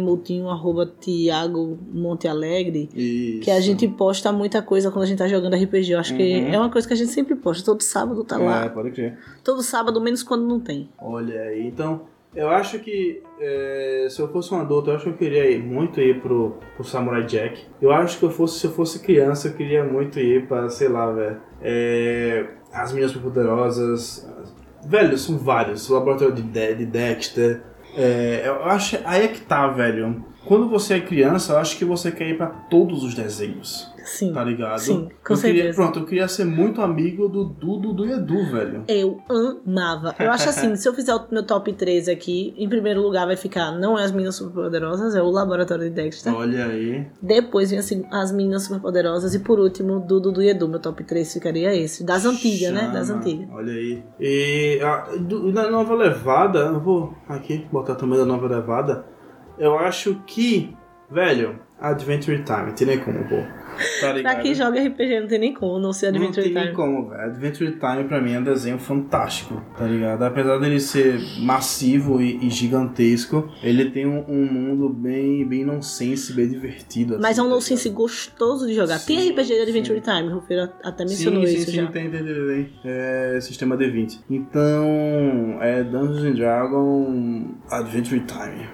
Moutinho, 0.00 0.48
arroba 0.48 0.86
Tiago 1.00 1.76
Monte 1.92 2.28
Alegre. 2.28 2.88
Isso. 2.94 3.40
Que 3.40 3.50
a 3.50 3.60
gente 3.60 3.88
posta 3.88 4.30
muita 4.32 4.62
coisa 4.62 4.92
quando 4.92 5.02
a 5.02 5.06
gente 5.06 5.18
tá 5.18 5.26
jogando 5.26 5.54
RPG. 5.56 5.92
Eu 5.92 5.98
acho 5.98 6.16
que 6.16 6.22
Uhum. 6.22 6.54
é 6.54 6.58
uma 6.58 6.70
coisa 6.70 6.86
que 6.86 6.94
a 6.94 6.96
gente 6.96 7.10
sempre 7.10 7.34
posta. 7.34 7.64
Todo 7.64 7.80
sábado 7.82 8.22
tá 8.22 8.40
É, 8.40 8.44
lá. 8.44 8.68
pode 8.68 8.92
crer. 8.92 9.18
Todo 9.42 9.60
sábado, 9.60 10.00
menos 10.00 10.22
quando 10.22 10.46
não 10.46 10.60
tem. 10.60 10.88
Olha 11.02 11.40
aí, 11.42 11.66
então 11.66 12.02
eu 12.34 12.48
acho 12.48 12.78
que 12.78 13.22
é, 13.40 14.06
se 14.08 14.20
eu 14.22 14.28
fosse 14.28 14.54
um 14.54 14.60
adulto, 14.60 14.88
eu 14.90 14.94
acho 14.94 15.04
que 15.04 15.10
eu 15.10 15.16
queria 15.16 15.50
ir 15.50 15.62
muito 15.62 16.00
ir 16.00 16.20
pro, 16.20 16.54
pro 16.76 16.84
Samurai 16.84 17.24
Jack. 17.26 17.60
Eu 17.82 17.90
acho 17.90 18.18
que 18.20 18.24
eu 18.24 18.30
fosse, 18.30 18.60
se 18.60 18.66
eu 18.68 18.70
fosse 18.70 19.00
criança, 19.00 19.48
eu 19.48 19.54
queria 19.54 19.82
muito 19.84 20.18
ir 20.20 20.46
pra, 20.46 20.68
sei 20.68 20.88
lá, 20.88 21.10
velho. 21.12 21.40
é, 21.60 22.46
as 22.74 22.92
Meninas 22.92 23.14
Poderosas. 23.16 24.28
Velho, 24.86 25.16
são 25.16 25.38
vários. 25.38 25.88
O 25.88 25.94
Laboratório 25.94 26.34
de, 26.34 26.42
De- 26.42 26.74
de 26.74 26.86
Dexter. 26.86 27.62
É, 27.96 28.42
eu 28.46 28.64
acho. 28.64 28.98
Aí 29.04 29.24
é 29.24 29.28
que 29.28 29.40
tá, 29.40 29.66
velho. 29.68 30.24
Quando 30.46 30.68
você 30.68 30.94
é 30.94 31.00
criança, 31.00 31.52
eu 31.54 31.58
acho 31.58 31.76
que 31.78 31.84
você 31.84 32.10
quer 32.12 32.28
ir 32.28 32.36
pra 32.36 32.46
todos 32.46 33.02
os 33.02 33.14
desenhos. 33.14 33.92
Sim. 34.04 34.34
Tá 34.34 34.44
ligado? 34.44 34.78
Sim, 34.80 35.08
com 35.26 35.32
eu 35.32 35.38
queria, 35.38 35.62
certeza. 35.62 35.76
Pronto, 35.76 35.98
eu 36.00 36.04
queria 36.04 36.28
ser 36.28 36.44
muito 36.44 36.82
amigo 36.82 37.26
do 37.26 37.44
Dudu 37.44 37.94
do 37.94 38.04
Edu, 38.04 38.50
velho. 38.52 38.84
Eu 38.86 39.18
amava. 39.30 40.14
Eu 40.18 40.30
acho 40.30 40.48
assim, 40.50 40.76
se 40.76 40.86
eu 40.86 40.92
fizer 40.92 41.14
o 41.14 41.22
meu 41.30 41.42
top 41.42 41.72
3 41.72 42.08
aqui, 42.10 42.54
em 42.58 42.68
primeiro 42.68 43.00
lugar 43.00 43.24
vai 43.26 43.36
ficar 43.36 43.72
Não 43.72 43.98
é 43.98 44.04
as 44.04 44.12
Meninas 44.12 44.36
Superpoderosas, 44.36 45.14
é 45.14 45.22
o 45.22 45.30
Laboratório 45.30 45.84
de 45.84 45.90
Dexter. 45.90 46.34
Olha 46.34 46.66
aí. 46.66 47.06
Depois 47.22 47.70
vem 47.70 47.78
assim, 47.78 48.04
as 48.12 48.30
Meninas 48.30 48.64
Superpoderosas 48.64 49.34
e 49.34 49.38
por 49.38 49.58
último, 49.58 50.00
Dudu 50.00 50.30
do 50.32 50.42
Edu. 50.42 50.68
Meu 50.68 50.80
top 50.80 51.02
3 51.02 51.32
ficaria 51.32 51.74
esse. 51.74 52.04
Das 52.04 52.26
antigas, 52.26 52.72
né? 52.74 52.90
Das 52.92 53.06
Chama. 53.06 53.20
antigas. 53.20 53.48
Olha 53.52 53.72
aí. 53.72 54.02
E 54.20 54.80
a, 54.82 55.16
do- 55.18 55.50
na 55.50 55.70
nova 55.70 55.94
levada, 55.94 56.58
eu 56.58 56.80
vou 56.80 57.14
aqui 57.26 57.66
botar 57.72 57.94
também 57.94 58.18
da 58.18 58.26
nova 58.26 58.46
levada. 58.46 59.13
Eu 59.58 59.78
acho 59.78 60.20
que, 60.26 60.76
velho, 61.10 61.60
Adventure 61.80 62.42
Time, 62.42 62.72
tem 62.72 62.86
nem 62.86 62.98
como, 62.98 63.24
pô. 63.28 63.36
Tá 64.00 64.12
ligado? 64.12 64.32
Pra 64.34 64.42
quem 64.42 64.54
joga 64.54 64.80
RPG 64.80 65.20
não 65.20 65.28
tem 65.28 65.38
nem 65.38 65.54
como 65.54 65.78
não 65.78 65.92
ser 65.92 66.12
não 66.12 66.18
Adventure 66.20 66.44
tem 66.44 66.54
nem 66.54 66.62
Time. 66.64 66.74
como, 66.76 67.08
velho. 67.10 67.20
Adventure 67.22 67.70
Time 67.72 68.04
pra 68.04 68.20
mim 68.20 68.32
é 68.34 68.38
um 68.38 68.42
desenho 68.44 68.78
fantástico, 68.78 69.60
tá 69.76 69.84
ligado? 69.86 70.22
Apesar 70.22 70.58
dele 70.58 70.80
ser 70.80 71.18
massivo 71.40 72.20
e, 72.20 72.46
e 72.46 72.50
gigantesco, 72.50 73.48
ele 73.62 73.90
tem 73.90 74.06
um, 74.06 74.24
um 74.28 74.44
mundo 74.44 74.88
bem, 74.88 75.46
bem 75.46 75.64
nonsense, 75.64 76.32
bem 76.32 76.48
divertido. 76.48 77.18
Mas 77.20 77.32
assim, 77.32 77.40
é 77.40 77.42
um 77.42 77.48
tá 77.48 77.54
nonsense 77.54 77.84
ligado? 77.88 78.00
gostoso 78.02 78.66
de 78.66 78.74
jogar. 78.74 78.98
Tem 79.00 79.18
Sim, 79.20 79.30
RPG 79.32 79.44
de 79.54 79.60
Adventure 79.60 80.00
Time, 80.00 80.28
o 80.28 80.34
Rufeiro 80.34 80.68
até 80.82 81.04
mencionou 81.04 81.42
sim, 81.46 81.48
sim, 81.52 81.56
isso 81.58 81.70
sim, 81.70 81.76
já. 81.76 81.86
Tem, 81.86 82.10
tem, 82.10 82.24
tem, 82.24 82.34
tem. 82.34 82.70
É 82.84 83.38
sistema 83.40 83.76
D20. 83.76 84.20
Então, 84.30 85.58
é 85.60 85.82
Dungeons 85.84 86.24
and 86.24 86.34
Dragon 86.34 87.44
Adventure 87.70 88.20
Time. 88.20 88.68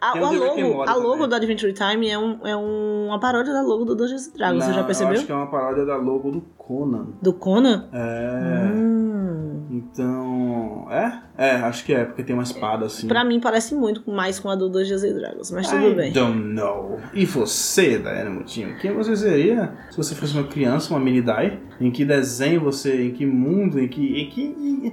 A, 0.00 0.12
Tem 0.12 0.22
a 0.22 0.26
and 0.26 0.30
logo, 0.32 0.82
a 0.82 0.94
logo 0.94 1.12
também. 1.12 1.28
do 1.28 1.34
Adventure 1.34 1.72
Time 1.72 2.08
é, 2.08 2.18
um, 2.18 2.46
é 2.46 2.56
um- 2.56 3.06
uma 3.08 3.20
paródia 3.20 3.52
da 3.52 3.62
logo 3.62 3.84
do 3.84 3.94
Dungeons 3.94 4.32
Dragons, 4.38 4.62
você 4.64 4.68
Não, 4.68 4.74
já 4.74 4.80
Eu 4.80 4.86
percebeu? 4.86 5.12
acho 5.14 5.26
que 5.26 5.32
é 5.32 5.34
uma 5.34 5.50
paródia 5.50 5.84
da 5.84 5.96
logo 5.96 6.30
do 6.30 6.40
Conan. 6.56 7.08
Do 7.20 7.32
Conan? 7.34 7.88
É. 7.92 8.70
Hum. 8.72 9.66
Então. 9.70 10.86
É? 10.90 11.18
É, 11.36 11.50
acho 11.56 11.84
que 11.84 11.92
é, 11.92 12.04
porque 12.04 12.22
tem 12.22 12.34
uma 12.34 12.42
espada 12.42 12.86
assim. 12.86 13.06
Pra 13.06 13.24
mim 13.24 13.38
parece 13.40 13.74
muito 13.74 14.10
mais 14.10 14.40
com 14.40 14.48
a 14.48 14.56
do 14.56 14.68
Dungeons 14.68 15.04
and 15.04 15.14
Dragons, 15.14 15.50
mas 15.50 15.68
tudo 15.68 15.88
I 15.88 15.94
bem. 15.94 16.12
don't 16.12 16.38
know. 16.38 16.98
E 17.12 17.26
você, 17.26 17.98
Daiane 17.98 18.30
Mutinho? 18.30 18.76
Quem 18.78 18.92
você 18.94 19.14
seria 19.14 19.72
se 19.90 19.96
você 19.96 20.14
fosse 20.14 20.32
uma 20.34 20.46
criança, 20.48 20.92
uma 20.94 21.00
mini 21.00 21.20
Dai? 21.20 21.58
Em 21.80 21.90
que 21.90 22.04
desenho 22.04 22.60
você. 22.62 23.08
Em 23.08 23.10
que 23.12 23.26
mundo? 23.26 23.78
Em 23.78 23.88
que. 23.88 24.22
Em 24.22 24.28
que. 24.30 24.92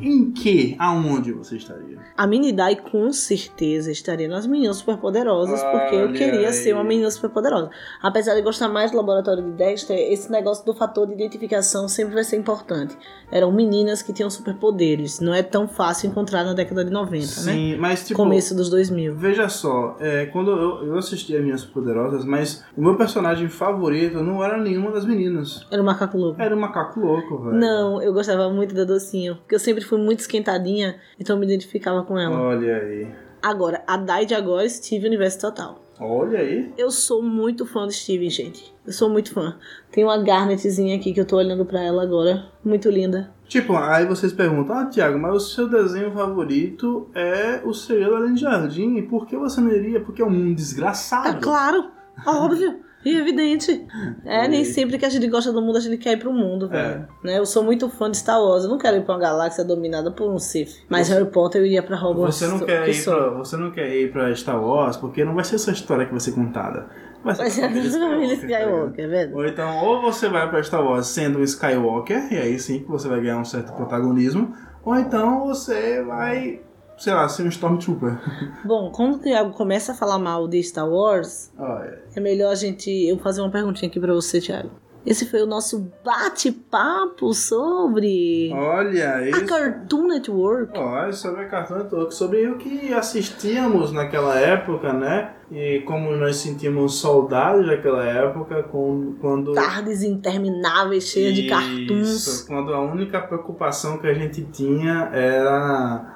Em, 0.00 0.32
que? 0.32 0.76
Aonde 0.78 1.32
você 1.32 1.56
estaria? 1.56 1.98
A 2.16 2.26
Mini 2.26 2.52
Dai 2.52 2.76
com 2.76 3.12
certeza 3.12 3.90
estaria 3.90 4.28
nas 4.28 4.46
meninas 4.46 4.76
superpoderosas, 4.76 5.62
porque 5.62 5.94
eu 5.94 6.12
queria 6.12 6.48
aí. 6.48 6.52
ser 6.52 6.74
uma 6.74 6.84
menina 6.84 7.10
superpoderosa. 7.10 7.70
Apesar 8.02 8.34
de 8.34 8.42
gostar 8.42 8.68
mais 8.68 8.90
do 8.90 8.96
laboratório 8.96 9.42
de 9.42 9.50
Dexter, 9.52 9.96
esse 9.96 10.30
negócio 10.30 10.64
do 10.64 10.74
fator 10.74 11.06
de 11.06 11.14
identificação 11.14 11.88
sempre 11.88 12.14
vai 12.14 12.24
ser 12.24 12.36
importante. 12.36 12.96
Eram 13.30 13.52
meninas 13.52 14.02
que 14.02 14.12
tinham 14.12 14.28
superpoderes. 14.28 15.20
Não 15.20 15.32
é 15.32 15.42
tão 15.42 15.66
fácil 15.66 16.08
encontrar 16.08 16.44
na 16.44 16.52
década 16.52 16.84
de 16.84 16.90
90, 16.90 17.16
né? 17.16 17.24
Sim, 17.26 17.76
mas 17.76 18.06
tipo. 18.06 18.16
Começo 18.16 18.54
dos 18.54 18.68
2000. 18.70 19.14
Veja 19.16 19.48
só, 19.48 19.96
é, 20.00 20.26
quando 20.26 20.50
eu, 20.50 20.86
eu 20.86 20.98
assisti 20.98 21.36
a 21.36 21.40
Minhas 21.40 21.64
Poderosas, 21.64 22.24
mas 22.24 22.64
o 22.76 22.82
meu 22.82 22.96
personagem 22.96 23.48
favorito 23.48 24.22
não 24.22 24.42
era 24.42 24.56
nenhuma 24.56 24.90
das 24.90 25.04
meninas. 25.04 25.66
Era 25.70 25.80
o 25.80 25.84
macaco 25.84 26.18
louco. 26.18 26.40
Era 26.40 26.54
o 26.54 26.60
macaco 26.60 27.00
louco, 27.00 27.42
velho. 27.44 27.56
Não, 27.56 28.02
eu 28.02 28.12
gostava 28.12 28.48
muito 28.50 28.74
da 28.74 28.84
docinho. 28.84 29.36
Porque 29.36 29.54
eu 29.54 29.60
sempre 29.64 29.84
fui 29.84 29.98
muito 29.98 30.20
esquentadinha, 30.20 30.96
então 31.18 31.36
eu 31.36 31.40
me 31.40 31.46
identificava 31.46 32.02
com 32.02 32.18
ela. 32.18 32.38
Olha 32.40 32.76
aí. 32.76 33.08
Agora, 33.42 33.82
a 33.86 33.96
Dai 33.96 34.24
de 34.24 34.34
agora, 34.34 34.68
Steve 34.68 35.06
Universo 35.06 35.40
Total. 35.40 35.84
Olha 36.00 36.40
aí. 36.40 36.72
Eu 36.76 36.90
sou 36.90 37.22
muito 37.22 37.64
fã 37.66 37.86
de 37.86 37.94
Steven, 37.94 38.28
gente. 38.30 38.74
Eu 38.86 38.92
sou 38.92 39.08
muito 39.08 39.32
fã. 39.32 39.56
Tem 39.92 40.02
uma 40.02 40.18
Garnetzinha 40.18 40.96
aqui 40.96 41.12
que 41.12 41.20
eu 41.20 41.24
tô 41.24 41.36
olhando 41.36 41.64
pra 41.64 41.80
ela 41.80 42.02
agora. 42.02 42.46
Muito 42.64 42.90
linda. 42.90 43.32
Tipo, 43.46 43.76
aí 43.76 44.06
vocês 44.06 44.32
perguntam, 44.32 44.76
ah, 44.76 44.86
Thiago, 44.86 45.18
mas 45.18 45.34
o 45.34 45.40
seu 45.40 45.68
desenho 45.68 46.10
favorito 46.12 47.08
é 47.14 47.60
o 47.64 47.72
Segredo 47.72 48.16
Além 48.16 48.34
de 48.34 48.40
Jardim, 48.40 48.96
e 48.96 49.02
por 49.02 49.26
que 49.26 49.36
você 49.36 49.60
não 49.60 49.70
iria? 49.70 50.00
Porque 50.00 50.22
é 50.22 50.24
um 50.24 50.52
desgraçado. 50.54 51.40
claro! 51.40 51.90
Óbvio! 52.26 52.80
E 53.04 53.16
evidente. 53.16 53.86
É, 54.24 54.48
nem 54.48 54.62
E- 54.62 54.64
sempre 54.64 54.96
que 54.98 55.04
a 55.04 55.08
gente 55.08 55.26
gosta 55.28 55.52
do 55.52 55.60
mundo, 55.60 55.76
a 55.76 55.80
gente 55.80 55.96
quer 55.98 56.12
ir 56.12 56.16
pro 56.18 56.32
mundo, 56.32 56.66
É. 56.72 56.82
velho. 56.82 57.08
Né? 57.22 57.38
Eu 57.38 57.44
sou 57.46 57.62
muito 57.62 57.88
fã 57.90 58.10
de 58.10 58.16
Star 58.16 58.40
Wars. 58.40 58.64
Eu 58.64 58.70
não 58.70 58.78
quero 58.78 58.96
ir 58.96 59.04
pra 59.04 59.14
uma 59.14 59.20
galáxia 59.20 59.64
dominada 59.64 60.10
por 60.10 60.30
um 60.30 60.38
Sith. 60.38 60.84
Mas 60.88 61.08
Harry 61.08 61.26
Potter 61.26 61.60
eu 61.60 61.66
iria 61.66 61.82
pra 61.82 61.96
Hogwarts. 61.96 62.36
Você 62.36 62.46
não, 62.46 62.58
que 62.60 62.66
quer 62.66 62.88
ir 62.88 63.04
pra, 63.04 63.28
você 63.30 63.56
não 63.56 63.70
quer 63.70 63.94
ir 63.96 64.12
pra 64.12 64.34
Star 64.34 64.62
Wars, 64.64 64.96
porque 64.96 65.24
não 65.24 65.34
vai 65.34 65.44
ser 65.44 65.58
sua 65.58 65.72
história 65.72 66.04
que 66.06 66.10
vai 66.12 66.20
ser 66.20 66.32
contada. 66.32 66.86
Vai 67.22 67.34
ser 67.34 67.40
Vai 67.42 67.50
ser 67.50 67.60
família 67.62 67.90
família 67.90 68.36
tá? 68.36 68.42
Skywalker, 68.46 69.08
velho. 69.08 69.36
Ou 69.36 69.46
então, 69.46 69.84
ou 69.84 70.02
você 70.02 70.28
vai 70.28 70.48
pra 70.48 70.62
Star 70.62 70.84
Wars 70.84 71.06
sendo 71.06 71.38
um 71.38 71.42
Skywalker, 71.42 72.32
e 72.32 72.36
aí 72.36 72.58
sim 72.58 72.80
que 72.80 72.90
você 72.90 73.08
vai 73.08 73.20
ganhar 73.20 73.38
um 73.38 73.44
certo 73.44 73.72
protagonismo, 73.72 74.54
ou 74.84 74.94
então 74.96 75.46
você 75.46 76.02
vai, 76.02 76.60
sei 76.98 77.12
lá, 77.12 77.28
ser 77.28 77.44
um 77.44 77.48
Stormtrooper. 77.48 78.18
Bom, 78.64 78.90
quando 78.90 79.16
o 79.16 79.18
Thiago 79.18 79.52
começa 79.52 79.92
a 79.92 79.94
falar 79.94 80.18
mal 80.18 80.48
de 80.48 80.62
Star 80.62 80.88
Wars, 80.88 81.52
Olha, 81.58 82.02
é 82.14 82.20
melhor 82.20 82.52
a 82.52 82.54
gente. 82.54 82.90
Eu 82.90 83.18
fazer 83.18 83.40
uma 83.40 83.50
perguntinha 83.50 83.88
aqui 83.88 84.00
pra 84.00 84.12
você, 84.12 84.40
Thiago. 84.40 84.70
Esse 85.06 85.26
foi 85.26 85.42
o 85.42 85.46
nosso 85.46 85.90
bate-papo 86.02 87.34
sobre 87.34 88.50
Olha, 88.54 89.16
a 89.16 89.28
isso. 89.28 89.44
Cartoon 89.44 90.06
Network. 90.06 90.78
Olha, 90.78 91.12
sobre 91.12 91.42
a 91.42 91.48
Cartoon 91.48 91.76
Network, 91.76 92.14
sobre 92.14 92.46
o 92.46 92.56
que 92.56 92.92
assistíamos 92.92 93.92
naquela 93.92 94.38
época, 94.38 94.94
né? 94.94 95.32
E 95.52 95.80
como 95.80 96.10
nós 96.16 96.36
sentimos 96.36 97.00
saudades 97.00 97.66
daquela 97.66 98.02
época, 98.02 98.62
com, 98.62 99.14
quando... 99.20 99.52
Tardes 99.52 100.02
intermináveis, 100.02 101.04
cheias 101.04 101.34
de 101.34 101.42
Isso, 101.42 101.50
cartoons. 101.50 102.44
Quando 102.48 102.72
a 102.72 102.80
única 102.80 103.20
preocupação 103.20 103.98
que 103.98 104.06
a 104.06 104.14
gente 104.14 104.42
tinha 104.44 105.10
era 105.12 106.13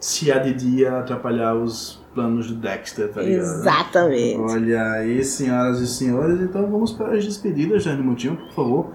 se 0.00 0.32
a 0.32 0.38
Didi 0.38 0.80
ia 0.80 0.98
atrapalhar 0.98 1.54
os 1.54 2.00
planos 2.14 2.48
de 2.48 2.54
Dexter, 2.54 3.12
tá 3.12 3.22
ligado? 3.22 3.44
Exatamente. 3.44 4.40
Olha 4.40 4.82
aí, 4.92 5.22
senhoras 5.24 5.80
e 5.80 5.86
senhores, 5.86 6.40
então 6.40 6.68
vamos 6.70 6.92
para 6.92 7.16
as 7.16 7.24
despedidas, 7.24 7.84
Jane 7.84 8.02
Mutinho, 8.02 8.36
por 8.36 8.52
favor. 8.52 8.94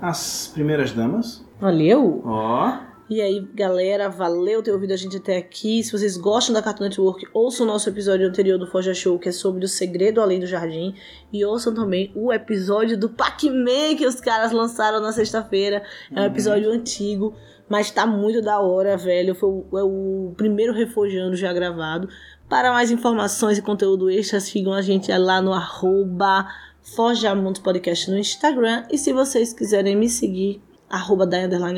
As 0.00 0.50
primeiras 0.52 0.92
damas. 0.92 1.44
Valeu! 1.60 2.22
Ó. 2.24 2.92
E 3.08 3.20
aí, 3.20 3.46
galera, 3.54 4.08
valeu 4.08 4.62
ter 4.62 4.72
ouvido 4.72 4.92
a 4.92 4.96
gente 4.96 5.18
até 5.18 5.36
aqui. 5.36 5.84
Se 5.84 5.92
vocês 5.92 6.16
gostam 6.16 6.54
da 6.54 6.62
Cartoon 6.62 6.84
Network, 6.84 7.26
ouçam 7.34 7.66
o 7.66 7.68
nosso 7.68 7.88
episódio 7.88 8.26
anterior 8.26 8.58
do 8.58 8.66
Forja 8.66 8.94
Show, 8.94 9.18
que 9.18 9.28
é 9.28 9.32
sobre 9.32 9.64
o 9.64 9.68
segredo 9.68 10.20
além 10.20 10.40
do 10.40 10.46
jardim. 10.46 10.94
E 11.30 11.44
ouçam 11.44 11.74
também 11.74 12.10
o 12.14 12.32
episódio 12.32 12.96
do 12.98 13.10
Pac-Man 13.10 13.96
que 13.98 14.06
os 14.06 14.18
caras 14.18 14.50
lançaram 14.50 14.98
na 15.00 15.12
sexta-feira. 15.12 15.82
É 16.10 16.22
um 16.22 16.24
episódio 16.24 16.70
antigo, 16.70 17.34
mas 17.72 17.90
tá 17.90 18.06
muito 18.06 18.42
da 18.42 18.60
hora, 18.60 18.98
velho. 18.98 19.34
Foi 19.34 19.48
o, 19.48 19.78
é 19.78 19.82
o 19.82 20.34
primeiro 20.36 20.74
Refojando 20.74 21.34
já 21.34 21.50
gravado. 21.54 22.06
Para 22.46 22.70
mais 22.70 22.90
informações 22.90 23.56
e 23.56 23.62
conteúdo 23.62 24.10
extra, 24.10 24.40
sigam 24.40 24.74
a 24.74 24.82
gente 24.82 25.10
lá 25.16 25.40
no 25.40 25.54
arroba 25.54 26.46
Podcast 27.64 28.10
no 28.10 28.18
Instagram. 28.18 28.84
E 28.90 28.98
se 28.98 29.10
vocês 29.14 29.54
quiserem 29.54 29.96
me 29.96 30.10
seguir, 30.10 30.60
arroba 30.86 31.26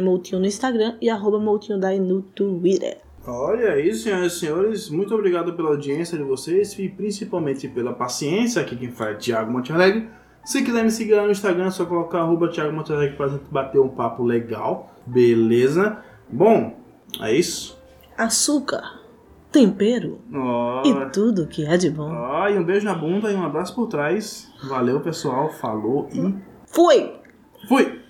Moutinho 0.03 0.41
no 0.41 0.47
Instagram 0.47 0.97
e 1.01 1.09
arroba 1.09 1.39
Moutinho 1.39 1.79
Dai 1.79 2.01
no 2.01 2.23
Twitter. 2.23 2.99
Olha 3.25 3.79
isso, 3.79 4.03
senhoras 4.03 4.33
e 4.33 4.41
senhores. 4.41 4.91
Muito 4.91 5.15
obrigado 5.15 5.55
pela 5.55 5.69
audiência 5.69 6.19
de 6.19 6.25
vocês 6.25 6.77
e 6.77 6.89
principalmente 6.89 7.69
pela 7.69 7.93
paciência. 7.93 8.61
Aqui 8.61 8.75
quem 8.75 8.91
fala 8.91 9.13
é 9.13 9.15
Thiago 9.15 9.53
Montenegro. 9.53 10.09
Se 10.45 10.63
quiser 10.63 10.85
me 10.85 10.91
seguir 10.91 11.15
lá 11.15 11.25
no 11.25 11.31
Instagram, 11.31 11.67
é 11.67 11.71
só 11.71 11.85
colocar 11.87 12.19
arroba 12.21 12.49
Thiago 12.49 12.73
Montenegro 12.73 13.17
pra 13.17 13.29
gente 13.29 13.45
bater 13.51 13.81
um 13.81 13.89
papo 13.89 14.23
legal. 14.23 14.93
Beleza? 15.07 15.99
Bom, 16.31 16.77
é 17.21 17.33
isso. 17.35 17.79
Açúcar, 18.17 19.01
tempero 19.51 20.21
Ó, 20.33 20.83
e 20.85 21.11
tudo 21.11 21.47
que 21.47 21.65
é 21.67 21.77
de 21.77 21.91
bom. 21.91 22.11
ó, 22.13 22.49
e 22.49 22.59
um 22.59 22.65
beijo 22.65 22.85
na 22.85 22.95
bunda 22.95 23.33
e 23.33 23.35
um 23.35 23.45
abraço 23.45 23.75
por 23.75 23.87
trás. 23.89 24.51
Valeu, 24.69 25.01
pessoal. 25.01 25.51
Falou 25.51 26.09
e 26.13 26.35
Fui! 26.67 27.13
fui! 27.69 28.01